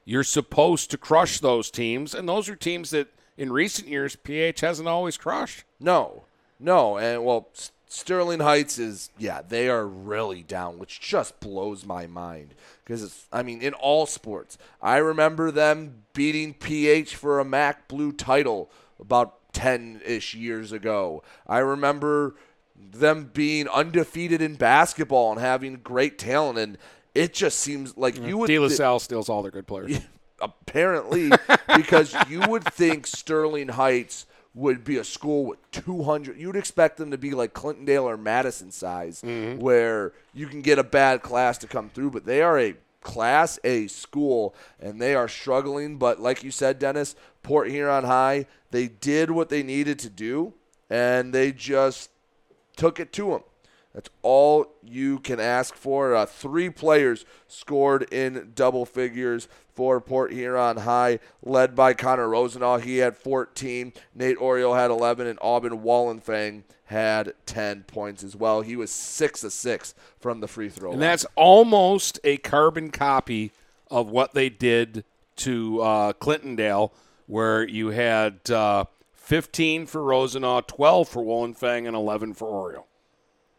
you're 0.05 0.25
supposed 0.25 0.91
to 0.91 0.99
crush 0.99 1.39
those 1.39 1.71
teams, 1.71 2.15
and 2.15 2.29
those 2.29 2.51
are 2.51 2.57
teams 2.57 2.91
that 2.91 3.09
in 3.39 3.53
recent 3.53 3.89
years 3.89 4.17
PH 4.17 4.61
hasn't 4.61 4.89
always 4.89 5.17
crushed. 5.17 5.65
No, 5.81 6.25
no, 6.61 6.99
and 6.99 7.25
well, 7.25 7.49
Sterling 7.87 8.41
Heights 8.41 8.79
is 8.79 9.11
yeah, 9.17 9.41
they 9.41 9.69
are 9.69 9.87
really 9.87 10.43
down, 10.43 10.79
which 10.79 11.01
just 11.01 11.41
blows 11.41 11.87
my 11.87 12.07
mind 12.07 12.55
because 12.85 13.03
it's 13.03 13.27
I 13.33 13.43
mean, 13.43 13.63
in 13.63 13.73
all 13.75 14.05
sports, 14.05 14.59
I 14.83 14.99
remember 14.99 15.51
them 15.51 16.03
beating 16.13 16.53
PH 16.53 17.15
for 17.15 17.39
a 17.39 17.45
MAC 17.45 17.89
Blue 17.89 18.13
title 18.13 18.71
about 19.01 19.53
ten 19.55 20.03
ish 20.05 20.35
years 20.35 20.73
ago. 20.73 21.23
I 21.47 21.59
remember 21.59 22.35
them 22.77 23.31
being 23.33 23.69
undefeated 23.69 24.43
in 24.43 24.57
basketball 24.57 25.33
and 25.33 25.41
having 25.41 25.77
great 25.77 26.19
talent, 26.19 26.59
and 26.59 26.77
it 27.15 27.33
just 27.33 27.59
seems 27.61 27.97
like 27.97 28.19
you 28.19 28.37
would. 28.39 28.49
De 28.49 28.59
La 28.59 28.69
Salle 28.69 28.99
steals 28.99 29.29
all 29.29 29.43
their 29.43 29.53
good 29.53 29.67
players. 29.67 30.01
apparently 30.41 31.31
because 31.77 32.15
you 32.29 32.41
would 32.49 32.65
think 32.65 33.07
Sterling 33.07 33.69
Heights 33.69 34.27
would 34.55 34.83
be 34.83 34.97
a 34.97 35.05
school 35.05 35.45
with 35.47 35.71
200 35.71 36.37
you'd 36.39 36.57
expect 36.57 36.97
them 36.97 37.11
to 37.11 37.19
be 37.19 37.31
like 37.33 37.55
Clintondale 37.55 38.05
or 38.05 38.17
Madison 38.17 38.71
size 38.73 39.23
Mm-hmm. 39.23 39.61
where 39.61 40.13
you 40.35 40.47
can 40.47 40.63
get 40.63 40.79
a 40.79 40.85
bad 40.85 41.23
class 41.23 41.59
to 41.59 41.67
come 41.67 41.91
through 41.91 42.11
but 42.11 42.25
they 42.27 42.43
are 42.43 42.59
a 42.59 42.75
class 43.01 43.59
A 43.63 43.87
school 43.87 44.55
and 44.81 45.01
they 45.01 45.15
are 45.15 45.29
struggling 45.29 45.97
but 45.97 46.19
like 46.21 46.43
you 46.43 46.51
said 46.51 46.79
Dennis 46.79 47.15
Port 47.43 47.69
Huron 47.71 48.05
High 48.05 48.47
they 48.71 48.89
did 48.89 49.31
what 49.31 49.49
they 49.49 49.63
needed 49.63 49.99
to 50.01 50.11
do 50.11 50.55
and 50.91 51.33
they 51.33 51.53
just 51.53 52.11
took 52.77 52.99
it 52.99 53.13
to 53.13 53.31
them. 53.31 53.43
That's 53.95 54.11
all 54.23 54.67
you 54.85 55.19
can 55.19 55.41
ask 55.41 55.75
for. 55.75 56.15
Uh, 56.15 56.25
three 56.27 56.71
players 56.71 57.25
scored 57.49 58.05
in 58.13 58.53
double 58.55 58.85
figures 58.87 59.49
for 59.79 60.01
Port 60.01 60.33
Huron 60.33 60.79
High, 60.79 61.21
led 61.41 61.77
by 61.77 61.95
Connor 61.95 62.29
Rosenau. 62.29 62.79
He 62.79 62.97
had 62.97 63.17
14. 63.17 63.93
Nate 64.13 64.37
Oriole 64.41 64.75
had 64.75 64.91
11, 64.91 65.29
and 65.29 65.39
Aubin 65.41 65.79
Wallenfang 65.83 66.65
had 66.87 67.33
10 67.47 67.85
points 67.85 68.25
as 68.25 68.35
well. 68.35 68.63
He 68.63 68.75
was 68.75 68.91
6 68.91 69.45
of 69.45 69.53
6 69.53 69.95
from 70.19 70.41
the 70.41 70.49
free 70.49 70.69
throw 70.69 70.91
And 70.91 71.01
line. 71.01 71.09
that's 71.11 71.25
almost 71.37 72.19
a 72.25 72.39
carbon 72.39 72.91
copy 72.91 73.53
of 73.89 74.11
what 74.11 74.35
they 74.35 74.49
did 74.49 75.05
to 75.37 75.81
uh, 75.81 76.13
Clintondale, 76.15 76.91
where 77.29 77.63
you 77.63 77.91
had 77.91 78.51
uh, 78.51 78.87
15 79.15 79.87
for 79.87 80.03
Rosenau, 80.03 80.61
12 80.63 81.09
for 81.09 81.23
Wollenfang, 81.23 81.87
and 81.87 81.95
11 81.95 82.35
for 82.35 82.49
Oriole. 82.49 82.89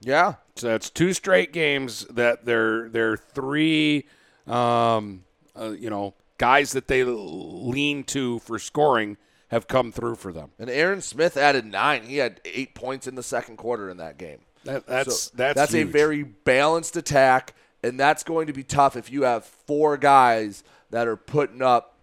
Yeah. 0.02 0.34
So 0.58 0.68
that's 0.68 0.90
two 0.90 1.14
straight 1.14 1.54
games 1.54 2.04
that 2.10 2.44
they're 2.44 2.90
they're 2.90 3.16
three, 3.16 4.06
um, 4.48 5.24
uh, 5.60 5.72
you 5.72 5.90
know, 5.90 6.14
guys 6.38 6.72
that 6.72 6.88
they 6.88 7.04
lean 7.04 8.04
to 8.06 8.40
for 8.40 8.58
scoring 8.60 9.18
have 9.50 9.68
come 9.68 9.92
through 9.92 10.16
for 10.16 10.32
them. 10.32 10.52
And 10.60 10.70
Aaron 10.70 11.02
Smith 11.02 11.36
added 11.36 11.66
nine. 11.66 12.04
He 12.04 12.18
had 12.18 12.40
eight 12.46 12.76
points 12.76 13.08
in 13.08 13.16
the 13.16 13.24
second 13.24 13.58
quarter 13.58 13.90
in 13.90 13.98
that 13.98 14.18
game. 14.18 14.40
That, 14.64 14.86
that's 14.86 15.24
So 15.24 15.32
that's 15.36 15.56
that's 15.56 15.74
a 15.74 15.84
very 15.84 16.24
balanced 16.24 16.96
attack, 16.98 17.56
and 17.82 18.00
that's 18.00 18.24
going 18.24 18.48
to 18.48 18.54
be 18.54 18.64
tough 18.64 18.96
if 18.96 19.12
you 19.12 19.24
have 19.24 19.46
four 19.46 19.98
guys 19.98 20.64
that 20.92 21.08
are 21.08 21.16
putting 21.16 21.62
up 21.62 21.98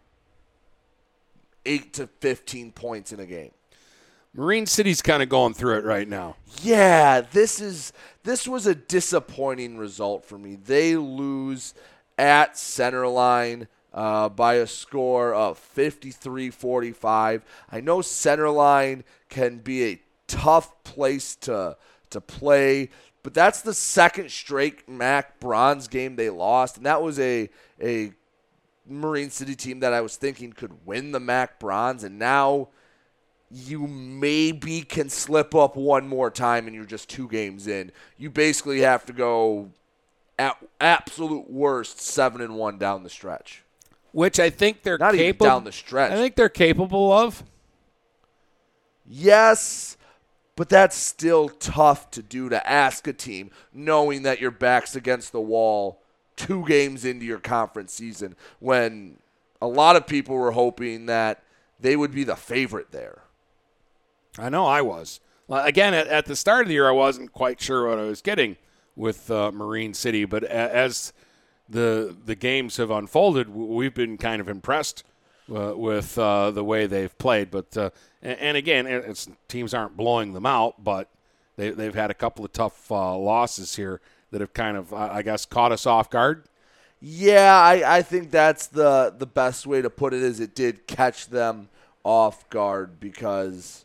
eight 1.65 1.93
to 1.95 2.07
fifteen 2.07 2.73
points 2.73 3.13
in 3.13 3.21
a 3.21 3.27
game. 3.27 3.53
Marine 4.35 4.67
City's 4.67 5.01
kind 5.01 5.23
of 5.23 5.31
going 5.31 5.55
through 5.55 5.79
it 5.79 5.85
right 5.85 6.07
now. 6.07 6.37
Yeah, 6.63 7.23
this 7.23 7.61
is 7.61 7.93
this 8.23 8.47
was 8.47 8.67
a 8.67 8.75
disappointing 8.75 9.79
result 9.79 10.25
for 10.25 10.37
me. 10.37 10.57
They 10.57 10.97
lose 10.97 11.75
at 12.19 12.55
Centerline 12.55 13.67
uh, 13.93 14.29
by 14.29 14.55
a 14.55 14.67
score 14.67 15.35
of 15.35 15.59
53-45. 15.75 17.43
I 17.71 17.81
know 17.81 17.99
Centerline 17.99 19.03
can 19.29 19.59
be 19.59 19.85
a 19.85 20.01
tough 20.27 20.83
place 20.85 21.37
to 21.37 21.77
to 22.09 22.21
play, 22.21 22.89
but 23.25 23.35
that's 23.35 23.63
the 23.63 23.75
second 23.75 24.31
straight 24.31 24.89
MAC 24.89 25.41
bronze 25.41 25.89
game 25.89 26.15
they 26.15 26.31
lost, 26.31 26.77
and 26.77 26.87
that 26.87 27.03
was 27.03 27.19
a 27.19 27.51
a 27.83 28.13
Marine 28.89 29.31
City 29.31 29.57
team 29.57 29.81
that 29.81 29.93
I 29.93 30.01
was 30.01 30.17
thinking 30.17 30.53
could 30.53 30.87
win 30.87 31.11
the 31.11 31.19
MAC 31.19 31.59
bronze, 31.59 32.05
and 32.05 32.19
now 32.19 32.69
you 33.51 33.87
maybe 33.87 34.83
can 34.83 35.09
slip 35.09 35.55
up 35.55 35.77
one 35.77 36.09
more 36.09 36.31
time 36.31 36.67
and 36.67 36.75
you're 36.75 36.85
just 36.85 37.09
two 37.09 37.29
games 37.29 37.67
in. 37.67 37.93
You 38.19 38.31
basically 38.31 38.81
have 38.81 39.07
to 39.07 39.13
go 39.13 39.71
at 40.39 40.57
absolute 40.81 41.51
worst 41.51 42.01
seven 42.01 42.41
and 42.41 42.57
one 42.57 42.79
down 42.79 43.03
the 43.03 43.11
stretch. 43.11 43.63
Which 44.13 44.41
I 44.41 44.51
think 44.51 44.83
they're 44.83 44.99
Not 44.99 45.15
even 45.15 45.27
capable 45.27 45.47
down 45.47 45.65
the 45.65 45.73
stretch. 45.73 46.13
I 46.13 46.17
think 46.17 46.37
they're 46.37 46.49
capable 46.49 47.13
of. 47.13 47.43
Yes, 49.07 49.97
but 50.57 50.69
that's 50.69 50.97
still 50.97 51.49
tough 51.49 52.11
to 52.13 52.23
do 52.23 52.49
to 52.49 52.69
ask 52.69 53.07
a 53.07 53.13
team 53.13 53.51
knowing 53.73 54.23
that 54.23 54.41
your 54.41 54.51
back's 54.51 54.97
against 54.97 55.33
the 55.33 55.41
wall 55.41 56.01
two 56.35 56.65
games 56.67 57.05
into 57.05 57.25
your 57.25 57.39
conference 57.39 57.93
season 57.93 58.37
when 58.59 59.19
a 59.61 59.69
lot 59.69 59.97
of 59.97 60.07
people 60.07 60.37
were 60.37 60.53
hoping 60.53 61.07
that 61.07 61.43
they 61.79 61.97
would 61.97 62.13
be 62.13 62.25
the 62.25 62.37
favorite 62.37 62.91
there. 62.91 63.23
I 64.39 64.49
know 64.49 64.67
I 64.67 64.83
was. 64.83 65.21
Again, 65.49 65.95
at, 65.95 66.09
at 66.09 66.27
the 66.27 66.37
start 66.37 66.63
of 66.63 66.69
the 66.69 66.75
year, 66.75 66.89
I 66.89 66.93
wasn't 66.93 67.33
quite 67.33 67.61
sure 67.61 67.89
what 67.89 67.99
I 67.99 68.05
was 68.05 68.21
getting 68.21 68.57
with 68.97 69.31
uh, 69.31 69.53
Marine 69.53 69.95
City, 69.95 70.25
but 70.25 70.43
as 70.43 71.13
the 71.69 72.17
the 72.25 72.35
games 72.35 72.79
have 72.79 72.91
unfolded, 72.91 73.49
we've 73.49 73.95
been 73.95 74.17
kind 74.17 74.41
of 74.41 74.49
impressed 74.49 75.05
uh, 75.55 75.75
with 75.77 76.19
uh, 76.19 76.51
the 76.51 76.65
way 76.65 76.87
they've 76.87 77.17
played. 77.19 77.51
But 77.51 77.77
uh, 77.77 77.91
and, 78.23 78.39
and 78.39 78.57
again, 78.57 79.15
teams 79.49 79.75
aren't 79.75 79.97
blowing 79.97 80.33
them 80.33 80.47
out, 80.47 80.83
but 80.83 81.09
they, 81.57 81.71
they've 81.71 81.95
had 81.95 82.11
a 82.11 82.15
couple 82.15 82.45
of 82.45 82.53
tough 82.53 82.91
uh, 82.91 83.17
losses 83.17 83.77
here 83.77 84.01
that 84.31 84.41
have 84.41 84.55
kind 84.55 84.77
of, 84.77 84.93
I 84.93 85.17
I 85.17 85.23
guess, 85.23 85.45
caught 85.45 85.73
us 85.73 85.87
off 85.87 86.11
guard. 86.11 86.45
Yeah, 87.01 87.55
I, 87.55 87.99
I 87.99 88.03
think 88.03 88.31
that's 88.31 88.67
the 88.67 89.15
the 89.17 89.27
best 89.27 89.67
way 89.67 89.83
to 89.83 89.91
put 89.91 90.15
it 90.15 90.23
is 90.23 90.41
it 90.41 90.55
did 90.55 90.87
catch 90.87 91.29
them 91.29 91.69
off 92.05 92.49
guard 92.49 92.99
because 93.01 93.85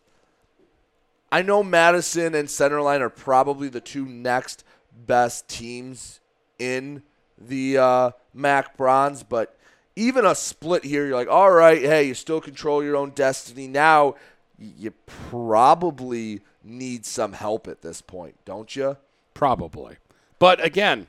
I 1.32 1.41
know 1.41 1.64
Madison 1.64 2.36
and 2.36 2.47
Centerline 2.47 2.99
are 2.99 3.09
probably 3.09 3.68
the 3.70 3.82
two 3.82 4.05
next 4.05 4.64
best 5.06 5.48
teams 5.48 6.20
in 6.60 7.04
the 7.38 7.78
uh, 7.78 8.12
MAC 8.34 8.78
Bronze, 8.78 9.24
but 9.24 9.58
even 9.96 10.26
a 10.26 10.36
split 10.36 10.84
here, 10.84 11.08
you're 11.08 11.16
like, 11.16 11.28
all 11.28 11.52
right, 11.52 11.82
hey, 11.82 12.04
you 12.04 12.14
still 12.14 12.42
control 12.42 12.84
your 12.84 12.96
own 12.96 13.12
destiny. 13.12 13.68
Now 13.68 14.16
you 14.58 14.92
probably 15.30 16.42
need 16.64 17.06
some 17.06 17.34
help 17.34 17.68
at 17.68 17.82
this 17.82 18.02
point, 18.02 18.36
don't 18.46 18.76
you? 18.76 18.98
Probably. 19.34 19.98
But 20.39 20.64
again, 20.64 21.08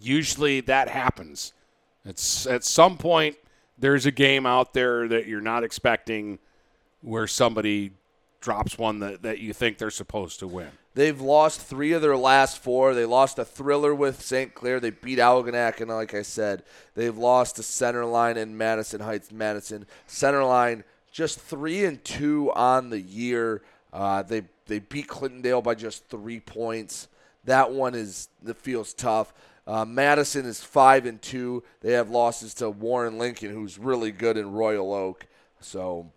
usually 0.00 0.60
that 0.62 0.88
happens. 0.88 1.52
It's 2.04 2.46
at 2.46 2.64
some 2.64 2.96
point 2.96 3.36
there's 3.78 4.06
a 4.06 4.10
game 4.10 4.46
out 4.46 4.72
there 4.72 5.08
that 5.08 5.26
you're 5.26 5.40
not 5.40 5.64
expecting 5.64 6.38
where 7.02 7.26
somebody 7.26 7.92
drops 8.46 8.78
one 8.78 9.00
that, 9.00 9.22
that 9.22 9.40
you 9.40 9.52
think 9.52 9.76
they're 9.76 9.90
supposed 9.90 10.38
to 10.38 10.46
win. 10.46 10.68
They've 10.94 11.20
lost 11.20 11.60
three 11.60 11.92
of 11.94 12.00
their 12.00 12.16
last 12.16 12.62
four. 12.62 12.94
They 12.94 13.04
lost 13.04 13.40
a 13.40 13.44
thriller 13.44 13.92
with 13.92 14.22
St. 14.22 14.54
Clair. 14.54 14.78
They 14.78 14.90
beat 14.90 15.18
Algonac, 15.18 15.80
and 15.80 15.90
like 15.90 16.14
I 16.14 16.22
said, 16.22 16.62
they've 16.94 17.18
lost 17.18 17.56
to 17.56 17.62
Centerline 17.62 18.36
and 18.36 18.56
Madison 18.56 19.00
Heights. 19.00 19.32
Madison 19.32 19.84
Centerline 20.06 20.84
just 21.10 21.40
three 21.40 21.84
and 21.84 22.04
two 22.04 22.52
on 22.52 22.90
the 22.90 23.00
year. 23.00 23.62
Uh, 23.92 24.22
they 24.22 24.42
they 24.66 24.78
beat 24.78 25.08
Clintondale 25.08 25.64
by 25.64 25.74
just 25.74 26.08
three 26.08 26.38
points. 26.38 27.08
That 27.46 27.72
one 27.72 27.96
is 27.96 28.28
that 28.44 28.58
feels 28.58 28.94
tough. 28.94 29.34
Uh, 29.66 29.84
Madison 29.84 30.46
is 30.46 30.62
five 30.62 31.04
and 31.04 31.20
two. 31.20 31.64
They 31.80 31.94
have 31.94 32.10
losses 32.10 32.54
to 32.54 32.70
Warren 32.70 33.18
Lincoln, 33.18 33.50
who's 33.50 33.76
really 33.76 34.12
good 34.12 34.36
in 34.36 34.52
Royal 34.52 34.94
Oak. 34.94 35.26
So 35.58 36.12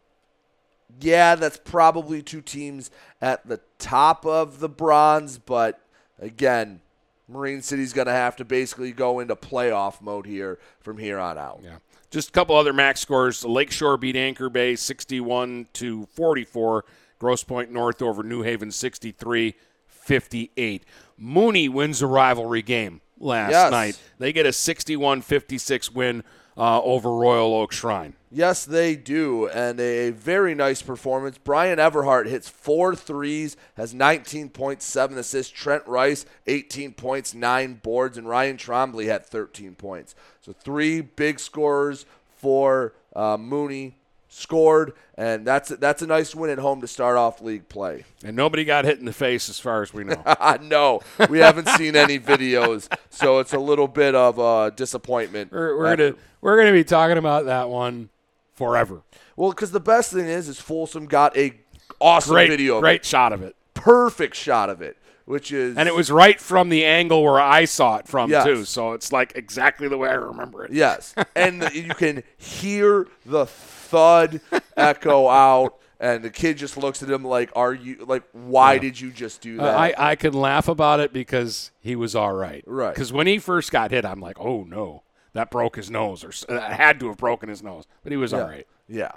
yeah, 1.02 1.36
that's 1.36 1.58
probably 1.58 2.22
two 2.22 2.42
teams 2.42 2.90
at 3.22 3.48
the 3.48 3.60
top 3.78 4.26
of 4.26 4.60
the 4.60 4.70
bronze, 4.70 5.38
but 5.38 5.80
again, 6.20 6.82
Marine 7.28 7.62
City's 7.62 7.94
going 7.94 8.08
to 8.08 8.14
have 8.14 8.36
to 8.38 8.46
basically 8.46 8.92
go 8.92 9.20
into 9.20 9.36
playoff 9.36 10.02
mode 10.02 10.26
here 10.26 10.58
from 10.82 10.98
here 10.98 11.20
on 11.20 11.38
out. 11.38 11.62
Yeah. 11.64 11.78
Just 12.10 12.30
a 12.30 12.32
couple 12.32 12.56
other 12.56 12.74
MAC 12.74 12.98
scores. 12.98 13.46
Lakeshore 13.46 13.96
beat 13.98 14.16
Anchor 14.16 14.50
Bay 14.50 14.76
61 14.76 15.68
to 15.74 16.08
44. 16.08 16.86
Grosse 17.20 17.44
Pointe 17.44 17.72
North 17.72 18.02
over 18.02 18.24
New 18.24 18.42
Haven 18.42 18.72
63 18.72 19.54
58. 19.88 20.84
Mooney 21.18 21.70
wins 21.70 22.02
a 22.02 22.08
rivalry 22.08 22.62
game 22.62 23.02
last 23.20 23.52
Yes. 23.52 23.72
night. 23.72 24.00
They 24.18 24.34
get 24.34 24.46
a 24.46 24.54
61 24.54 25.22
56 25.22 25.92
win 25.92 26.24
uh, 26.60 26.82
over 26.82 27.12
Royal 27.12 27.56
Oak 27.56 27.72
Shrine. 27.72 28.14
Yes, 28.32 28.66
they 28.66 28.96
do, 28.96 29.48
and 29.48 29.80
a 29.80 30.12
very 30.12 30.54
nice 30.54 30.84
performance. 30.84 31.40
Brian 31.40 31.80
Everhart 31.80 32.28
hits 32.28 32.48
four 32.48 32.96
threes, 32.96 33.58
has 33.76 33.94
19.7 33.94 35.18
assists. 35.18 35.52
Trent 35.52 35.88
Rice, 35.88 36.26
18 36.46 36.94
points, 36.94 37.34
nine 37.34 37.76
boards, 37.76 38.18
and 38.18 38.28
Ryan 38.30 38.58
Trombley 38.58 39.06
had 39.06 39.26
13 39.26 39.74
points. 39.76 40.14
So 40.42 40.52
three 40.52 41.02
big 41.02 41.40
scorers 41.40 42.06
for 42.38 42.94
uh, 43.16 43.38
Mooney 43.38 43.99
scored, 44.30 44.94
and 45.18 45.46
that's 45.46 45.70
that's 45.70 46.02
a 46.02 46.08
nice 46.08 46.34
win 46.34 46.50
at 46.52 46.60
home 46.60 46.80
to 46.82 46.88
start 46.88 47.18
off 47.18 47.42
league 47.42 47.68
play. 47.68 48.06
And 48.24 48.36
nobody 48.36 48.64
got 48.64 48.86
hit 48.86 49.00
in 49.00 49.06
the 49.06 49.12
face 49.14 49.50
as 49.50 49.60
far 49.60 49.82
as 49.82 49.94
we 49.94 50.04
know. 50.06 50.24
no, 50.62 51.02
we 51.30 51.40
haven't 51.40 51.68
seen 51.70 51.96
any 51.96 52.20
videos, 52.20 52.88
so 53.10 53.40
it's 53.40 53.54
a 53.54 53.60
little 53.60 53.88
bit 53.88 54.16
of 54.16 54.38
a 54.40 54.72
disappointment. 54.76 55.52
We're, 55.52 55.78
we're 55.78 55.96
gonna 55.98 56.10
uh, 56.12 56.20
we're 56.42 56.58
gonna 56.58 56.72
be 56.72 56.84
talking 56.84 57.18
about 57.18 57.46
that 57.46 57.70
one 57.70 58.10
forever. 58.56 59.02
Well, 59.36 59.50
because 59.52 59.72
the 59.72 59.80
best 59.80 60.14
thing 60.14 60.26
is, 60.26 60.48
is 60.48 60.60
Folsom 60.60 61.06
got 61.08 61.36
a 61.38 61.54
awesome 62.00 62.34
Great, 62.34 62.50
video, 62.50 62.76
of 62.78 62.82
great 62.82 63.02
it. 63.02 63.06
shot 63.06 63.34
of 63.34 63.42
it, 63.42 63.56
perfect 63.74 64.36
shot 64.36 64.70
of 64.70 64.82
it, 64.82 64.98
which 65.26 65.52
is 65.52 65.78
and 65.78 65.88
it 65.90 65.96
was 65.96 66.12
right 66.12 66.40
from 66.40 66.70
the 66.70 66.86
angle 66.86 67.24
where 67.24 67.40
I 67.40 67.66
saw 67.66 67.98
it 67.98 68.08
from 68.08 68.30
Yes. 68.30 68.46
too. 68.46 68.66
So 68.66 68.94
it's 68.94 69.12
like 69.12 69.34
exactly 69.36 69.88
the 69.88 69.98
way 69.98 70.10
I 70.10 70.14
remember 70.16 70.66
it. 70.66 70.72
yes, 70.74 71.16
and 71.36 71.62
the- 71.62 71.74
you 71.74 71.94
can 71.96 72.24
hear 72.38 73.08
the 73.26 73.46
thud 73.90 74.42
echo 74.78 75.28
out, 75.28 75.78
and 76.00 76.24
the 76.24 76.30
kid 76.30 76.58
just 76.58 76.78
looks 76.78 77.04
at 77.04 77.10
him 77.10 77.24
like, 77.24 77.52
"Are 77.56 77.74
you 77.74 78.06
like? 78.08 78.24
Why 78.32 78.74
Yeah. 78.74 78.80
did 78.80 79.00
you 79.02 79.12
just 79.12 79.42
do 79.42 79.60
Uh, 79.60 79.64
that?" 79.66 79.78
I, 80.00 80.12
I 80.12 80.16
can 80.16 80.34
laugh 80.34 80.68
about 80.68 81.00
it 81.00 81.12
because 81.14 81.72
he 81.82 81.96
was 81.96 82.16
all 82.16 82.34
right. 82.34 82.64
Right. 82.66 82.94
Because 82.94 83.12
when 83.12 83.28
he 83.28 83.40
first 83.40 83.72
got 83.72 83.92
hit, 83.92 84.06
I'm 84.06 84.20
like, 84.22 84.40
oh 84.40 84.64
no, 84.64 85.04
that 85.34 85.52
broke 85.52 85.76
his 85.76 85.90
nose, 85.92 86.24
or 86.24 86.32
that 86.54 86.74
had 86.74 87.00
to 87.02 87.08
have 87.08 87.18
broken 87.18 87.50
his 87.50 87.62
nose. 87.64 87.86
But 88.04 88.12
he 88.12 88.18
was 88.18 88.32
yeah. 88.32 88.40
all 88.42 88.48
right. 88.48 88.68
Yeah. 88.88 89.12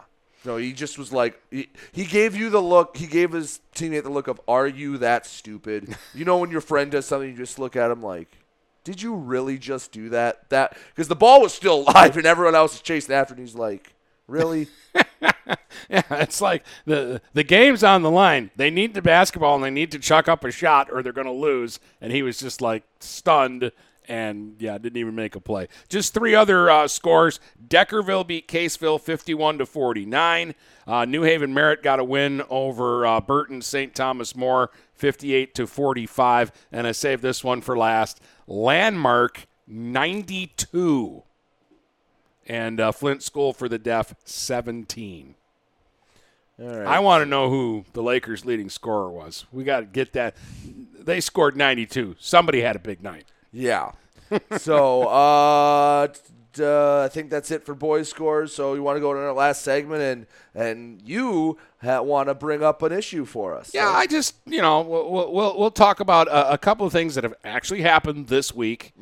No, 0.45 0.57
he 0.57 0.73
just 0.73 0.99
was 0.99 1.13
like 1.13 1.41
he, 1.53 1.69
he 1.93 2.05
gave 2.05 2.35
you 2.35 2.51
the 2.51 2.61
look. 2.61 2.97
He 2.97 3.07
gave 3.07 3.31
his 3.31 3.61
teammate 3.77 4.03
the 4.03 4.11
look 4.11 4.27
of, 4.27 4.41
"Are 4.49 4.67
you 4.67 4.99
that 4.99 5.25
stupid?" 5.25 5.97
you 6.15 6.25
know 6.25 6.39
when 6.39 6.51
your 6.51 6.61
friend 6.61 6.91
does 6.91 7.07
something, 7.07 7.31
you 7.31 7.37
just 7.37 7.61
look 7.61 7.77
at 7.77 7.93
him 7.93 8.03
like, 8.03 8.27
"Did 8.83 9.01
you 9.01 9.15
really 9.15 9.57
just 9.57 9.93
do 9.93 10.09
that?" 10.09 10.51
That 10.51 10.77
because 10.89 11.07
the 11.07 11.15
ball 11.15 11.43
was 11.43 11.55
still 11.55 11.85
live 11.85 12.17
and 12.17 12.27
everyone 12.27 12.57
else 12.57 12.75
is 12.75 12.81
chasing 12.81 13.15
after, 13.15 13.35
and 13.35 13.41
he's 13.41 13.55
like, 13.55 13.95
"Really?" 14.27 14.69
Yeah, 15.89 16.03
it's 16.11 16.41
like 16.41 16.65
the 16.87 17.21
the 17.35 17.45
game's 17.45 17.85
on 17.85 18.03
the 18.03 18.11
line. 18.11 18.51
They 18.57 18.71
need 18.71 18.95
the 18.95 19.03
basketball 19.03 19.57
and 19.57 19.65
they 19.65 19.71
need 19.71 19.93
to 19.93 19.99
chuck 19.99 20.29
up 20.29 20.45
a 20.45 20.51
shot 20.51 20.89
or 20.91 21.03
they're 21.03 21.13
going 21.13 21.27
to 21.27 21.33
lose. 21.33 21.81
And 22.01 22.13
he 22.13 22.23
was 22.23 22.39
just 22.39 22.61
like 22.61 22.85
stunned 23.01 23.73
and 24.09 24.57
yeah, 24.59 24.79
didn't 24.79 24.97
even 24.97 25.15
make 25.15 25.37
a 25.37 25.41
play. 25.41 25.69
Just 25.89 26.15
three 26.15 26.35
other 26.35 26.71
uh, 26.71 26.89
scores: 26.89 27.41
Deckerville 27.69 28.27
beat 28.27 28.49
Caseville 28.49 29.01
fifty-one 29.01 29.59
to 29.59 29.67
forty-nine. 29.67 30.55
Uh, 30.87 31.05
New 31.05 31.23
Haven 31.23 31.55
Merritt 31.55 31.83
got 31.83 32.01
a 32.01 32.05
win 32.05 32.43
over 32.49 33.07
uh, 33.07 33.21
Burton 33.21 33.63
St. 33.63 33.95
Thomas 33.95 34.35
More 34.35 34.71
fifty-eight 34.95 35.55
to 35.55 35.67
forty-five. 35.67 36.53
And 36.73 36.87
I 36.87 36.93
saved 36.93 37.23
this 37.23 37.45
one 37.45 37.61
for 37.61 37.77
last. 37.77 38.21
Landmark 38.47 39.47
ninety-two 39.67 41.23
and 42.47 42.81
uh, 42.81 42.93
Flint 42.93 43.23
School 43.23 43.53
for 43.53 43.69
the 43.69 43.79
Deaf 43.79 44.15
17. 44.25 45.35
All 46.61 46.67
right. 46.69 46.87
I 46.87 47.01
want 47.01 47.23
to 47.23 47.27
know 47.27 47.49
who 47.49 47.85
the 47.93 48.03
Lakers' 48.03 48.45
leading 48.45 48.69
scorer 48.69 49.11
was. 49.11 49.47
We 49.53 49.65
got 49.65 49.81
to 49.81 49.87
get 49.87 50.13
that. 50.13 50.37
They 50.99 51.21
scored 51.21 51.57
92. 51.57 52.17
Somebody 52.19 52.61
had 52.61 52.77
a 52.77 52.79
big 52.79 53.03
night. 53.03 53.25
Yeah. 53.53 53.93
so 54.59 55.03
uh, 55.09 56.09
uh, 56.59 57.03
I 57.03 57.09
think 57.09 57.31
that's 57.31 57.51
it 57.51 57.65
for 57.65 57.75
boys 57.75 58.09
scores. 58.09 58.55
So 58.55 58.75
you 58.75 58.83
want 58.83 58.97
to 58.97 59.01
go 59.01 59.13
to 59.13 59.19
our 59.19 59.33
last 59.33 59.63
segment 59.63 60.03
and 60.03 60.27
and 60.55 61.03
you 61.03 61.59
ha- 61.83 62.03
want 62.03 62.29
to 62.29 62.35
bring 62.35 62.63
up 62.63 62.83
an 62.83 62.93
issue 62.93 63.25
for 63.25 63.57
us. 63.57 63.73
Yeah, 63.73 63.89
I 63.89 64.07
just 64.07 64.37
you 64.47 64.61
know 64.61 64.83
we'll 64.83 65.33
we'll, 65.33 65.59
we'll 65.59 65.71
talk 65.71 66.01
about 66.01 66.29
a, 66.29 66.53
a 66.53 66.59
couple 66.59 66.87
of 66.87 66.93
things 66.93 67.15
that 67.15 67.25
have 67.25 67.35
actually 67.45 67.83
happened 67.83 68.29
this 68.29 68.55
week, 68.55 68.93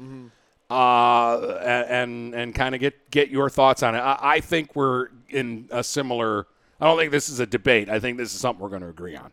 uh, 0.70 1.84
and 1.88 2.34
and 2.34 2.54
kind 2.54 2.74
of 2.74 2.80
get 2.80 3.10
get 3.10 3.28
your 3.28 3.50
thoughts 3.50 3.82
on 3.82 3.94
it. 3.94 3.98
I, 3.98 4.18
I 4.20 4.40
think 4.40 4.76
we're 4.76 5.08
in 5.28 5.68
a 5.70 5.82
similar. 5.82 6.46
I 6.80 6.86
don't 6.86 6.98
think 6.98 7.12
this 7.12 7.28
is 7.28 7.40
a 7.40 7.46
debate. 7.46 7.88
I 7.88 8.00
think 8.00 8.16
this 8.16 8.32
is 8.32 8.40
something 8.40 8.62
we're 8.62 8.70
going 8.70 8.82
to 8.82 8.88
agree 8.88 9.16
on. 9.16 9.32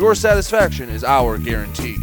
your 0.00 0.14
satisfaction 0.14 0.88
is 0.88 1.04
our 1.04 1.36
guarantee. 1.36 1.98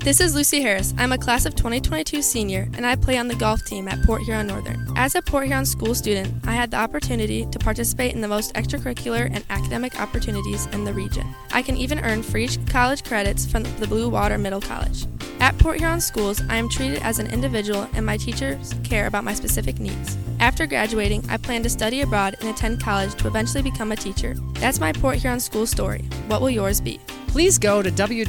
This 0.00 0.20
is 0.20 0.34
Lucy 0.34 0.60
Harris. 0.60 0.92
I'm 0.98 1.12
a 1.12 1.18
class 1.18 1.46
of 1.46 1.54
2022 1.54 2.20
senior 2.20 2.68
and 2.74 2.84
I 2.84 2.96
play 2.96 3.16
on 3.16 3.28
the 3.28 3.36
golf 3.36 3.64
team 3.64 3.86
at 3.86 4.02
Port 4.02 4.22
Huron 4.22 4.48
Northern. 4.48 4.84
As 4.96 5.14
a 5.14 5.22
Port 5.22 5.46
Huron 5.46 5.64
school 5.66 5.94
student, 5.94 6.34
I 6.48 6.52
had 6.52 6.72
the 6.72 6.78
opportunity 6.78 7.46
to 7.46 7.58
participate 7.60 8.14
in 8.14 8.22
the 8.22 8.28
most 8.28 8.54
extracurricular 8.54 9.30
and 9.32 9.44
academic 9.50 10.00
opportunities 10.00 10.66
in 10.66 10.82
the 10.82 10.92
region. 10.92 11.26
I 11.52 11.62
can 11.62 11.76
even 11.76 12.00
earn 12.00 12.24
free 12.24 12.48
college 12.66 13.04
credits 13.04 13.48
from 13.48 13.62
the 13.78 13.86
Blue 13.86 14.08
Water 14.08 14.36
Middle 14.36 14.60
College. 14.60 15.06
At 15.46 15.56
Port 15.58 15.78
Huron 15.78 16.00
schools, 16.00 16.42
I 16.48 16.56
am 16.56 16.68
treated 16.68 17.00
as 17.04 17.20
an 17.20 17.32
individual 17.32 17.88
and 17.94 18.04
my 18.04 18.16
teachers 18.16 18.74
care 18.82 19.06
about 19.06 19.22
my 19.22 19.32
specific 19.32 19.78
needs. 19.78 20.18
After 20.40 20.66
graduating, 20.66 21.24
I 21.28 21.36
plan 21.36 21.62
to 21.62 21.70
study 21.70 22.00
abroad 22.00 22.34
and 22.40 22.48
attend 22.48 22.82
college 22.82 23.14
to 23.14 23.28
eventually 23.28 23.62
become 23.62 23.92
a 23.92 23.96
teacher. 23.96 24.34
That's 24.54 24.80
my 24.80 24.90
Port 24.92 25.18
Huron 25.18 25.38
school 25.38 25.64
story. 25.64 26.02
What 26.26 26.40
will 26.40 26.50
yours 26.50 26.80
be? 26.80 26.98
Please 27.28 27.58
go 27.58 27.80
to 27.80 27.92
www.phasd.us 27.92 28.28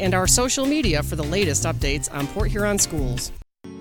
and 0.00 0.14
our 0.14 0.26
social 0.26 0.66
media 0.66 1.00
for 1.04 1.14
the 1.14 1.22
latest 1.22 1.62
updates 1.62 2.12
on 2.12 2.26
Port 2.26 2.50
Huron 2.50 2.80
schools. 2.80 3.30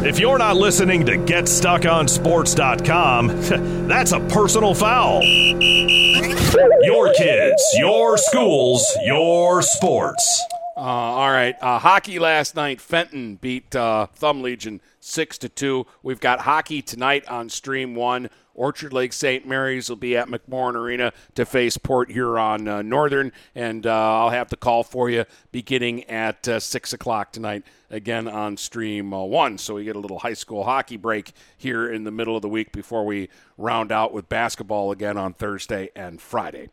If 0.00 0.20
you're 0.20 0.38
not 0.38 0.56
listening 0.56 1.04
to 1.06 1.18
GetStuckOnSports.com, 1.18 3.26
that's 3.88 4.12
a 4.12 4.20
personal 4.20 4.72
foul. 4.72 5.24
Your 5.24 7.12
kids, 7.14 7.60
your 7.76 8.16
schools, 8.16 8.86
your 9.04 9.60
sports. 9.62 10.44
Uh, 10.76 10.80
all 10.80 11.30
right. 11.30 11.56
Uh, 11.60 11.80
hockey 11.80 12.20
last 12.20 12.54
night. 12.54 12.80
Fenton 12.80 13.34
beat 13.36 13.74
uh, 13.74 14.06
Thumb 14.06 14.42
Legion 14.42 14.80
six 15.00 15.36
to 15.38 15.48
two. 15.48 15.84
We've 16.04 16.20
got 16.20 16.42
hockey 16.42 16.80
tonight 16.80 17.26
on 17.26 17.48
Stream 17.48 17.96
One. 17.96 18.30
Orchard 18.58 18.92
Lake 18.92 19.12
St. 19.12 19.46
Mary's 19.46 19.88
will 19.88 19.96
be 19.96 20.16
at 20.16 20.28
McMorran 20.28 20.74
Arena 20.74 21.12
to 21.36 21.46
face 21.46 21.78
Port 21.78 22.10
Huron 22.10 22.66
uh, 22.66 22.82
Northern, 22.82 23.32
and 23.54 23.86
uh, 23.86 23.90
I'll 23.92 24.30
have 24.30 24.50
the 24.50 24.56
call 24.56 24.82
for 24.82 25.08
you 25.08 25.24
beginning 25.52 26.04
at 26.04 26.46
uh, 26.48 26.60
six 26.60 26.92
o'clock 26.92 27.32
tonight. 27.32 27.64
Again 27.90 28.28
on 28.28 28.58
Stream 28.58 29.14
uh, 29.14 29.22
One, 29.22 29.56
so 29.56 29.74
we 29.74 29.84
get 29.84 29.96
a 29.96 29.98
little 29.98 30.18
high 30.18 30.34
school 30.34 30.64
hockey 30.64 30.98
break 30.98 31.32
here 31.56 31.90
in 31.90 32.04
the 32.04 32.10
middle 32.10 32.36
of 32.36 32.42
the 32.42 32.48
week 32.48 32.70
before 32.72 33.06
we 33.06 33.30
round 33.56 33.92
out 33.92 34.12
with 34.12 34.28
basketball 34.28 34.90
again 34.90 35.16
on 35.16 35.32
Thursday 35.32 35.88
and 35.96 36.20
Friday. 36.20 36.68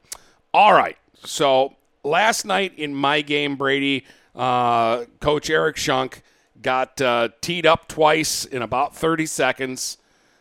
All 0.53 0.73
right. 0.73 0.97
So 1.23 1.75
last 2.03 2.45
night 2.45 2.73
in 2.77 2.93
my 2.93 3.21
game, 3.21 3.55
Brady, 3.55 4.05
uh, 4.35 5.05
Coach 5.21 5.49
Eric 5.49 5.77
Shunk 5.77 6.21
got 6.61 6.99
uh, 6.99 7.29
teed 7.41 7.65
up 7.65 7.87
twice 7.87 8.43
in 8.43 8.61
about 8.61 8.95
30 8.95 9.25
seconds 9.25 9.97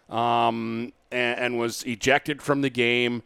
um, 0.09 0.93
and, 1.15 1.39
and, 1.41 1.59
was 1.59 1.83
ejected 1.85 2.43
from 2.43 2.61
the 2.61 2.71
game 2.71 3.23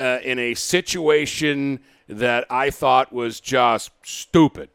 uh, 0.00 0.18
in 0.22 0.38
a 0.38 0.54
situation 0.54 1.80
that 2.08 2.46
I 2.50 2.70
thought 2.70 3.12
was 3.12 3.40
just 3.40 3.90
stupid. 4.04 4.70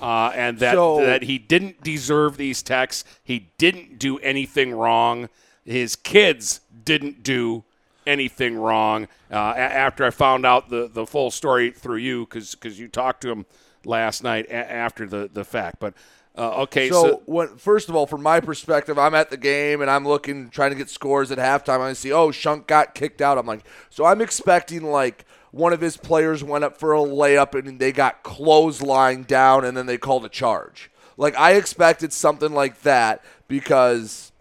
Uh, 0.00 0.32
and 0.34 0.58
that, 0.58 0.74
So- 0.74 1.04
that 1.04 1.22
he 1.22 1.38
didn't 1.38 1.82
deserve 1.82 2.36
these 2.36 2.62
texts. 2.62 3.04
He 3.22 3.50
didn't 3.58 3.98
do 3.98 4.18
anything 4.18 4.72
wrong. 4.74 5.28
His 5.64 5.96
kids 5.96 6.60
didn't 6.84 7.22
do 7.22 7.64
anything 8.06 8.56
wrong. 8.56 9.04
Uh, 9.30 9.54
a- 9.56 9.58
after 9.58 10.04
I 10.04 10.10
found 10.10 10.44
out 10.44 10.68
the, 10.68 10.88
the 10.92 11.06
full 11.06 11.30
story 11.30 11.70
through 11.70 11.98
you, 11.98 12.26
because 12.26 12.78
you 12.78 12.88
talked 12.88 13.20
to 13.22 13.30
him 13.30 13.46
last 13.84 14.22
night 14.22 14.46
a- 14.46 14.72
after 14.72 15.06
the, 15.06 15.30
the 15.32 15.44
fact. 15.44 15.76
But 15.80 15.94
uh, 16.36 16.62
okay, 16.62 16.88
so, 16.88 17.02
so, 17.02 17.22
when, 17.26 17.56
first 17.56 17.88
of 17.88 17.94
all, 17.94 18.06
from 18.06 18.22
my 18.22 18.40
perspective, 18.40 18.98
I'm 18.98 19.14
at 19.14 19.30
the 19.30 19.36
game 19.36 19.80
and 19.80 19.90
I'm 19.90 20.06
looking, 20.06 20.50
trying 20.50 20.70
to 20.70 20.76
get 20.76 20.90
scores 20.90 21.30
at 21.30 21.38
halftime. 21.38 21.80
I 21.80 21.92
see, 21.92 22.12
oh, 22.12 22.32
Shunk 22.32 22.66
got 22.66 22.94
kicked 22.94 23.22
out. 23.22 23.38
I'm 23.38 23.46
like, 23.46 23.64
so 23.88 24.04
I'm 24.04 24.20
expecting 24.20 24.82
like 24.82 25.24
one 25.52 25.72
of 25.72 25.80
his 25.80 25.96
players 25.96 26.42
went 26.42 26.64
up 26.64 26.76
for 26.76 26.92
a 26.92 26.98
layup 26.98 27.54
and 27.54 27.78
they 27.78 27.92
got 27.92 28.24
clotheslined 28.24 29.28
down 29.28 29.64
and 29.64 29.76
then 29.76 29.86
they 29.86 29.96
called 29.96 30.24
a 30.24 30.28
charge. 30.28 30.90
Like 31.16 31.36
I 31.36 31.52
expected 31.52 32.12
something 32.12 32.52
like 32.52 32.82
that 32.82 33.22
because, 33.46 34.32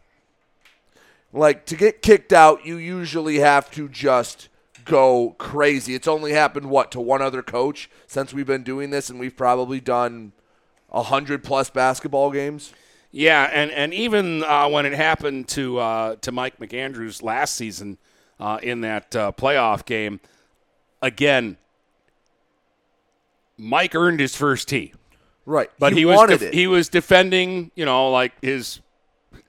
like, 1.32 1.68
to 1.68 1.76
get 1.76 2.02
kicked 2.02 2.34
out, 2.34 2.66
you 2.66 2.78
usually 2.78 3.38
have 3.38 3.70
to 3.72 3.88
just 3.88 4.50
go 4.84 5.36
crazy. 5.38 5.94
It's 5.94 6.08
only 6.08 6.32
happened 6.32 6.72
what 6.72 6.92
to 6.94 7.00
one 7.00 7.22
other 7.22 7.44
coach 7.44 7.88
since 8.08 8.34
we've 8.34 8.48
been 8.48 8.64
doing 8.64 8.90
this, 8.90 9.12
and 9.12 9.20
we've 9.20 9.38
probably 9.38 9.80
done 9.80 10.34
a 10.94 11.04
hundred 11.04 11.44
plus 11.44 11.70
basketball 11.70 12.32
games. 12.32 12.74
Yeah, 13.12 13.50
and 13.52 13.70
and 13.72 13.94
even 13.94 14.44
uh, 14.44 14.68
when 14.70 14.86
it 14.86 14.94
happened 14.94 15.48
to 15.50 15.80
uh, 15.80 16.16
to 16.18 16.32
Mike 16.32 16.58
McAndrews 16.60 17.22
last 17.22 17.56
season 17.56 17.98
uh, 18.40 18.60
in 18.64 18.82
that 18.82 19.16
uh, 19.16 19.32
playoff 19.32 19.86
game, 19.86 20.20
again, 21.02 21.58
Mike 23.58 23.96
earned 23.96 24.20
his 24.20 24.36
first 24.36 24.68
tee. 24.68 24.94
Right, 25.46 25.70
but 25.78 25.94
He 25.94 26.00
he, 26.00 26.06
was 26.06 26.16
wanted 26.16 26.40
def- 26.40 26.50
it. 26.50 26.54
he 26.54 26.68
was 26.68 26.90
defending. 26.90 27.72
You 27.76 27.86
know, 27.86 28.10
like 28.12 28.34
his. 28.42 28.80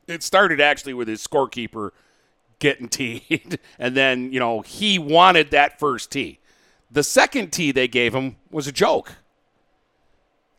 It 0.06 0.22
started 0.22 0.60
actually 0.60 0.92
with 0.94 1.08
his 1.08 1.26
scorekeeper 1.26 1.90
getting 2.58 2.88
teed, 2.88 3.58
and 3.78 3.96
then 3.96 4.32
you 4.32 4.40
know 4.40 4.60
he 4.60 4.98
wanted 4.98 5.50
that 5.52 5.78
first 5.78 6.10
tee. 6.10 6.40
The 6.90 7.02
second 7.02 7.52
tee 7.52 7.72
they 7.72 7.88
gave 7.88 8.14
him 8.14 8.36
was 8.50 8.66
a 8.66 8.72
joke. 8.72 9.12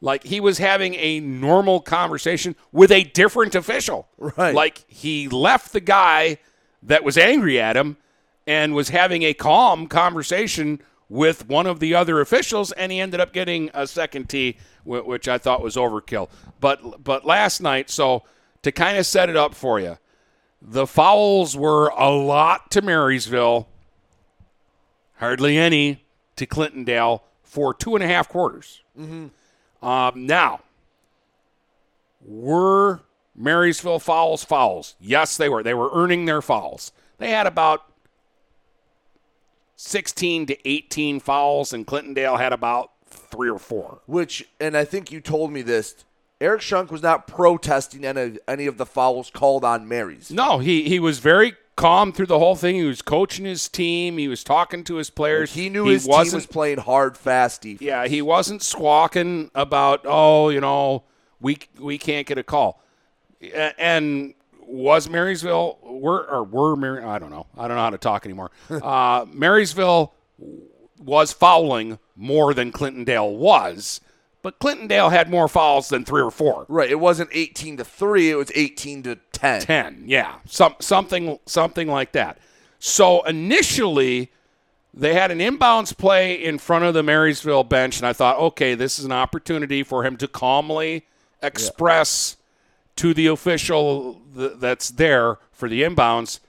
Like 0.01 0.23
he 0.23 0.39
was 0.39 0.57
having 0.57 0.95
a 0.95 1.19
normal 1.19 1.79
conversation 1.79 2.55
with 2.71 2.91
a 2.91 3.03
different 3.03 3.55
official. 3.55 4.07
Right. 4.17 4.53
Like 4.53 4.85
he 4.87 5.27
left 5.27 5.73
the 5.73 5.79
guy 5.79 6.37
that 6.83 7.03
was 7.03 7.17
angry 7.17 7.59
at 7.59 7.75
him 7.75 7.97
and 8.45 8.75
was 8.75 8.89
having 8.89 9.23
a 9.23 9.33
calm 9.33 9.87
conversation 9.87 10.81
with 11.09 11.47
one 11.47 11.67
of 11.67 11.79
the 11.79 11.93
other 11.93 12.19
officials, 12.19 12.71
and 12.71 12.91
he 12.91 12.99
ended 12.99 13.19
up 13.19 13.31
getting 13.31 13.69
a 13.73 13.85
second 13.87 14.27
tee, 14.29 14.57
which 14.83 15.27
I 15.27 15.37
thought 15.37 15.61
was 15.61 15.75
overkill. 15.75 16.29
But 16.59 17.03
but 17.03 17.25
last 17.25 17.61
night, 17.61 17.89
so 17.89 18.23
to 18.63 18.71
kind 18.71 18.97
of 18.97 19.05
set 19.05 19.29
it 19.29 19.37
up 19.37 19.53
for 19.53 19.79
you, 19.79 19.97
the 20.61 20.87
fouls 20.87 21.55
were 21.55 21.89
a 21.89 22.09
lot 22.09 22.71
to 22.71 22.81
Marysville, 22.81 23.67
hardly 25.17 25.57
any 25.57 26.05
to 26.35 26.45
Clintondale 26.45 27.21
for 27.43 27.73
two 27.73 27.95
and 27.95 28.03
a 28.03 28.07
half 28.07 28.27
quarters. 28.27 28.81
Mm-hmm. 28.99 29.27
Um, 29.85 30.25
now, 30.25 30.61
were 32.25 33.01
Marysville 33.35 33.99
fouls 33.99 34.43
fouls? 34.43 34.95
Yes, 34.99 35.37
they 35.37 35.47
were. 35.47 35.61
They 35.61 35.75
were 35.75 35.91
earning 35.93 36.25
their 36.25 36.41
fouls. 36.41 36.91
They 37.19 37.29
had 37.29 37.45
about 37.45 37.83
16 39.75 40.47
to 40.47 40.67
18 40.67 41.19
fouls, 41.19 41.71
and 41.71 41.85
Clintondale 41.85 42.39
had 42.39 42.51
about 42.51 42.91
three 43.05 43.49
or 43.49 43.59
four. 43.59 43.99
Which, 44.07 44.49
and 44.59 44.75
I 44.75 44.85
think 44.85 45.11
you 45.11 45.21
told 45.21 45.51
me 45.51 45.61
this. 45.61 46.03
Eric 46.41 46.61
Shunk 46.61 46.91
was 46.91 47.03
not 47.03 47.27
protesting 47.27 48.03
any, 48.03 48.39
any 48.47 48.65
of 48.65 48.77
the 48.77 48.85
fouls 48.87 49.29
called 49.29 49.63
on 49.63 49.87
Mary's. 49.87 50.31
No, 50.31 50.57
he, 50.57 50.89
he 50.89 50.99
was 50.99 51.19
very 51.19 51.55
calm 51.75 52.11
through 52.11 52.27
the 52.27 52.39
whole 52.39 52.55
thing. 52.55 52.75
He 52.75 52.83
was 52.83 53.01
coaching 53.01 53.45
his 53.45 53.67
team. 53.67 54.17
He 54.17 54.27
was 54.27 54.43
talking 54.43 54.83
to 54.85 54.95
his 54.95 55.09
players. 55.09 55.53
He 55.53 55.69
knew 55.69 55.85
his 55.85 56.03
team 56.03 56.11
wasn't, 56.11 56.35
was 56.35 56.45
playing 56.47 56.79
hard, 56.79 57.17
fast 57.17 57.61
defense. 57.61 57.81
Yeah, 57.81 58.07
he 58.07 58.21
wasn't 58.21 58.61
squawking 58.61 59.51
about, 59.55 60.01
oh, 60.05 60.49
you 60.49 60.61
know, 60.61 61.03
we 61.39 61.59
we 61.79 61.97
can't 61.97 62.25
get 62.27 62.37
a 62.37 62.43
call. 62.43 62.81
And 63.77 64.33
was 64.61 65.09
Marysville 65.09 65.77
were 65.83 66.25
or 66.25 66.43
were 66.43 66.75
Mary? 66.75 67.03
I 67.03 67.19
don't 67.19 67.29
know. 67.29 67.47
I 67.57 67.67
don't 67.67 67.77
know 67.77 67.83
how 67.83 67.89
to 67.91 67.97
talk 67.97 68.25
anymore. 68.25 68.51
uh, 68.69 69.25
Marysville 69.31 70.13
was 70.97 71.33
fouling 71.33 71.99
more 72.15 72.53
than 72.53 72.71
Clintondale 72.71 73.35
was, 73.35 74.01
but 74.45 74.59
Clintondale 74.59 75.09
had 75.09 75.27
more 75.27 75.47
fouls 75.47 75.89
than 75.89 76.05
three 76.05 76.21
or 76.21 76.29
four. 76.29 76.67
Right. 76.69 76.91
It 76.91 76.99
wasn't 76.99 77.31
18 77.33 77.77
to 77.77 77.83
3, 77.83 78.29
it 78.29 78.35
was 78.35 78.51
18 78.53 79.01
to 79.01 79.15
10. 79.31 79.61
10 79.61 80.03
yeah 80.05 80.35
some, 80.45 80.75
something 80.79 81.39
something 81.45 81.87
like 81.87 82.13
that 82.13 82.37
so 82.79 83.21
initially 83.23 84.31
they 84.93 85.13
had 85.13 85.29
an 85.29 85.39
inbounds 85.39 85.95
play 85.95 86.33
in 86.33 86.57
front 86.57 86.85
of 86.85 86.93
the 86.93 87.03
marysville 87.03 87.63
bench 87.63 87.97
and 87.97 88.07
i 88.07 88.13
thought 88.13 88.37
okay 88.39 88.75
this 88.75 88.97
is 88.97 89.05
an 89.05 89.11
opportunity 89.11 89.83
for 89.83 90.05
him 90.05 90.15
to 90.17 90.27
calmly 90.27 91.05
express 91.41 92.37
to 92.95 93.13
the 93.13 93.27
official 93.27 94.21
th- 94.35 94.53
that's 94.55 94.89
there 94.91 95.37
for 95.51 95.67
the 95.67 95.83
inbounds 95.83 96.39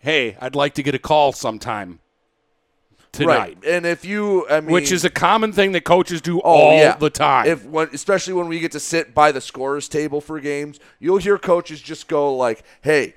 hey 0.00 0.36
i'd 0.40 0.54
like 0.54 0.74
to 0.74 0.82
get 0.82 0.94
a 0.94 0.98
call 0.98 1.32
sometime 1.32 1.98
tonight 3.12 3.58
Right. 3.62 3.64
And 3.66 3.86
if 3.86 4.04
you, 4.04 4.48
I 4.48 4.60
mean, 4.60 4.70
which 4.72 4.90
is 4.90 5.04
a 5.04 5.10
common 5.10 5.52
thing 5.52 5.72
that 5.72 5.84
coaches 5.84 6.20
do 6.20 6.38
Oh, 6.40 6.42
all 6.42 6.78
yeah. 6.78 6.96
the 6.96 7.10
time 7.10 7.46
If 7.46 7.64
when, 7.66 7.88
especially 7.92 8.32
when 8.34 8.48
we 8.48 8.58
get 8.58 8.72
to 8.72 8.80
sit 8.80 9.14
by 9.14 9.32
the 9.32 9.40
scorers 9.40 9.88
table 9.88 10.20
for 10.20 10.40
games, 10.40 10.80
you'll 10.98 11.18
hear 11.18 11.38
coaches 11.38 11.80
just 11.80 12.08
go 12.08 12.34
like, 12.34 12.64
"Hey, 12.80 13.14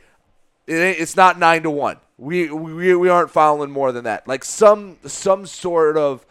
it 0.68 0.74
ain't, 0.76 1.00
it's 1.00 1.16
not 1.16 1.40
nine 1.40 1.64
to 1.64 1.70
one. 1.72 1.98
We, 2.18 2.50
we 2.50 2.96
we 2.96 3.10
aren't 3.10 3.32
fouling 3.32 3.72
more 3.72 3.92
than 3.92 4.04
that." 4.06 4.28
Like 4.28 4.44
some 4.44 4.98
some 5.06 5.46
sort 5.46 5.98
of 5.98 6.26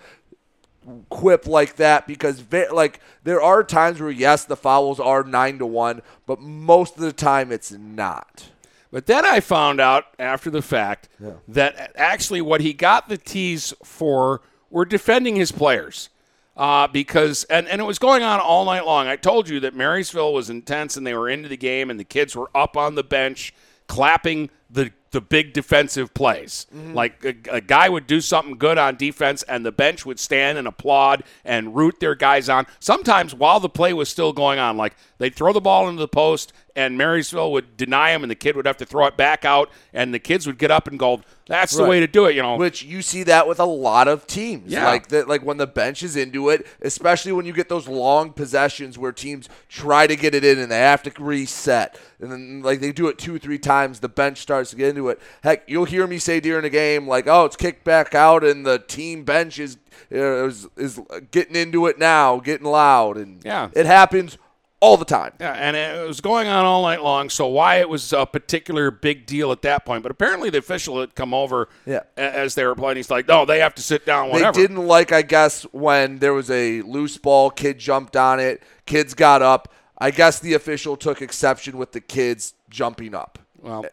quip 1.09 1.47
like 1.47 1.77
that 1.77 2.07
because 2.07 2.41
ve- 2.41 2.69
like 2.71 3.01
there 3.23 3.41
are 3.41 3.65
times 3.65 4.01
where 4.01 4.11
yes 4.11 4.45
the 4.45 4.57
fouls 4.57 5.01
are 5.01 5.25
nine 5.25 5.59
to 5.59 5.67
one, 5.67 6.03
but 6.27 6.41
most 6.41 6.97
of 6.97 7.01
the 7.03 7.12
time 7.12 7.51
it's 7.51 7.73
not. 7.73 8.51
But 8.95 9.07
then 9.07 9.25
I 9.27 9.41
found 9.41 9.81
out 9.81 10.05
after 10.21 10.51
the 10.51 10.63
fact 10.63 11.09
Yeah. 11.21 11.33
that 11.49 11.91
actually 11.97 12.41
what 12.41 12.61
he 12.61 12.73
got 12.73 13.09
the 13.09 13.19
tees 13.19 13.75
for 13.83 14.41
were 14.71 14.85
defending 14.85 15.35
his 15.35 15.51
players. 15.51 16.11
Uh, 16.57 16.87
because 16.87 17.43
and, 17.51 17.67
and 17.67 17.81
it 17.81 17.85
was 17.85 17.99
going 17.99 18.23
on 18.23 18.39
all 18.39 18.65
night 18.65 18.87
long. 18.87 19.09
I 19.09 19.17
told 19.17 19.49
you 19.49 19.59
that 19.59 19.75
Marysville 19.75 20.33
was 20.33 20.49
intense 20.49 20.97
and 20.97 21.05
they 21.05 21.15
were 21.15 21.29
into 21.29 21.49
the 21.49 21.57
game 21.57 21.91
and 21.91 21.99
the 21.99 22.05
kids 22.05 22.37
were 22.37 22.49
up 22.55 22.77
on 22.77 22.95
the 22.95 23.03
bench 23.03 23.53
clapping 23.89 24.49
the 24.71 24.93
the 25.11 25.21
big 25.21 25.53
defensive 25.53 26.13
plays. 26.15 26.67
Like 26.73 27.25
a, 27.25 27.35
a 27.57 27.61
guy 27.61 27.89
would 27.89 28.09
do 28.09 28.21
something 28.21 28.59
good 28.59 28.79
on 28.79 28.97
defense, 28.97 29.45
and 29.45 29.65
the 29.65 29.71
bench 29.71 30.05
would 30.05 30.19
stand 30.19 30.59
and 30.59 30.67
applaud 30.67 31.23
and 31.45 31.77
root 31.77 32.01
their 32.01 32.17
guys 32.17 32.49
on. 32.49 32.67
Sometimes 32.81 33.33
while 33.33 33.61
the 33.61 33.69
play 33.69 33.93
was 33.93 34.09
still 34.09 34.33
going 34.33 34.59
on, 34.59 34.77
like 34.77 34.97
they'd 35.19 35.35
throw 35.35 35.53
the 35.53 35.61
ball 35.61 35.89
into 35.89 36.01
the 36.01 36.09
post, 36.09 36.53
and 36.77 36.99
Marysville 36.99 37.53
would 37.53 37.77
deny 37.77 38.11
him, 38.11 38.23
and 38.25 38.31
the 38.31 38.35
kid 38.35 38.57
would 38.57 38.67
have 38.67 38.77
to 38.79 38.85
throw 38.87 39.07
it 39.07 39.17
back 39.17 39.45
out, 39.45 39.71
and 39.93 40.12
the 40.12 40.19
kids 40.19 40.47
would 40.47 40.59
get 40.59 40.71
up 40.73 40.89
and 40.89 40.99
go, 40.99 41.23
"That's 41.47 41.77
the 41.77 41.85
way 41.85 42.01
to 42.01 42.07
do 42.09 42.27
it," 42.27 42.35
you 42.35 42.43
know. 42.43 42.57
Which 42.57 42.83
you 42.83 43.01
see 43.01 43.23
that 43.25 43.47
with 43.47 43.61
a 43.61 43.65
lot 43.65 44.09
of 44.09 44.27
teams. 44.27 44.73
Yeah. 44.73 44.87
Like 44.87 45.09
that 45.09 45.29
like 45.29 45.43
when 45.45 45.57
the 45.57 45.67
bench 45.69 46.03
is 46.03 46.17
into 46.17 46.49
it, 46.49 46.67
especially 46.83 47.33
when 47.33 47.47
you 47.47 47.53
get 47.53 47.69
those 47.69 47.87
long 47.87 48.33
possessions 48.33 48.99
where 48.99 49.12
teams 49.12 49.49
try 49.69 50.07
to 50.07 50.17
get 50.17 50.35
it 50.35 50.45
in 50.45 50.59
and 50.59 50.71
they 50.71 50.79
have 50.79 51.03
to 51.05 51.12
reset. 51.23 51.99
And 52.21 52.33
then 52.33 52.62
like 52.62 52.81
they 52.81 52.91
do 52.93 53.07
it 53.09 53.19
two, 53.19 53.39
three 53.39 53.59
times, 53.59 54.01
the 54.01 54.09
bench 54.09 54.39
starts 54.39 54.71
to 54.71 54.77
get 54.77 54.89
into 54.91 55.09
it. 55.11 55.21
Heck, 55.43 55.62
you'll 55.69 55.85
hear 55.85 56.07
me 56.07 56.19
say 56.19 56.41
during 56.41 56.65
a 56.65 56.71
game 56.71 57.07
like, 57.07 57.27
"Oh, 57.29 57.45
it's 57.45 57.57
kicked 57.57 57.85
back 57.85 58.15
out 58.15 58.43
and 58.43 58.67
the 58.67 58.79
team 58.79 59.25
bench 59.25 59.59
is 59.59 59.77
uh, 60.12 60.47
is, 60.47 60.67
is 60.77 61.01
getting 61.31 61.55
into 61.55 61.87
it 61.87 61.99
now, 61.99 62.41
getting 62.41 62.67
loud." 62.67 63.17
And 63.17 63.45
Yeah. 63.45 63.69
it 63.75 63.87
happens 63.87 64.39
all 64.85 64.99
the 64.99 65.05
time. 65.07 65.32
Yeah, 65.41 65.53
and 65.53 65.74
it 65.76 66.07
was 66.07 66.20
going 66.20 66.47
on 66.47 66.66
all 66.66 66.82
night 66.82 67.03
long. 67.03 67.30
So 67.30 67.47
why 67.47 67.76
it 67.76 67.89
was 67.89 68.12
a 68.12 68.26
particular 68.26 68.91
big 68.91 69.24
deal 69.24 69.51
at 69.51 69.62
that 69.62 69.87
point? 69.87 70.03
But 70.03 70.12
apparently 70.12 70.51
the 70.51 70.59
official 70.59 71.01
had 71.01 71.14
come 71.14 71.32
over 71.32 71.70
Yeah. 71.87 72.01
as 72.18 72.55
they 72.55 72.66
were 72.66 72.74
playing. 72.74 72.97
He's 72.99 73.11
like, 73.11 73.26
"No, 73.26 73.47
they 73.47 73.61
have 73.61 73.74
to 73.76 73.82
sit 73.82 74.05
down." 74.05 74.28
Whatever. 74.28 74.53
They 74.53 74.61
didn't 74.66 74.87
like, 74.87 75.11
I 75.11 75.22
guess, 75.22 75.62
when 75.72 76.18
there 76.18 76.35
was 76.35 76.51
a 76.51 76.82
loose 76.82 77.16
ball, 77.16 77.51
kid 77.51 77.78
jumped 77.78 78.14
on 78.14 78.41
it, 78.41 78.62
kids 78.85 79.14
got 79.14 79.41
up. 79.41 79.72
I 79.97 80.11
guess 80.11 80.39
the 80.39 80.53
official 80.53 80.97
took 80.97 81.22
exception 81.22 81.78
with 81.78 81.93
the 81.93 82.01
kids 82.01 82.53
jumping 82.68 83.14
up. 83.14 83.39
Well, 83.62 83.87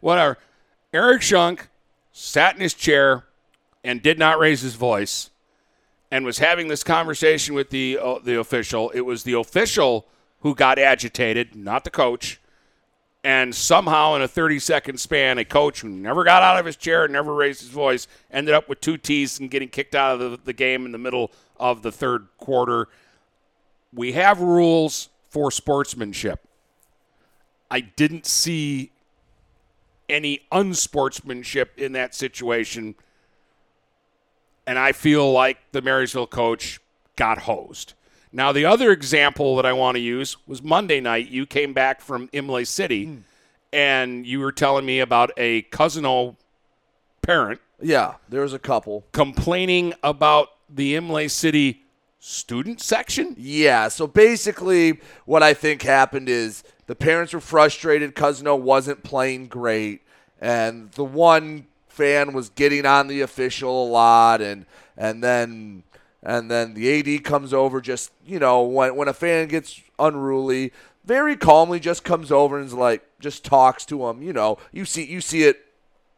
whatever. 0.00 0.38
Eric 0.92 1.22
Shunk 1.22 1.68
sat 2.12 2.54
in 2.54 2.60
his 2.60 2.72
chair 2.74 3.24
and 3.82 4.00
did 4.00 4.18
not 4.18 4.38
raise 4.38 4.60
his 4.60 4.74
voice, 4.76 5.30
and 6.10 6.24
was 6.24 6.38
having 6.38 6.68
this 6.68 6.84
conversation 6.84 7.54
with 7.54 7.70
the 7.70 7.98
uh, 8.00 8.18
the 8.22 8.38
official. 8.38 8.90
It 8.90 9.00
was 9.00 9.24
the 9.24 9.32
official 9.32 10.06
who 10.46 10.54
got 10.54 10.78
agitated, 10.78 11.56
not 11.56 11.82
the 11.82 11.90
coach. 11.90 12.40
And 13.24 13.52
somehow, 13.52 14.14
in 14.14 14.22
a 14.22 14.28
30 14.28 14.60
second 14.60 15.00
span, 15.00 15.38
a 15.38 15.44
coach 15.44 15.80
who 15.80 15.88
never 15.88 16.22
got 16.22 16.44
out 16.44 16.56
of 16.56 16.64
his 16.64 16.76
chair 16.76 17.08
never 17.08 17.34
raised 17.34 17.62
his 17.62 17.70
voice 17.70 18.06
ended 18.30 18.54
up 18.54 18.68
with 18.68 18.80
two 18.80 18.96
T's 18.96 19.40
and 19.40 19.50
getting 19.50 19.68
kicked 19.68 19.96
out 19.96 20.20
of 20.20 20.30
the, 20.30 20.38
the 20.44 20.52
game 20.52 20.86
in 20.86 20.92
the 20.92 20.98
middle 20.98 21.32
of 21.58 21.82
the 21.82 21.90
third 21.90 22.28
quarter. 22.38 22.86
We 23.92 24.12
have 24.12 24.40
rules 24.40 25.08
for 25.30 25.50
sportsmanship. 25.50 26.46
I 27.68 27.80
didn't 27.80 28.24
see 28.24 28.92
any 30.08 30.42
unsportsmanship 30.52 31.76
in 31.76 31.90
that 31.94 32.14
situation. 32.14 32.94
And 34.64 34.78
I 34.78 34.92
feel 34.92 35.32
like 35.32 35.58
the 35.72 35.82
Marysville 35.82 36.28
coach 36.28 36.78
got 37.16 37.38
hosed. 37.38 37.94
Now, 38.36 38.52
the 38.52 38.66
other 38.66 38.92
example 38.92 39.56
that 39.56 39.64
I 39.64 39.72
want 39.72 39.94
to 39.94 40.00
use 40.00 40.36
was 40.46 40.62
Monday 40.62 41.00
night. 41.00 41.30
You 41.30 41.46
came 41.46 41.72
back 41.72 42.02
from 42.02 42.28
Imlay 42.34 42.66
City 42.66 43.06
hmm. 43.06 43.16
and 43.72 44.26
you 44.26 44.40
were 44.40 44.52
telling 44.52 44.84
me 44.84 45.00
about 45.00 45.30
a 45.38 45.62
Cousino 45.62 46.36
parent 47.22 47.62
Yeah, 47.80 48.16
there 48.28 48.42
was 48.42 48.52
a 48.52 48.58
couple. 48.58 49.06
complaining 49.12 49.94
about 50.02 50.50
the 50.68 50.96
Imlay 50.96 51.28
City 51.28 51.86
student 52.20 52.82
section. 52.82 53.34
Yeah, 53.38 53.88
so 53.88 54.06
basically, 54.06 55.00
what 55.24 55.42
I 55.42 55.54
think 55.54 55.80
happened 55.80 56.28
is 56.28 56.62
the 56.88 56.94
parents 56.94 57.32
were 57.32 57.40
frustrated. 57.40 58.14
Cousino 58.14 58.60
wasn't 58.60 59.02
playing 59.02 59.46
great, 59.46 60.02
and 60.42 60.92
the 60.92 61.04
one 61.04 61.68
fan 61.88 62.34
was 62.34 62.50
getting 62.50 62.84
on 62.84 63.06
the 63.06 63.22
official 63.22 63.86
a 63.86 63.88
lot, 63.88 64.42
and 64.42 64.66
and 64.94 65.24
then 65.24 65.84
and 66.26 66.50
then 66.50 66.74
the 66.74 67.16
AD 67.16 67.22
comes 67.22 67.54
over, 67.54 67.80
just 67.80 68.10
you 68.26 68.40
know, 68.40 68.62
when 68.62 68.96
when 68.96 69.06
a 69.06 69.14
fan 69.14 69.46
gets 69.46 69.80
unruly, 69.96 70.72
very 71.04 71.36
calmly 71.36 71.78
just 71.78 72.02
comes 72.02 72.32
over 72.32 72.58
and 72.58 72.66
is 72.66 72.74
like, 72.74 73.06
just 73.20 73.44
talks 73.44 73.86
to 73.86 74.08
him. 74.08 74.22
You 74.22 74.32
know, 74.32 74.58
you 74.72 74.84
see 74.84 75.04
you 75.04 75.20
see 75.20 75.44
it 75.44 75.64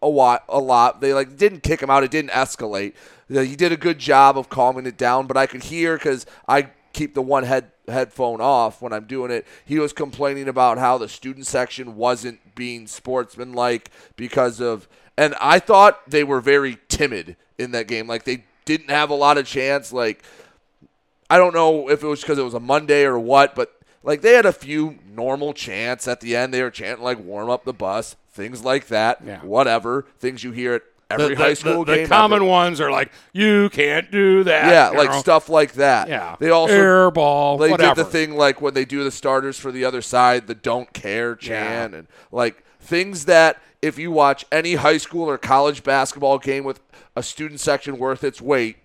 a 0.01 0.09
lot. 0.09 0.45
A 0.49 0.59
lot. 0.59 1.03
They 1.03 1.13
like 1.13 1.37
didn't 1.37 1.63
kick 1.63 1.83
him 1.83 1.91
out. 1.91 2.05
It 2.05 2.11
didn't 2.11 2.31
escalate. 2.31 2.95
He 3.29 3.55
did 3.55 3.71
a 3.71 3.77
good 3.77 3.99
job 3.99 4.39
of 4.39 4.49
calming 4.49 4.87
it 4.87 4.97
down, 4.97 5.27
but 5.27 5.37
I 5.37 5.45
could 5.45 5.65
hear 5.65 5.99
because 5.99 6.25
I 6.49 6.71
keep 6.95 7.13
the 7.13 7.21
one 7.21 7.45
head 7.45 7.71
headphone 7.87 8.41
off 8.41 8.81
when 8.81 8.95
I'm 8.95 9.05
doing 9.05 9.31
it. 9.31 9.47
He 9.67 9.79
was 9.79 9.93
complaining 9.93 10.49
about 10.49 10.79
how 10.79 10.97
the 10.97 11.11
student 11.11 11.47
section 11.47 11.97
wasn't 11.97 12.55
being 12.55 12.87
sportsmanlike 12.87 13.91
because 14.17 14.59
of, 14.59 14.89
and 15.19 15.35
I 15.39 15.59
thought 15.59 16.09
they 16.09 16.25
were 16.25 16.41
very 16.41 16.79
timid 16.89 17.37
in 17.59 17.73
that 17.73 17.89
game. 17.89 18.07
Like 18.07 18.25
they 18.25 18.45
didn't 18.69 18.91
have 18.91 19.09
a 19.09 19.15
lot 19.15 19.39
of 19.39 19.47
chance. 19.47 19.93
Like 19.93 20.23
I 21.31 21.39
don't 21.39 21.55
know 21.55 21.89
if 21.89 22.03
it 22.03 22.07
was 22.07 22.21
because 22.21 22.39
it 22.39 22.43
was 22.43 22.55
a 22.55 22.61
Monday 22.61 23.05
or 23.05 23.19
what, 23.19 23.55
but 23.55 23.75
like 24.03 24.21
they 24.21 24.35
had 24.35 24.47
a 24.47 24.53
few 24.53 24.99
normal 25.11 25.55
chants 25.55 26.07
at 26.07 26.21
the 26.21 26.37
end. 26.37 26.53
They 26.53 26.63
were 26.63 26.71
chanting 26.71 27.03
like 27.03 27.19
"warm 27.19 27.49
up 27.51 27.65
the 27.65 27.73
bus," 27.73 28.15
things 28.31 28.63
like 28.63 28.89
that. 28.89 29.21
Yeah. 29.25 29.41
Whatever 29.41 30.05
things 30.19 30.45
you 30.45 30.53
hear 30.53 30.75
at 30.75 30.83
every 31.11 31.29
the, 31.31 31.35
the- 31.37 31.43
high 31.43 31.55
school 31.55 31.85
the, 31.87 31.95
game. 31.95 32.03
The 32.05 32.09
common 32.09 32.43
ever. 32.43 32.45
ones 32.51 32.81
are 32.81 32.91
like, 32.91 33.11
you 33.33 33.71
can't 33.71 34.11
do 34.11 34.45
that. 34.45 34.67
Yeah, 34.67 34.99
like 34.99 35.11
know? 35.11 35.19
stuff 35.21 35.49
like 35.49 35.73
that. 35.75 36.09
Yeah. 36.09 36.37
They 36.39 36.51
also 36.51 36.75
Air 36.75 37.11
ball, 37.11 37.57
They 37.57 37.71
whatever. 37.71 37.95
did 37.95 38.05
the 38.05 38.11
thing 38.11 38.37
like 38.37 38.61
when 38.61 38.75
they 38.75 38.85
do 38.85 39.03
the 39.03 39.11
starters 39.11 39.59
for 39.59 39.73
the 39.73 39.85
other 39.87 40.03
side, 40.03 40.47
the 40.47 40.55
"don't 40.55 40.93
care" 40.93 41.35
chant, 41.35 41.95
and 41.95 42.07
like 42.31 42.65
things 42.81 43.25
that 43.25 43.61
if 43.81 43.99
you 43.99 44.11
watch 44.11 44.45
any 44.51 44.75
high 44.75 44.99
school 44.99 45.29
or 45.31 45.39
college 45.39 45.83
basketball 45.83 46.39
game 46.39 46.65
with 46.65 46.81
a 47.19 47.23
student 47.23 47.59
section 47.59 47.99
worth 47.99 48.23
its 48.23 48.41
weight, 48.41 48.77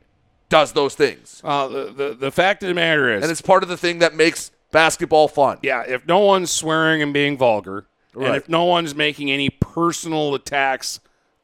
does 0.50 0.74
those 0.74 0.96
things. 0.96 1.40
Uh, 1.44 1.68
the, 1.68 1.84
the 1.92 2.14
the 2.16 2.32
fact 2.32 2.64
of 2.64 2.68
the 2.68 2.74
matter 2.74 3.14
is, 3.14 3.22
and 3.22 3.32
it's 3.32 3.42
part 3.42 3.64
of 3.64 3.70
the 3.70 3.78
thing 3.78 4.00
that 4.00 4.16
makes 4.16 4.52
basketball 4.72 5.28
fun. 5.28 5.60
yeah, 5.62 5.84
if 5.88 6.08
no 6.08 6.20
one's 6.20 6.52
swearing 6.52 7.02
and 7.02 7.14
being 7.14 7.38
vulgar, 7.38 7.86
and 8.16 8.36
if 8.36 8.50
no 8.50 8.64
one's 8.66 8.96
making 8.96 9.32
any 9.32 9.50
personal 9.50 10.34
attacks 10.36 11.00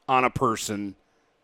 on 0.08 0.24
a 0.24 0.30
person, 0.30 0.96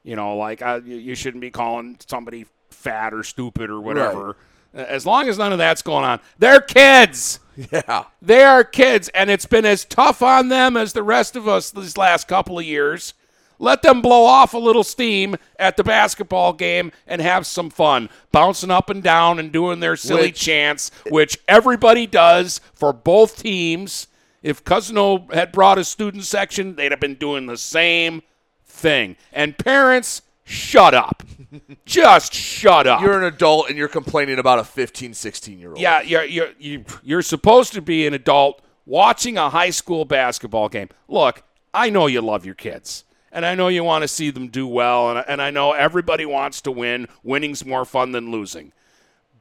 you 0.03 0.17
know, 0.17 0.37
like 0.37 0.63
uh, 0.63 0.81
you, 0.85 0.97
you 0.97 1.15
shouldn't 1.15 1.41
be 1.41 1.51
calling 1.51 1.97
somebody 2.07 2.47
fat 2.71 3.15
or 3.15 3.23
stupid 3.23 3.71
or 3.71 3.81
whatever. 3.81 4.37
As 4.75 5.07
long 5.07 5.29
as 5.29 5.39
none 5.39 5.53
of 5.53 5.59
that's 5.59 5.81
going 5.83 6.05
on, 6.05 6.21
they're 6.39 6.61
kids. 6.61 7.41
Yeah. 7.73 8.05
They 8.21 8.43
are 8.43 8.63
kids, 8.65 9.09
and 9.15 9.31
it's 9.31 9.47
been 9.47 9.65
as 9.65 9.87
tough 9.87 10.23
on 10.23 10.51
them 10.51 10.77
as 10.77 10.93
the 10.93 11.03
rest 11.03 11.37
of 11.37 11.49
us 11.49 11.71
these 11.71 11.97
last 11.97 12.29
couple 12.29 12.59
of 12.59 12.67
years. 12.67 13.15
Let 13.59 13.83
them 13.83 14.03
blow 14.03 14.25
off 14.25 14.55
a 14.55 14.59
little 14.59 14.85
steam 14.85 15.37
at 15.59 15.77
the 15.77 15.85
basketball 15.85 16.53
game 16.53 16.93
and 17.07 17.21
have 17.23 17.47
some 17.47 17.71
fun, 17.71 18.09
bouncing 18.33 18.71
up 18.71 18.91
and 18.91 19.03
down 19.03 19.39
and 19.39 19.51
doing 19.53 19.81
their 19.81 19.97
silly 19.97 20.23
Which- 20.29 20.41
chants, 20.41 20.91
which 21.09 21.39
everybody 21.49 22.07
does 22.07 22.61
for 22.75 22.93
both 22.93 23.39
teams. 23.43 24.09
If 24.43 24.63
Cousino 24.65 25.33
had 25.33 25.51
brought 25.53 25.79
a 25.79 25.85
student 25.85 26.25
section, 26.25 26.77
they'd 26.77 26.93
have 26.93 27.01
been 27.01 27.15
doing 27.17 27.47
the 27.47 27.57
same 27.57 28.23
thing. 28.65 29.17
And 29.33 29.57
parents, 29.59 30.23
shut 30.45 30.95
up. 30.95 31.23
Just 31.85 32.33
shut 32.35 32.87
up. 32.87 33.01
You're 33.01 33.19
an 33.19 33.25
adult 33.25 33.69
and 33.69 33.77
you're 33.79 33.89
complaining 33.89 34.39
about 34.39 34.59
a 34.59 34.65
15, 34.65 35.15
16 35.15 35.59
year 35.59 35.71
old. 35.71 35.79
Yeah, 35.81 36.03
you're, 36.03 36.25
you're, 36.25 36.51
you- 36.59 36.85
you're 37.03 37.23
supposed 37.23 37.73
to 37.73 37.81
be 37.83 38.07
an 38.07 38.15
adult 38.15 38.61
watching 38.85 39.37
a 39.37 39.51
high 39.51 39.71
school 39.71 40.05
basketball 40.05 40.69
game. 40.69 40.91
Look, 41.09 41.43
I 41.75 41.91
know 41.91 42.07
you 42.07 42.21
love 42.21 42.47
your 42.47 42.55
kids, 42.55 43.03
and 43.37 43.45
I 43.45 43.55
know 43.55 43.69
you 43.69 43.85
want 43.85 44.01
to 44.01 44.09
see 44.09 44.31
them 44.31 44.49
do 44.49 44.67
well, 44.67 45.11
and, 45.11 45.23
and 45.29 45.43
I 45.43 45.51
know 45.51 45.73
everybody 45.73 46.25
wants 46.25 46.63
to 46.63 46.73
win. 46.73 47.07
Winning's 47.23 47.67
more 47.67 47.85
fun 47.85 48.13
than 48.13 48.31
losing. 48.31 48.73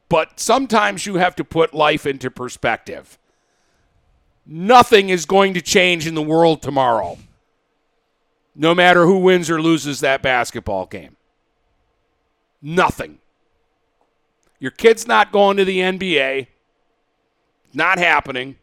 But 0.09 0.37
sometimes 0.37 1.05
you 1.05 1.15
have 1.15 1.33
to 1.37 1.45
put 1.45 1.73
life 1.73 2.05
into 2.05 2.29
perspective. 2.29 3.17
Nothing 4.45 5.07
is 5.07 5.25
going 5.25 5.53
to 5.53 5.61
change 5.61 6.07
in 6.07 6.13
the 6.13 6.21
world 6.21 6.61
tomorrow, 6.61 7.17
no 8.53 8.75
matter 8.75 9.05
who 9.05 9.19
wins 9.19 9.49
or 9.49 9.61
loses 9.61 10.01
that 10.01 10.21
basketball 10.21 10.87
game. 10.87 11.15
Nothing. 12.61 13.19
Your 14.59 14.71
kid's 14.71 15.07
not 15.07 15.31
going 15.31 15.55
to 15.55 15.63
the 15.63 15.79
NBA. 15.79 16.47
Not 17.73 17.97
happening. 17.97 18.57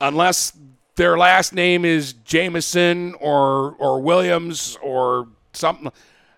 Unless 0.00 0.52
their 0.96 1.16
last 1.16 1.52
name 1.52 1.84
is 1.84 2.12
Jameson 2.12 3.14
or 3.20 3.74
or 3.78 4.00
Williams 4.00 4.76
or 4.82 5.28
something. 5.52 5.92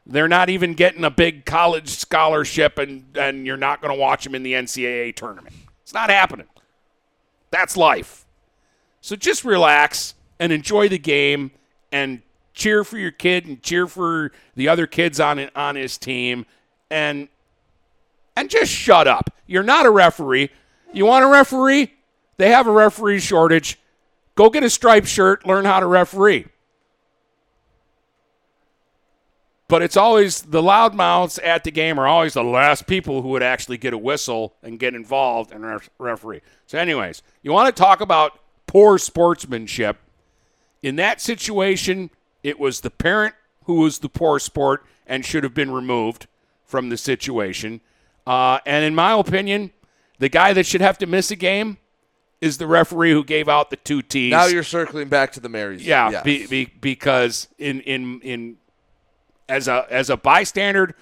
They're 0.07 0.29
not 0.29 0.49
even 0.49 0.75
getting 0.75 1.05
a 1.05 1.11
big 1.11 1.45
college 1.45 1.91
scholarship 1.91 2.79
and, 2.79 3.05
and 3.17 3.45
you're 3.45 3.59
not 3.59 3.83
going 3.83 3.95
to 3.95 4.01
watch 4.01 4.25
them 4.25 4.35
in 4.35 4.43
the 4.43 4.55
NCAA 4.55 5.15
tournament. 5.15 5.55
It's 5.83 5.93
not 5.93 6.09
happening. 6.09 6.47
That's 7.51 7.77
life. 7.77 8.25
So 9.03 9.17
just 9.17 9.45
relax 9.45 10.15
and 10.39 10.51
enjoy 10.51 10.89
the 10.89 10.99
game 10.99 11.51
and 11.93 12.23
cheer 12.55 12.85
for 12.85 12.99
your 12.99 13.11
kid 13.11 13.47
and 13.47 13.63
cheer 13.63 13.87
for 13.87 14.33
the 14.55 14.69
other 14.69 14.87
kids 14.87 15.21
on 15.21 15.49
on 15.55 15.77
his 15.77 15.99
team 15.99 16.47
and 16.91 17.29
and 18.37 18.51
just 18.51 18.73
shut 18.73 19.07
up. 19.07 19.31
You're 19.47 19.63
not 19.63 19.87
a 19.87 19.91
referee. 19.91 20.51
You 20.93 21.07
want 21.07 21.25
a 21.25 21.29
referee? 21.29 21.93
They 22.39 22.51
have 22.51 22.67
a 22.67 22.73
referee 22.73 23.21
shortage. 23.21 23.79
Go 24.39 24.51
get 24.51 24.63
a 24.63 24.71
striped 24.71 25.09
shirt, 25.09 25.45
learn 25.45 25.65
how 25.65 25.81
to 25.81 25.87
referee. 25.87 26.47
But 29.67 29.83
it's 29.83 29.97
always 29.97 30.43
the 30.43 30.63
loudmouths 30.63 31.41
at 31.45 31.65
the 31.65 31.73
game 31.73 31.99
are 31.99 32.07
always 32.07 32.35
the 32.35 32.45
last 32.45 32.87
people 32.87 33.21
who 33.21 33.31
would 33.31 33.43
actually 33.43 33.79
get 33.79 33.95
a 33.95 33.99
whistle 33.99 34.55
and 34.63 34.79
get 34.79 34.95
involved 34.95 35.51
in 35.51 35.65
a 35.65 35.81
referee. 35.99 36.43
So, 36.69 36.79
anyways, 36.79 37.21
you 37.43 37.51
want 37.51 37.75
to 37.75 37.83
talk 37.83 38.01
about 38.01 38.39
poor 38.69 38.97
sportsmanship. 38.97 39.97
In 40.85 40.95
that 40.95 41.21
situation, 41.21 42.09
it 42.45 42.61
was 42.61 42.83
the 42.83 42.91
parent 42.91 43.35
who 43.65 43.81
was 43.81 43.99
the 43.99 44.09
poor 44.09 44.39
sport 44.39 44.87
and 45.05 45.25
should 45.25 45.43
have 45.43 45.55
been 45.55 45.73
removed 45.73 46.29
from 46.65 46.91
the 46.91 46.97
situation. 46.97 47.81
Uh, 48.25 48.61
and 48.65 48.85
in 48.85 48.95
my 48.95 49.19
opinion, 49.19 49.73
the 50.21 50.29
guy 50.29 50.53
that 50.53 50.65
should 50.65 50.81
have 50.81 50.97
to 50.99 51.07
miss 51.07 51.33
a 51.33 51.37
game 51.37 51.79
is 52.41 52.59
the 52.59 52.67
referee 52.67 53.13
who 53.13 53.25
gave 53.25 53.49
out 53.49 53.71
the 53.71 53.77
two 53.77 54.03
T's. 54.03 54.31
Now 54.31 54.47
you're 54.47 54.63
circling 54.63 55.09
back 55.09 55.33
to 55.33 55.41
the 55.41 55.49
Marys. 55.49 55.85
Yeah, 55.85 56.11
Yes. 56.11 56.23
be, 56.25 56.47
be, 56.47 56.65
because 56.81 57.49
in 57.59 57.81
in 57.81 58.21
in 58.21 58.57
as 59.49 59.67
a 59.69 59.87
as 59.91 60.11
a 60.11 60.17
bystander, 60.17 60.95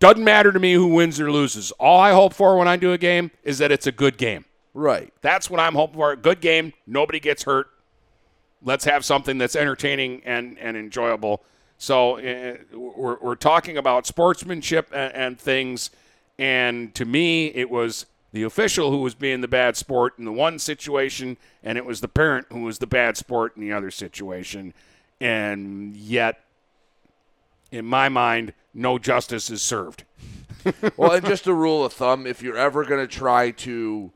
doesn't 0.00 0.24
matter 0.24 0.50
to 0.50 0.58
me 0.58 0.72
who 0.72 0.88
wins 0.88 1.20
or 1.20 1.30
loses. 1.30 1.70
All 1.72 2.00
I 2.00 2.12
hope 2.12 2.34
for 2.34 2.56
when 2.56 2.68
I 2.68 2.76
do 2.76 2.92
a 2.92 2.98
game 2.98 3.30
is 3.44 3.58
that 3.58 3.70
it's 3.70 3.86
a 3.86 3.92
good 3.92 4.18
game. 4.18 4.44
Right. 4.74 5.12
That's 5.20 5.50
what 5.50 5.60
I'm 5.60 5.74
hoping 5.74 5.96
for. 5.96 6.12
A 6.12 6.16
good 6.16 6.40
game. 6.40 6.72
Nobody 6.86 7.20
gets 7.20 7.42
hurt. 7.44 7.68
Let's 8.64 8.84
have 8.84 9.04
something 9.04 9.38
that's 9.38 9.54
entertaining 9.54 10.22
and, 10.24 10.58
and 10.58 10.76
enjoyable. 10.76 11.44
So 11.78 12.18
uh, 12.18 12.56
we're, 12.72 13.18
we're 13.20 13.34
talking 13.34 13.76
about 13.76 14.06
sportsmanship 14.06 14.88
and, 14.94 15.14
and 15.14 15.38
things. 15.38 15.90
And 16.38 16.94
to 16.94 17.04
me, 17.04 17.48
it 17.48 17.68
was 17.68 18.06
the 18.32 18.42
official 18.42 18.90
who 18.90 18.98
was 18.98 19.14
being 19.14 19.42
the 19.42 19.48
bad 19.48 19.76
sport 19.76 20.14
in 20.18 20.24
the 20.24 20.32
one 20.32 20.58
situation, 20.58 21.36
and 21.62 21.76
it 21.76 21.84
was 21.84 22.00
the 22.00 22.08
parent 22.08 22.46
who 22.50 22.62
was 22.62 22.78
the 22.78 22.86
bad 22.86 23.16
sport 23.16 23.56
in 23.56 23.62
the 23.62 23.72
other 23.72 23.90
situation. 23.90 24.72
And 25.20 25.96
yet, 25.96 26.44
in 27.70 27.84
my 27.84 28.08
mind, 28.08 28.54
no 28.74 28.98
justice 28.98 29.50
is 29.50 29.62
served. 29.62 30.04
well, 30.96 31.12
and 31.12 31.24
just 31.26 31.46
a 31.46 31.54
rule 31.54 31.84
of 31.84 31.92
thumb, 31.92 32.26
if 32.26 32.42
you're 32.42 32.56
ever 32.56 32.84
going 32.84 33.00
to 33.00 33.06
try 33.06 33.50
to, 33.50 34.12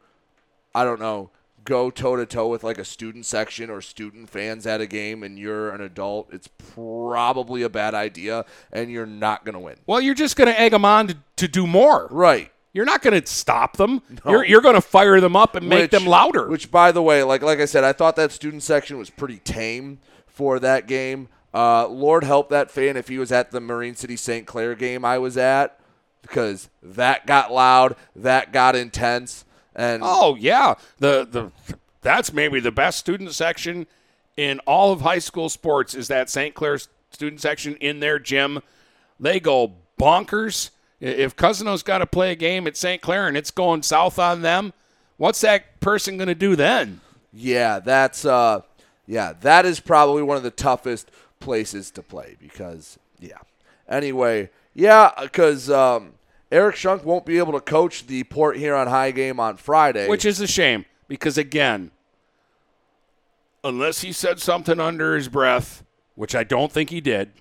I 0.74 0.84
don't 0.84 1.00
know, 1.00 1.30
go 1.64 1.90
toe 1.90 2.16
to 2.16 2.24
toe 2.24 2.46
with 2.46 2.64
like 2.64 2.78
a 2.78 2.84
student 2.84 3.26
section 3.26 3.68
or 3.68 3.80
student 3.82 4.30
fans 4.30 4.66
at 4.66 4.80
a 4.80 4.86
game 4.86 5.22
and 5.22 5.38
you're 5.38 5.70
an 5.70 5.80
adult, 5.82 6.28
it's 6.32 6.48
probably 6.74 7.62
a 7.62 7.68
bad 7.68 7.92
idea 7.92 8.44
and 8.72 8.90
you're 8.90 9.04
not 9.04 9.44
going 9.44 9.54
to 9.54 9.58
win. 9.58 9.76
Well, 9.86 10.00
you're 10.00 10.14
just 10.14 10.36
going 10.36 10.48
to 10.48 10.58
egg 10.58 10.72
them 10.72 10.84
on 10.84 11.08
to, 11.08 11.16
to 11.36 11.48
do 11.48 11.66
more. 11.66 12.08
Right. 12.10 12.52
You're 12.76 12.84
not 12.84 13.00
going 13.00 13.18
to 13.18 13.26
stop 13.26 13.78
them. 13.78 14.02
No. 14.22 14.32
You're, 14.32 14.44
you're 14.44 14.60
going 14.60 14.74
to 14.74 14.82
fire 14.82 15.18
them 15.18 15.34
up 15.34 15.56
and 15.56 15.66
make 15.66 15.84
Which- 15.84 15.90
them 15.92 16.04
louder. 16.06 16.46
Which, 16.46 16.70
by 16.70 16.92
the 16.92 17.00
way, 17.00 17.22
like 17.22 17.40
like 17.40 17.58
I 17.58 17.64
said, 17.64 17.84
I 17.84 17.94
thought 17.94 18.16
that 18.16 18.32
student 18.32 18.62
section 18.62 18.98
was 18.98 19.08
pretty 19.08 19.38
tame 19.38 19.98
for 20.26 20.60
that 20.60 20.86
game. 20.86 21.28
Uh, 21.54 21.88
Lord 21.88 22.22
help 22.22 22.50
that 22.50 22.70
fan 22.70 22.98
if 22.98 23.08
he 23.08 23.16
was 23.16 23.32
at 23.32 23.50
the 23.50 23.60
Marine 23.62 23.94
City 23.94 24.14
St. 24.14 24.46
Clair 24.46 24.74
game 24.74 25.06
I 25.06 25.16
was 25.16 25.38
at, 25.38 25.80
because 26.20 26.68
that 26.82 27.26
got 27.26 27.50
loud, 27.50 27.96
that 28.14 28.52
got 28.52 28.76
intense, 28.76 29.46
and 29.74 30.02
Oh 30.04 30.34
yeah, 30.36 30.74
the 30.98 31.24
the 31.24 31.76
that's 32.02 32.30
maybe 32.30 32.60
the 32.60 32.70
best 32.72 32.98
student 32.98 33.32
section 33.32 33.86
in 34.36 34.58
all 34.66 34.92
of 34.92 35.00
high 35.00 35.18
school 35.18 35.48
sports 35.48 35.94
is 35.94 36.08
that 36.08 36.28
St. 36.28 36.54
Clair 36.54 36.78
student 37.10 37.40
section 37.40 37.76
in 37.76 38.00
their 38.00 38.18
gym. 38.18 38.60
They 39.18 39.40
go 39.40 39.72
bonkers. 39.98 40.70
If 41.00 41.36
Cousino's 41.36 41.82
got 41.82 41.98
to 41.98 42.06
play 42.06 42.32
a 42.32 42.36
game 42.36 42.66
at 42.66 42.76
St. 42.76 43.02
Clair 43.02 43.28
and 43.28 43.36
it's 43.36 43.50
going 43.50 43.82
south 43.82 44.18
on 44.18 44.42
them, 44.42 44.72
what's 45.18 45.40
that 45.42 45.80
person 45.80 46.16
going 46.16 46.28
to 46.28 46.34
do 46.34 46.56
then? 46.56 47.00
Yeah, 47.32 47.80
that's 47.80 48.24
uh 48.24 48.62
yeah, 49.06 49.34
that 49.42 49.66
is 49.66 49.78
probably 49.78 50.22
one 50.22 50.38
of 50.38 50.42
the 50.42 50.50
toughest 50.50 51.10
places 51.38 51.90
to 51.92 52.02
play 52.02 52.36
because 52.40 52.98
yeah. 53.20 53.38
Anyway, 53.88 54.48
yeah, 54.74 55.10
cuz 55.32 55.70
um 55.70 56.14
Eric 56.50 56.76
Shunk 56.76 57.04
won't 57.04 57.26
be 57.26 57.38
able 57.38 57.52
to 57.52 57.60
coach 57.60 58.06
the 58.06 58.24
Port 58.24 58.56
Huron 58.56 58.88
High 58.88 59.10
game 59.10 59.38
on 59.38 59.56
Friday. 59.58 60.08
Which 60.08 60.24
is 60.24 60.40
a 60.40 60.46
shame 60.46 60.86
because 61.08 61.36
again, 61.36 61.90
unless 63.62 64.00
he 64.00 64.12
said 64.12 64.40
something 64.40 64.80
under 64.80 65.14
his 65.14 65.28
breath, 65.28 65.84
which 66.14 66.34
I 66.34 66.44
don't 66.44 66.72
think 66.72 66.88
he 66.88 67.02
did, 67.02 67.32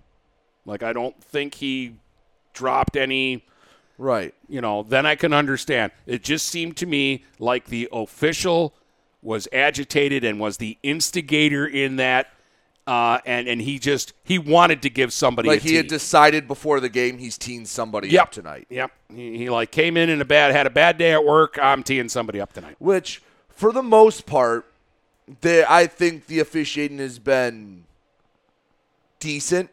like 0.65 0.83
I 0.83 0.91
don't 0.91 1.23
think 1.23 1.55
he 1.55 1.95
dropped 2.55 2.97
any 2.97 3.45
right. 3.99 4.33
You 4.49 4.61
know, 4.61 4.81
then 4.83 5.05
I 5.05 5.15
can 5.15 5.31
understand. 5.33 5.91
It 6.07 6.23
just 6.23 6.47
seemed 6.47 6.77
to 6.77 6.87
me 6.87 7.23
like 7.37 7.65
the 7.65 7.87
official 7.91 8.73
was 9.21 9.47
agitated 9.53 10.23
and 10.23 10.39
was 10.39 10.57
the 10.57 10.77
instigator 10.83 11.65
in 11.67 11.97
that 11.97 12.27
uh, 12.87 13.19
and 13.25 13.47
and 13.47 13.61
he 13.61 13.79
just 13.79 14.13
he 14.23 14.37
wanted 14.37 14.83
to 14.83 14.89
give 14.89 15.11
somebody 15.11 15.49
like 15.49 15.61
he 15.61 15.75
had 15.75 15.87
decided 15.87 16.47
before 16.47 16.79
the 16.79 16.89
game 16.89 17.17
he's 17.17 17.37
teeing 17.37 17.65
somebody 17.65 18.09
Yep. 18.09 18.21
up 18.23 18.31
tonight. 18.31 18.67
Yep. 18.69 18.91
He, 19.13 19.37
he 19.37 19.49
like 19.49 19.71
came 19.71 19.97
in 19.97 20.09
in 20.09 20.21
a 20.21 20.25
bad 20.25 20.51
had 20.51 20.67
a 20.67 20.69
bad 20.69 20.97
day 20.97 21.11
at 21.11 21.25
work. 21.25 21.57
I'm 21.61 21.81
teeing 21.81 22.09
somebody 22.09 22.39
up 22.39 22.53
tonight. 22.53 22.75
Which 22.79 23.23
for 23.49 23.71
the 23.71 23.81
most 23.81 24.27
part 24.27 24.65
the 25.41 25.65
I 25.67 25.87
think 25.87 26.27
the 26.27 26.39
officiating 26.39 26.99
has 26.99 27.17
been 27.17 27.85
decent. 29.19 29.71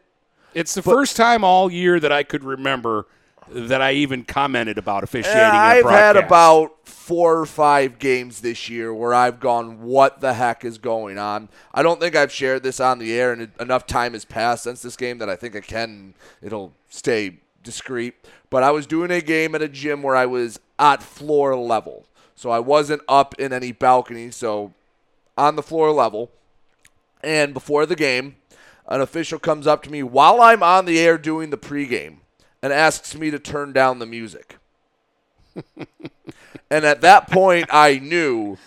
It's 0.55 0.75
the 0.75 0.83
first 0.83 1.17
time 1.17 1.45
all 1.45 1.71
year 1.71 1.99
that 2.01 2.13
I 2.13 2.23
could 2.23 2.45
remember 2.45 3.07
that 3.49 3.83
I 3.83 3.93
even 3.93 4.25
commented 4.25 4.79
about 4.79 5.05
officiating. 5.05 5.41
Yeah, 5.41 5.53
I've 5.53 5.85
had 5.85 6.17
about 6.17 6.87
four 6.87 7.39
or 7.39 7.47
five 7.47 7.99
games 7.99 8.41
this 8.41 8.69
year 8.69 8.95
where 8.95 9.13
I've 9.13 9.41
gone, 9.41 9.83
"What 9.83 10.21
the 10.21 10.35
heck 10.35 10.65
is 10.65 10.79
going 10.79 11.19
on?" 11.19 11.49
I 11.75 11.83
don't 11.83 12.01
think 12.01 12.15
I've 12.15 12.33
shared 12.33 12.63
this 12.63 12.81
on 12.81 12.99
the 12.99 13.13
air, 13.13 13.33
and 13.33 13.51
enough 13.61 13.87
time 13.87 14.13
has 14.13 14.25
passed 14.25 14.65
since 14.65 14.83
this 14.83 14.97
game 14.97 15.19
that 15.19 15.29
I 15.29 15.37
think 15.37 15.57
I 15.57 15.61
can. 15.61 16.15
It'll 16.41 16.73
stay 16.89 17.41
discreet. 17.63 18.15
But 18.51 18.63
I 18.63 18.71
was 18.71 18.87
doing 18.87 19.11
a 19.11 19.21
game 19.21 19.55
at 19.55 19.63
a 19.63 19.69
gym 19.69 20.03
where 20.03 20.17
I 20.17 20.27
was 20.27 20.61
at 20.79 21.03
floor 21.03 21.57
level, 21.57 22.07
so 22.35 22.51
I 22.51 22.59
wasn't 22.59 23.03
up 23.09 23.35
in 23.39 23.53
any 23.53 23.73
balcony, 23.73 24.31
so 24.31 24.73
on 25.37 25.57
the 25.57 25.63
floor 25.63 25.91
level. 25.91 26.31
And 27.23 27.55
before 27.55 27.87
the 27.87 27.97
game, 27.97 28.37
an 28.89 29.01
official 29.01 29.39
comes 29.39 29.67
up 29.67 29.83
to 29.85 29.91
me 29.91 30.03
while 30.03 30.41
I'm 30.41 30.63
on 30.63 30.85
the 30.85 30.99
air 30.99 31.19
doing 31.19 31.51
the 31.51 31.59
pregame 31.59 32.17
and 32.63 32.73
asks 32.73 33.15
me 33.15 33.31
to 33.31 33.39
turn 33.39 33.73
down 33.73 33.99
the 33.99 34.07
music. 34.07 34.59
and 36.71 36.85
at 36.85 37.01
that 37.01 37.31
point, 37.31 37.67
I 37.71 37.99
knew 37.99 38.59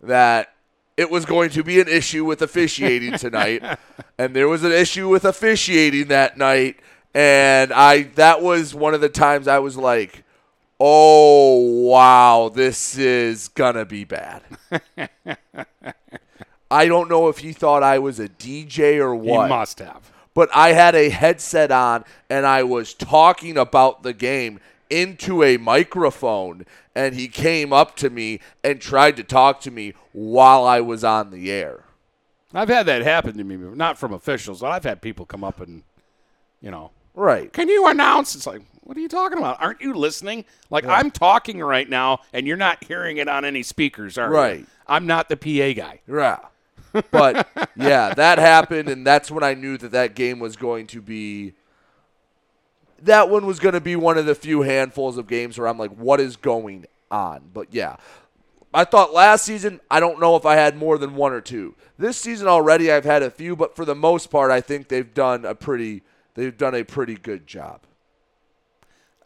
that 0.00 0.52
it 0.96 1.10
was 1.10 1.24
going 1.24 1.50
to 1.50 1.64
be 1.64 1.80
an 1.80 1.88
issue 1.88 2.24
with 2.24 2.42
officiating 2.42 3.18
tonight. 3.18 3.62
and 4.18 4.34
there 4.34 4.48
was 4.48 4.64
an 4.64 4.72
issue 4.72 5.08
with 5.08 5.24
officiating 5.24 6.08
that 6.08 6.36
night. 6.36 6.76
And 7.14 7.72
I 7.72 8.04
that 8.14 8.42
was 8.42 8.74
one 8.74 8.94
of 8.94 9.00
the 9.00 9.08
times 9.08 9.46
I 9.46 9.58
was 9.58 9.76
like, 9.76 10.24
oh, 10.80 11.86
wow, 11.88 12.50
this 12.52 12.96
is 12.96 13.48
going 13.48 13.74
to 13.74 13.84
be 13.84 14.04
bad. 14.04 14.42
I 16.72 16.86
don't 16.86 17.08
know 17.08 17.28
if 17.28 17.38
he 17.38 17.52
thought 17.52 17.82
I 17.82 17.98
was 17.98 18.18
a 18.18 18.28
DJ 18.28 18.96
or 18.98 19.14
what. 19.14 19.44
He 19.44 19.48
must 19.48 19.78
have. 19.78 20.10
But 20.34 20.48
I 20.54 20.72
had 20.72 20.94
a 20.94 21.10
headset 21.10 21.70
on 21.70 22.04
and 22.30 22.46
I 22.46 22.62
was 22.62 22.94
talking 22.94 23.58
about 23.58 24.02
the 24.02 24.14
game 24.14 24.60
into 24.88 25.42
a 25.42 25.58
microphone 25.58 26.64
and 26.94 27.14
he 27.14 27.28
came 27.28 27.72
up 27.72 27.96
to 27.96 28.10
me 28.10 28.40
and 28.64 28.80
tried 28.80 29.16
to 29.16 29.24
talk 29.24 29.60
to 29.62 29.70
me 29.70 29.92
while 30.12 30.64
I 30.64 30.80
was 30.80 31.04
on 31.04 31.30
the 31.30 31.50
air. 31.52 31.84
I've 32.54 32.68
had 32.68 32.86
that 32.86 33.02
happen 33.02 33.36
to 33.36 33.44
me, 33.44 33.56
not 33.56 33.98
from 33.98 34.12
officials, 34.12 34.60
but 34.60 34.70
I've 34.70 34.84
had 34.84 35.00
people 35.00 35.26
come 35.26 35.44
up 35.44 35.60
and, 35.60 35.82
you 36.60 36.70
know, 36.70 36.90
Right. 37.14 37.52
Can 37.52 37.68
you 37.68 37.86
announce? 37.88 38.34
It's 38.34 38.46
like, 38.46 38.62
what 38.82 38.96
are 38.96 39.00
you 39.00 39.08
talking 39.08 39.38
about? 39.38 39.60
Aren't 39.60 39.80
you 39.80 39.94
listening? 39.94 40.44
Like 40.70 40.86
I'm 40.86 41.10
talking 41.10 41.60
right 41.60 41.88
now, 41.88 42.20
and 42.32 42.46
you're 42.46 42.56
not 42.56 42.82
hearing 42.84 43.18
it 43.18 43.28
on 43.28 43.44
any 43.44 43.62
speakers, 43.62 44.16
are 44.16 44.28
you? 44.28 44.34
Right. 44.34 44.66
I'm 44.86 45.06
not 45.06 45.28
the 45.28 45.36
PA 45.36 45.78
guy. 45.78 46.00
Yeah. 46.08 46.38
But 47.10 47.48
yeah, 47.76 48.14
that 48.14 48.38
happened, 48.38 48.88
and 48.88 49.06
that's 49.06 49.30
when 49.30 49.42
I 49.42 49.54
knew 49.54 49.76
that 49.78 49.92
that 49.92 50.14
game 50.14 50.38
was 50.38 50.56
going 50.56 50.86
to 50.88 51.00
be. 51.00 51.54
That 53.00 53.28
one 53.28 53.46
was 53.46 53.58
going 53.58 53.74
to 53.74 53.80
be 53.80 53.96
one 53.96 54.16
of 54.16 54.26
the 54.26 54.34
few 54.34 54.62
handfuls 54.62 55.18
of 55.18 55.26
games 55.26 55.58
where 55.58 55.66
I'm 55.66 55.78
like, 55.78 55.90
what 55.90 56.20
is 56.20 56.36
going 56.36 56.86
on? 57.10 57.50
But 57.52 57.68
yeah, 57.72 57.96
I 58.72 58.84
thought 58.84 59.12
last 59.12 59.44
season, 59.44 59.80
I 59.90 60.00
don't 60.00 60.20
know 60.20 60.36
if 60.36 60.46
I 60.46 60.54
had 60.54 60.76
more 60.76 60.98
than 60.98 61.14
one 61.16 61.32
or 61.32 61.40
two. 61.40 61.74
This 61.98 62.16
season 62.16 62.46
already, 62.48 62.90
I've 62.90 63.04
had 63.04 63.22
a 63.22 63.30
few, 63.30 63.54
but 63.54 63.76
for 63.76 63.84
the 63.84 63.94
most 63.94 64.30
part, 64.30 64.50
I 64.50 64.60
think 64.60 64.88
they've 64.88 65.12
done 65.12 65.44
a 65.44 65.54
pretty. 65.54 66.02
They've 66.34 66.56
done 66.56 66.74
a 66.74 66.82
pretty 66.82 67.16
good 67.16 67.46
job. 67.46 67.82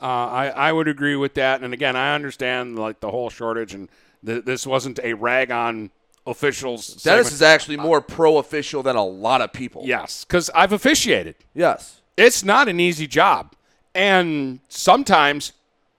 Uh, 0.00 0.04
I 0.04 0.48
I 0.48 0.72
would 0.72 0.88
agree 0.88 1.16
with 1.16 1.34
that. 1.34 1.62
And 1.62 1.72
again, 1.72 1.96
I 1.96 2.14
understand 2.14 2.78
like 2.78 3.00
the 3.00 3.10
whole 3.10 3.30
shortage, 3.30 3.74
and 3.74 3.88
th- 4.24 4.44
this 4.44 4.66
wasn't 4.66 4.98
a 5.02 5.14
rag 5.14 5.50
on 5.50 5.90
officials. 6.26 6.86
Dennis 6.88 7.02
segment. 7.02 7.32
is 7.32 7.42
actually 7.42 7.76
more 7.76 8.00
pro 8.00 8.38
official 8.38 8.82
than 8.82 8.96
a 8.96 9.04
lot 9.04 9.40
of 9.40 9.52
people. 9.52 9.82
Yes, 9.84 10.24
because 10.24 10.50
I've 10.54 10.72
officiated. 10.72 11.36
Yes. 11.54 12.00
It's 12.16 12.44
not 12.44 12.68
an 12.68 12.80
easy 12.80 13.06
job. 13.06 13.54
And 13.94 14.60
sometimes 14.68 15.52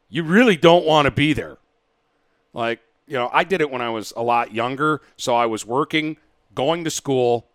you 0.09 0.23
really 0.23 0.57
don't 0.57 0.85
want 0.85 1.05
to 1.05 1.11
be 1.11 1.33
there. 1.33 1.57
Like, 2.53 2.79
you 3.07 3.13
know, 3.13 3.29
I 3.31 3.43
did 3.43 3.61
it 3.61 3.69
when 3.71 3.81
I 3.81 3.89
was 3.89 4.13
a 4.15 4.23
lot 4.23 4.53
younger. 4.53 5.01
So 5.15 5.35
I 5.35 5.45
was 5.45 5.65
working, 5.65 6.17
going 6.53 6.83
to 6.83 6.89
school, 6.89 7.47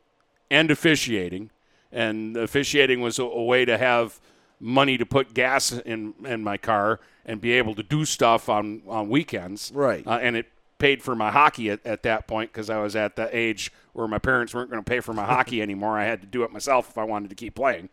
and 0.50 0.70
officiating. 0.70 1.50
and 1.90 2.36
officiating 2.36 3.00
was 3.00 3.18
a, 3.18 3.24
a 3.24 3.44
way 3.44 3.64
to 3.64 3.76
have 3.78 4.20
money 4.58 4.96
to 4.96 5.04
put 5.04 5.34
gas 5.34 5.72
in 5.72 6.14
in 6.24 6.42
my 6.42 6.56
car 6.56 7.00
and 7.26 7.40
be 7.40 7.52
able 7.52 7.74
to 7.74 7.82
do 7.82 8.04
stuff 8.04 8.48
on 8.48 8.82
on 8.88 9.08
weekends. 9.08 9.70
Right. 9.74 10.06
Uh, 10.06 10.18
and 10.22 10.36
it 10.36 10.46
paid 10.82 11.00
for 11.00 11.14
my 11.14 11.30
hockey 11.30 11.70
at, 11.70 11.86
at 11.86 12.02
that 12.02 12.26
point 12.26 12.52
because 12.52 12.68
I 12.68 12.78
was 12.82 12.96
at 12.96 13.14
the 13.14 13.34
age 13.34 13.72
where 13.92 14.08
my 14.08 14.18
parents 14.18 14.52
weren't 14.52 14.68
going 14.68 14.82
to 14.82 14.88
pay 14.88 14.98
for 14.98 15.12
my 15.12 15.24
hockey 15.24 15.62
anymore. 15.68 15.96
I 15.96 16.06
had 16.06 16.20
to 16.22 16.26
do 16.26 16.42
it 16.42 16.50
myself 16.50 16.90
if 16.90 16.98
I 16.98 17.04
wanted 17.04 17.30
to 17.30 17.36
keep 17.36 17.54
playing. 17.54 17.88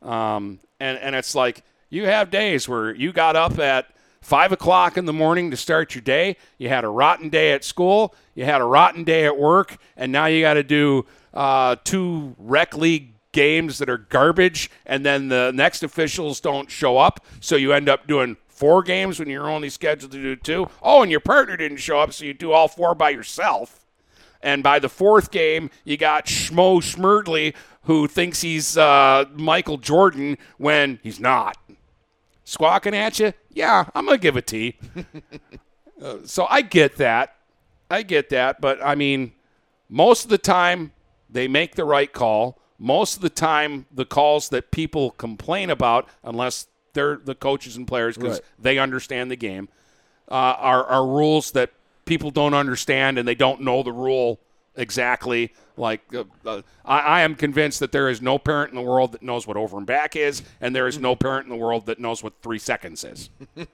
Um, 0.00 0.60
and 0.80 0.96
and 0.98 1.14
it's 1.14 1.34
like 1.34 1.62
you 1.90 2.06
have 2.06 2.30
days 2.30 2.66
where 2.66 2.94
you 2.94 3.12
got 3.12 3.36
up 3.36 3.58
at 3.58 3.90
five 4.22 4.52
o'clock 4.52 4.96
in 4.96 5.04
the 5.04 5.12
morning 5.12 5.50
to 5.50 5.56
start 5.58 5.94
your 5.94 6.00
day. 6.00 6.38
You 6.56 6.70
had 6.70 6.82
a 6.82 6.88
rotten 6.88 7.28
day 7.28 7.52
at 7.52 7.62
school. 7.62 8.14
You 8.34 8.46
had 8.46 8.62
a 8.62 8.64
rotten 8.64 9.04
day 9.04 9.26
at 9.26 9.36
work, 9.36 9.76
and 9.94 10.10
now 10.10 10.24
you 10.24 10.40
got 10.40 10.54
to 10.54 10.62
do 10.62 11.04
uh, 11.34 11.76
two 11.84 12.34
rec 12.38 12.74
league 12.74 13.12
games 13.32 13.76
that 13.78 13.90
are 13.90 13.98
garbage, 13.98 14.70
and 14.86 15.04
then 15.04 15.28
the 15.28 15.52
next 15.54 15.82
officials 15.82 16.40
don't 16.40 16.70
show 16.70 16.96
up, 16.96 17.24
so 17.38 17.54
you 17.54 17.74
end 17.74 17.90
up 17.90 18.06
doing 18.06 18.38
four 18.60 18.82
games 18.82 19.18
when 19.18 19.26
you're 19.30 19.48
only 19.48 19.70
scheduled 19.70 20.12
to 20.12 20.22
do 20.22 20.36
two. 20.36 20.68
Oh, 20.82 21.00
and 21.00 21.10
your 21.10 21.20
partner 21.20 21.56
didn't 21.56 21.78
show 21.78 21.98
up, 21.98 22.12
so 22.12 22.26
you 22.26 22.34
do 22.34 22.52
all 22.52 22.68
four 22.68 22.94
by 22.94 23.08
yourself. 23.08 23.86
And 24.42 24.62
by 24.62 24.78
the 24.78 24.88
fourth 24.90 25.30
game, 25.30 25.70
you 25.82 25.96
got 25.96 26.26
Schmo 26.26 26.82
Schmerdley, 26.82 27.54
who 27.84 28.06
thinks 28.06 28.42
he's 28.42 28.76
uh, 28.76 29.24
Michael 29.32 29.78
Jordan 29.78 30.36
when 30.58 31.00
he's 31.02 31.18
not. 31.18 31.56
Squawking 32.44 32.94
at 32.94 33.18
you? 33.18 33.32
Yeah, 33.50 33.86
I'm 33.94 34.04
going 34.04 34.20
to 34.20 34.30
give 34.30 34.44
to 34.44 34.58
you. 34.58 34.72
uh, 36.02 36.16
so 36.24 36.46
I 36.50 36.60
get 36.60 36.96
that. 36.96 37.36
I 37.90 38.02
get 38.02 38.28
that. 38.28 38.60
But 38.60 38.84
I 38.84 38.94
mean, 38.94 39.32
most 39.88 40.24
of 40.24 40.30
the 40.30 40.38
time, 40.38 40.92
they 41.30 41.48
make 41.48 41.76
the 41.76 41.84
right 41.84 42.12
call. 42.12 42.60
Most 42.78 43.16
of 43.16 43.22
the 43.22 43.30
time, 43.30 43.86
the 43.90 44.04
calls 44.04 44.50
that 44.50 44.70
people 44.70 45.12
complain 45.12 45.70
about, 45.70 46.08
unless 46.22 46.66
they're 46.92 47.16
the 47.16 47.34
coaches 47.34 47.76
and 47.76 47.86
players 47.86 48.16
because 48.16 48.34
Right. 48.38 48.44
they 48.58 48.78
understand 48.78 49.30
the 49.30 49.36
game, 49.36 49.68
uh, 50.30 50.34
are, 50.34 50.84
are 50.84 51.06
rules 51.06 51.50
that 51.52 51.70
people 52.04 52.30
don't 52.30 52.54
understand 52.54 53.18
and 53.18 53.26
they 53.26 53.34
don't 53.34 53.60
know 53.60 53.82
the 53.82 53.92
rule 53.92 54.38
exactly. 54.76 55.52
Like, 55.76 56.02
uh, 56.14 56.24
uh, 56.44 56.62
I, 56.84 56.98
I 57.00 57.20
am 57.22 57.34
convinced 57.34 57.80
that 57.80 57.90
there 57.92 58.08
is 58.08 58.20
no 58.20 58.38
parent 58.38 58.70
in 58.70 58.76
the 58.76 58.82
world 58.82 59.12
that 59.12 59.22
knows 59.22 59.46
what 59.46 59.56
over 59.56 59.78
and 59.78 59.86
back 59.86 60.14
is, 60.16 60.42
and 60.60 60.74
there 60.76 60.86
is 60.86 60.98
no 60.98 61.16
parent 61.16 61.44
in 61.46 61.50
the 61.50 61.56
world 61.56 61.86
that 61.86 61.98
knows 61.98 62.22
what 62.22 62.34
three 62.42 62.58
seconds 62.58 63.02
is. 63.04 63.30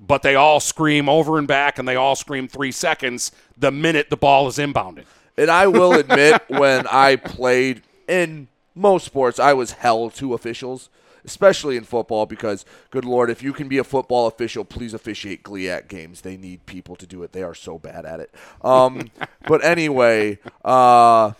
but 0.00 0.22
they 0.22 0.34
all 0.34 0.60
scream 0.60 1.08
over 1.08 1.38
and 1.38 1.46
back, 1.46 1.78
and 1.78 1.86
they 1.86 1.96
all 1.96 2.16
scream 2.16 2.48
three 2.48 2.72
seconds 2.72 3.32
the 3.56 3.70
minute 3.70 4.10
the 4.10 4.16
ball 4.16 4.48
is 4.48 4.58
inbounded. 4.58 5.04
And 5.36 5.50
I 5.50 5.66
will 5.68 5.92
admit, 5.98 6.42
when 6.48 6.86
I 6.88 7.16
played 7.16 7.82
in 8.08 8.48
most 8.74 9.04
sports, 9.06 9.38
I 9.38 9.52
was 9.52 9.72
hell 9.72 10.10
to 10.10 10.34
officials, 10.34 10.88
especially 11.24 11.76
in 11.76 11.84
football, 11.84 12.26
because, 12.26 12.64
good 12.90 13.04
Lord, 13.04 13.30
if 13.30 13.42
you 13.42 13.52
can 13.52 13.68
be 13.68 13.78
a 13.78 13.84
football 13.84 14.26
official, 14.26 14.64
please 14.64 14.94
officiate 14.94 15.42
GLIAC 15.42 15.88
games. 15.88 16.20
They 16.20 16.36
need 16.36 16.66
people 16.66 16.96
to 16.96 17.06
do 17.06 17.22
it. 17.22 17.32
They 17.32 17.42
are 17.42 17.54
so 17.54 17.78
bad 17.78 18.04
at 18.04 18.20
it. 18.20 18.34
Um, 18.62 19.10
but 19.46 19.64
anyway, 19.64 20.38
uh, 20.64 21.32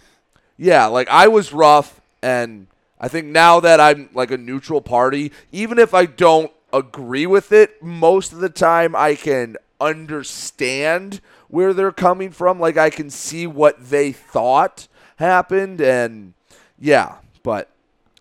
yeah, 0.57 0.87
like 0.87 1.09
I 1.09 1.29
was 1.29 1.53
rough, 1.53 2.01
and 2.23 2.67
I 3.01 3.09
think 3.09 3.27
now 3.27 3.61
that 3.61 3.81
I'm 3.81 4.11
like 4.13 4.31
a 4.31 4.39
neutral 4.39 4.81
party, 4.81 5.33
even 5.53 5.79
if 5.79 5.95
I 5.95 6.07
don't 6.07 6.53
agree 6.73 7.27
with 7.27 7.53
it, 7.53 7.83
most 7.83 8.33
of 8.33 8.41
the 8.41 8.49
time 8.49 8.95
I 8.95 9.15
can 9.15 9.57
understand 9.81 11.21
where 11.49 11.73
they're 11.73 11.93
coming 11.93 12.31
from. 12.31 12.61
Like 12.61 12.77
I 12.77 12.91
can 12.91 13.11
see 13.11 13.47
what 13.47 13.91
they 13.91 14.13
thought 14.13 14.89
happened, 15.17 15.81
and 15.81 16.35
yeah. 16.79 17.17
But 17.43 17.71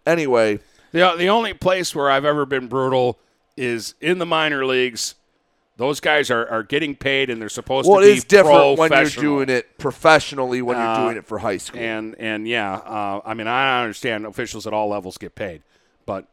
anyway, 0.06 0.60
The, 0.98 1.16
the 1.16 1.30
only 1.30 1.54
place 1.54 1.94
where 1.94 2.10
I've 2.10 2.26
ever 2.26 2.48
been 2.48 2.68
brutal 2.68 3.20
is 3.56 3.94
in 4.02 4.18
the 4.18 4.26
minor 4.26 4.66
leagues. 4.66 5.14
Those 5.76 6.00
guys 6.00 6.32
are, 6.32 6.48
are 6.48 6.64
getting 6.64 6.96
paid 6.96 7.30
and 7.30 7.40
they're 7.40 7.50
supposed 7.50 7.88
well, 7.88 8.00
to 8.02 8.08
it 8.08 8.14
be 8.14 8.18
is 8.18 8.24
different 8.24 8.80
when 8.80 8.92
you're 8.92 9.06
doing 9.06 9.50
it 9.50 9.78
professionally 9.78 10.64
when 10.64 10.76
Uh, 10.76 10.82
you're 10.82 11.06
doing 11.06 11.18
it 11.18 11.28
for 11.28 11.38
high 11.38 11.58
school. 11.58 11.80
And 11.80 12.16
and 12.18 12.48
yeah, 12.48 12.74
uh, 12.74 13.22
I 13.24 13.36
mean 13.36 13.46
I 13.46 13.82
understand 13.82 14.26
officials 14.26 14.66
at 14.66 14.74
all 14.74 14.88
levels 14.90 15.20
get 15.20 15.36
paid, 15.36 15.62
but 16.08 16.26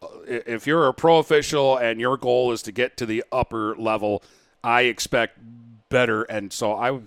uh, 0.00 0.06
if 0.26 0.66
you're 0.66 0.86
a 0.88 0.94
pro 0.94 1.18
official 1.18 1.76
and 1.76 2.00
your 2.00 2.16
goal 2.16 2.52
is 2.52 2.62
to 2.62 2.72
get 2.72 2.96
to 2.96 3.04
the 3.04 3.22
upper 3.30 3.76
level, 3.76 4.22
I 4.62 4.82
expect 4.82 5.38
better. 5.90 6.22
And 6.22 6.54
so 6.54 6.72
I, 6.72 7.00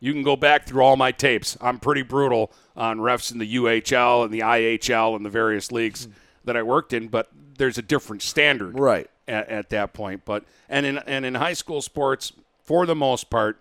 you 0.00 0.12
can 0.12 0.22
go 0.22 0.36
back 0.36 0.66
through 0.66 0.82
all 0.82 0.96
my 0.96 1.12
tapes. 1.12 1.56
I'm 1.60 1.78
pretty 1.78 2.02
brutal 2.02 2.52
on 2.76 2.98
refs 2.98 3.32
in 3.32 3.38
the 3.38 3.56
UHL 3.56 4.24
and 4.24 4.32
the 4.32 4.40
IHL 4.40 5.16
and 5.16 5.24
the 5.24 5.30
various 5.30 5.72
leagues 5.72 6.08
that 6.44 6.56
I 6.56 6.62
worked 6.62 6.92
in, 6.92 7.08
but 7.08 7.28
there's 7.58 7.78
a 7.78 7.82
different 7.82 8.22
standard 8.22 8.78
right 8.78 9.10
at, 9.26 9.48
at 9.48 9.70
that 9.70 9.92
point. 9.92 10.24
But 10.24 10.44
and 10.68 10.86
in 10.86 10.98
and 10.98 11.26
in 11.26 11.34
high 11.34 11.52
school 11.52 11.82
sports, 11.82 12.32
for 12.62 12.86
the 12.86 12.94
most 12.94 13.30
part, 13.30 13.60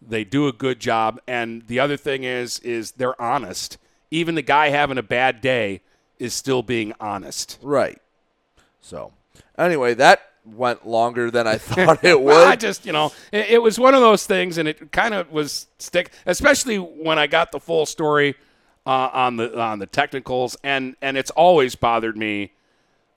they 0.00 0.24
do 0.24 0.48
a 0.48 0.52
good 0.52 0.80
job. 0.80 1.20
And 1.26 1.66
the 1.66 1.80
other 1.80 1.96
thing 1.96 2.24
is, 2.24 2.58
is 2.60 2.92
they're 2.92 3.20
honest. 3.20 3.78
Even 4.10 4.34
the 4.34 4.42
guy 4.42 4.68
having 4.68 4.98
a 4.98 5.02
bad 5.02 5.40
day 5.40 5.80
is 6.18 6.34
still 6.34 6.62
being 6.62 6.92
honest. 7.00 7.58
Right. 7.62 8.00
So, 8.80 9.12
anyway, 9.56 9.94
that 9.94 10.31
went 10.44 10.86
longer 10.86 11.30
than 11.30 11.46
I 11.46 11.58
thought 11.58 12.04
it 12.04 12.20
would. 12.20 12.26
Well, 12.26 12.48
I 12.48 12.56
just, 12.56 12.86
you 12.86 12.92
know, 12.92 13.12
it, 13.30 13.50
it 13.50 13.62
was 13.62 13.78
one 13.78 13.94
of 13.94 14.00
those 14.00 14.26
things, 14.26 14.58
and 14.58 14.68
it 14.68 14.92
kind 14.92 15.14
of 15.14 15.30
was 15.30 15.66
stick, 15.78 16.12
especially 16.26 16.76
when 16.76 17.18
I 17.18 17.26
got 17.26 17.52
the 17.52 17.60
full 17.60 17.86
story 17.86 18.34
uh, 18.86 19.10
on 19.12 19.36
the 19.36 19.58
on 19.58 19.78
the 19.78 19.86
technicals, 19.86 20.56
and 20.62 20.96
and 21.00 21.16
it's 21.16 21.30
always 21.30 21.74
bothered 21.74 22.16
me 22.16 22.52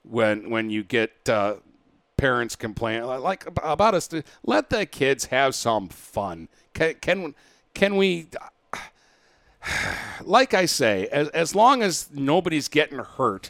when 0.04 0.50
when 0.50 0.70
you 0.70 0.84
get 0.84 1.28
uh, 1.28 1.56
parents 2.18 2.56
complain 2.56 3.04
like 3.04 3.46
about 3.48 3.94
us 3.94 4.08
to 4.10 4.24
let 4.44 4.70
the 4.70 4.86
kids 4.86 5.26
have 5.26 5.56
some 5.56 5.90
fun. 5.90 6.48
Can 6.74 6.96
can 6.96 7.36
can 7.74 7.96
we? 7.98 8.28
Like 10.24 10.54
I 10.54 10.68
say, 10.68 11.08
as 11.08 11.30
as 11.30 11.56
long 11.56 11.82
as 11.82 12.10
nobody's 12.14 12.68
getting 12.68 13.00
hurt, 13.00 13.50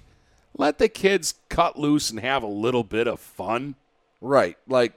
let 0.57 0.77
the 0.77 0.89
kids 0.89 1.35
cut 1.49 1.77
loose 1.77 2.09
and 2.09 2.19
have 2.19 2.43
a 2.43 2.47
little 2.47 2.83
bit 2.83 3.07
of 3.07 3.19
fun. 3.19 3.75
Right. 4.21 4.57
Like 4.67 4.93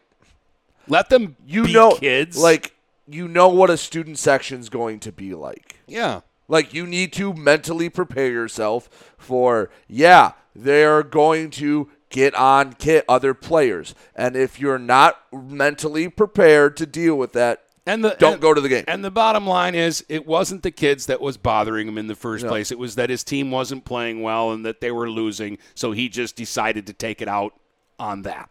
let 0.87 1.11
them 1.11 1.37
you 1.47 1.65
be 1.65 1.73
know 1.73 1.97
kids. 1.97 2.37
like 2.37 2.75
you 3.07 3.29
know 3.29 3.49
what 3.49 3.71
a 3.71 3.77
student 3.77 4.19
section's 4.19 4.69
going 4.69 5.01
to 5.01 5.13
be 5.13 5.35
like. 5.35 5.77
Yeah. 5.87 6.21
Like 6.47 6.73
you 6.73 6.87
need 6.87 7.13
to 7.15 7.35
mentally 7.35 7.89
prepare 7.89 8.31
yourself 8.31 9.15
for 9.19 9.71
yeah, 9.87 10.33
they're 10.55 11.03
going 11.03 11.51
to 11.51 11.91
get 12.11 12.35
on 12.35 12.73
kit 12.75 13.05
other 13.09 13.35
players. 13.35 13.95
And 14.15 14.37
if 14.37 14.59
you're 14.59 14.79
not 14.79 15.21
mentally 15.33 16.09
prepared 16.09 16.77
to 16.79 16.87
deal 16.87 17.17
with 17.17 17.33
that, 17.35 17.65
and 17.89 18.05
the, 18.05 18.17
don't 18.19 18.35
and- 18.35 18.43
go 18.43 18.55
to 18.55 18.61
the 18.61 18.69
game. 18.69 18.85
And 18.87 19.05
the 19.05 19.11
bottom 19.11 19.47
line 19.47 19.75
is, 19.75 20.05
it 20.09 20.27
wasn't 20.27 20.63
the 20.63 20.71
kids 20.71 21.07
that 21.07 21.21
was 21.21 21.37
bothering 21.37 21.89
him 21.89 21.99
in 21.99 22.07
the 22.07 22.15
first 22.15 22.45
No. 22.45 22.51
place. 22.51 22.71
It 22.71 22.79
was 22.79 22.95
that 22.97 23.11
his 23.11 23.25
team 23.25 23.51
wasn't 23.51 23.85
playing 23.85 24.23
well 24.23 24.53
and 24.53 24.65
that 24.67 24.81
they 24.81 24.91
were 24.93 25.11
losing. 25.11 25.59
So 25.75 25.93
he 25.93 26.09
just 26.09 26.37
decided 26.37 26.87
to 26.87 26.93
take 26.93 27.21
it 27.21 27.29
out 27.29 27.55
on 27.99 28.23
that. 28.23 28.51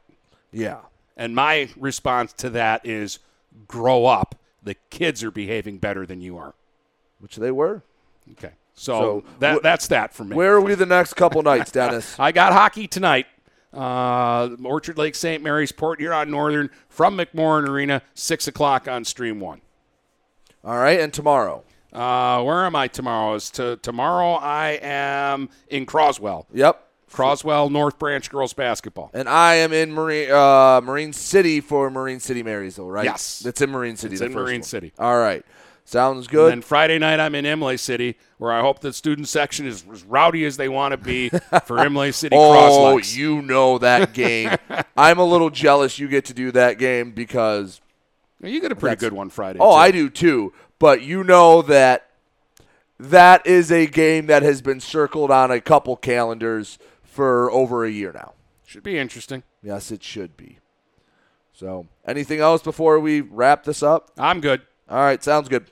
Yeah. 0.52 0.80
And 1.16 1.34
my 1.36 1.70
response 1.78 2.34
to 2.34 2.50
that 2.52 2.86
is, 2.86 3.20
grow 3.68 4.06
up. 4.06 4.36
The 4.64 4.76
kids 4.90 5.24
are 5.24 5.32
behaving 5.32 5.78
better 5.78 6.06
than 6.06 6.20
you 6.22 6.38
are. 6.38 6.54
Which 7.20 7.38
they 7.38 7.52
were. 7.52 7.82
Okay. 8.34 8.52
So, 8.76 9.24
that 9.40 9.60
wh- 9.60 9.64
that's 9.64 9.88
that 9.88 10.14
for 10.14 10.24
me. 10.24 10.36
Where 10.36 10.54
are 10.54 10.62
we 10.62 10.76
the 10.76 10.86
next 10.86 11.16
couple 11.16 11.42
nights, 11.42 11.72
Dennis? 11.80 12.20
I 12.20 12.32
got 12.32 12.54
hockey 12.54 12.88
tonight. 12.88 13.26
Uh, 13.74 14.50
Orchard 14.64 14.98
Lake 14.98 15.16
St. 15.16 15.44
Mary's, 15.44 15.72
Port 15.72 16.00
Huron 16.00 16.32
Northern 16.32 16.70
from 16.90 17.18
McMorran 17.18 17.68
Arena, 17.68 18.02
6 18.14 18.48
o'clock 18.48 18.88
on 18.88 19.06
Stream 19.06 19.40
1. 19.40 19.62
All 20.64 20.78
right, 20.78 21.00
and 21.00 21.14
tomorrow. 21.14 21.64
Uh, 21.94 22.44
where 22.44 22.66
am 22.66 22.76
I 22.76 22.88
tomorrow? 22.88 23.36
Is 23.36 23.50
to, 23.52 23.78
tomorrow 23.78 24.34
I 24.34 24.80
am 24.82 25.50
in 25.70 25.86
Croswell. 25.86 26.48
Yep. 26.54 26.84
Croswell 27.12 27.70
North 27.70 27.98
Branch 27.98 28.30
girls 28.30 28.54
basketball. 28.54 29.10
And 29.14 29.30
I 29.30 29.56
am 29.56 29.72
in 29.72 29.94
Marine 29.94 30.30
uh, 30.30 30.82
Marine 30.84 31.14
City 31.14 31.62
for 31.62 31.90
Marine 31.90 32.20
City 32.20 32.44
Marysville, 32.44 32.90
right? 32.90 33.06
Yes. 33.06 33.46
It's 33.46 33.62
in 33.62 33.70
Marine 33.72 33.96
City. 33.96 34.16
It's 34.16 34.22
in 34.22 34.34
Marine 34.34 34.60
one. 34.60 34.64
City. 34.64 34.92
All 35.00 35.18
right. 35.18 35.46
Sounds 35.88 36.28
good. 36.28 36.52
And 36.52 36.62
then 36.62 36.68
Friday 36.68 37.00
night 37.00 37.22
I'm 37.22 37.34
in 37.34 37.46
Imlay 37.46 37.78
City, 37.78 38.18
where 38.40 38.52
I 38.52 38.60
hope 38.60 38.82
the 38.82 38.92
student 38.92 39.30
section 39.30 39.66
is 39.66 39.86
as 39.90 40.04
rowdy 40.04 40.44
as 40.44 40.58
they 40.58 40.68
want 40.68 40.92
to 40.92 40.98
be 40.98 41.30
for 41.64 41.80
Imlay 41.86 42.12
City 42.12 42.36
oh, 42.38 42.52
Cros-Lex. 42.52 43.16
you 43.16 43.42
know 43.42 43.78
that 43.78 44.14
game. 44.14 44.52
I'm 44.98 45.18
a 45.18 45.24
little 45.24 45.50
jealous 45.50 45.98
you 45.98 46.10
get 46.10 46.26
to 46.26 46.34
do 46.34 46.52
that 46.52 46.78
game 46.78 47.14
because 47.14 47.80
You 48.42 48.60
get 48.60 48.74
a 48.74 48.76
pretty 48.76 48.98
good 48.98 49.14
one 49.14 49.30
Friday. 49.30 49.60
Oh, 49.62 49.72
too. 49.72 49.78
I 49.78 49.92
do 49.92 50.10
too. 50.10 50.52
But 50.78 51.04
you 51.04 51.24
know 51.24 51.62
that 51.62 52.10
that 53.00 53.48
is 53.48 53.72
a 53.72 53.86
game 53.88 54.26
that 54.26 54.44
has 54.44 54.62
been 54.62 54.82
circled 54.82 55.32
on 55.32 55.52
a 55.52 55.62
couple 55.62 55.96
calendars 55.96 56.78
for 57.02 57.50
over 57.50 57.86
a 57.86 57.90
year 57.90 58.12
now. 58.12 58.34
Should 58.66 58.84
be 58.84 58.98
interesting. 58.98 59.44
Yes, 59.64 59.90
it 59.90 60.04
should 60.04 60.36
be. 60.36 60.60
So, 61.54 61.88
anything 62.06 62.42
else 62.42 62.62
before 62.62 63.00
we 63.00 63.22
wrap 63.22 63.64
this 63.64 63.82
up? 63.82 64.12
I'm 64.18 64.42
good. 64.42 64.64
All 64.90 65.00
right, 65.00 65.24
sounds 65.24 65.48
good. 65.48 65.72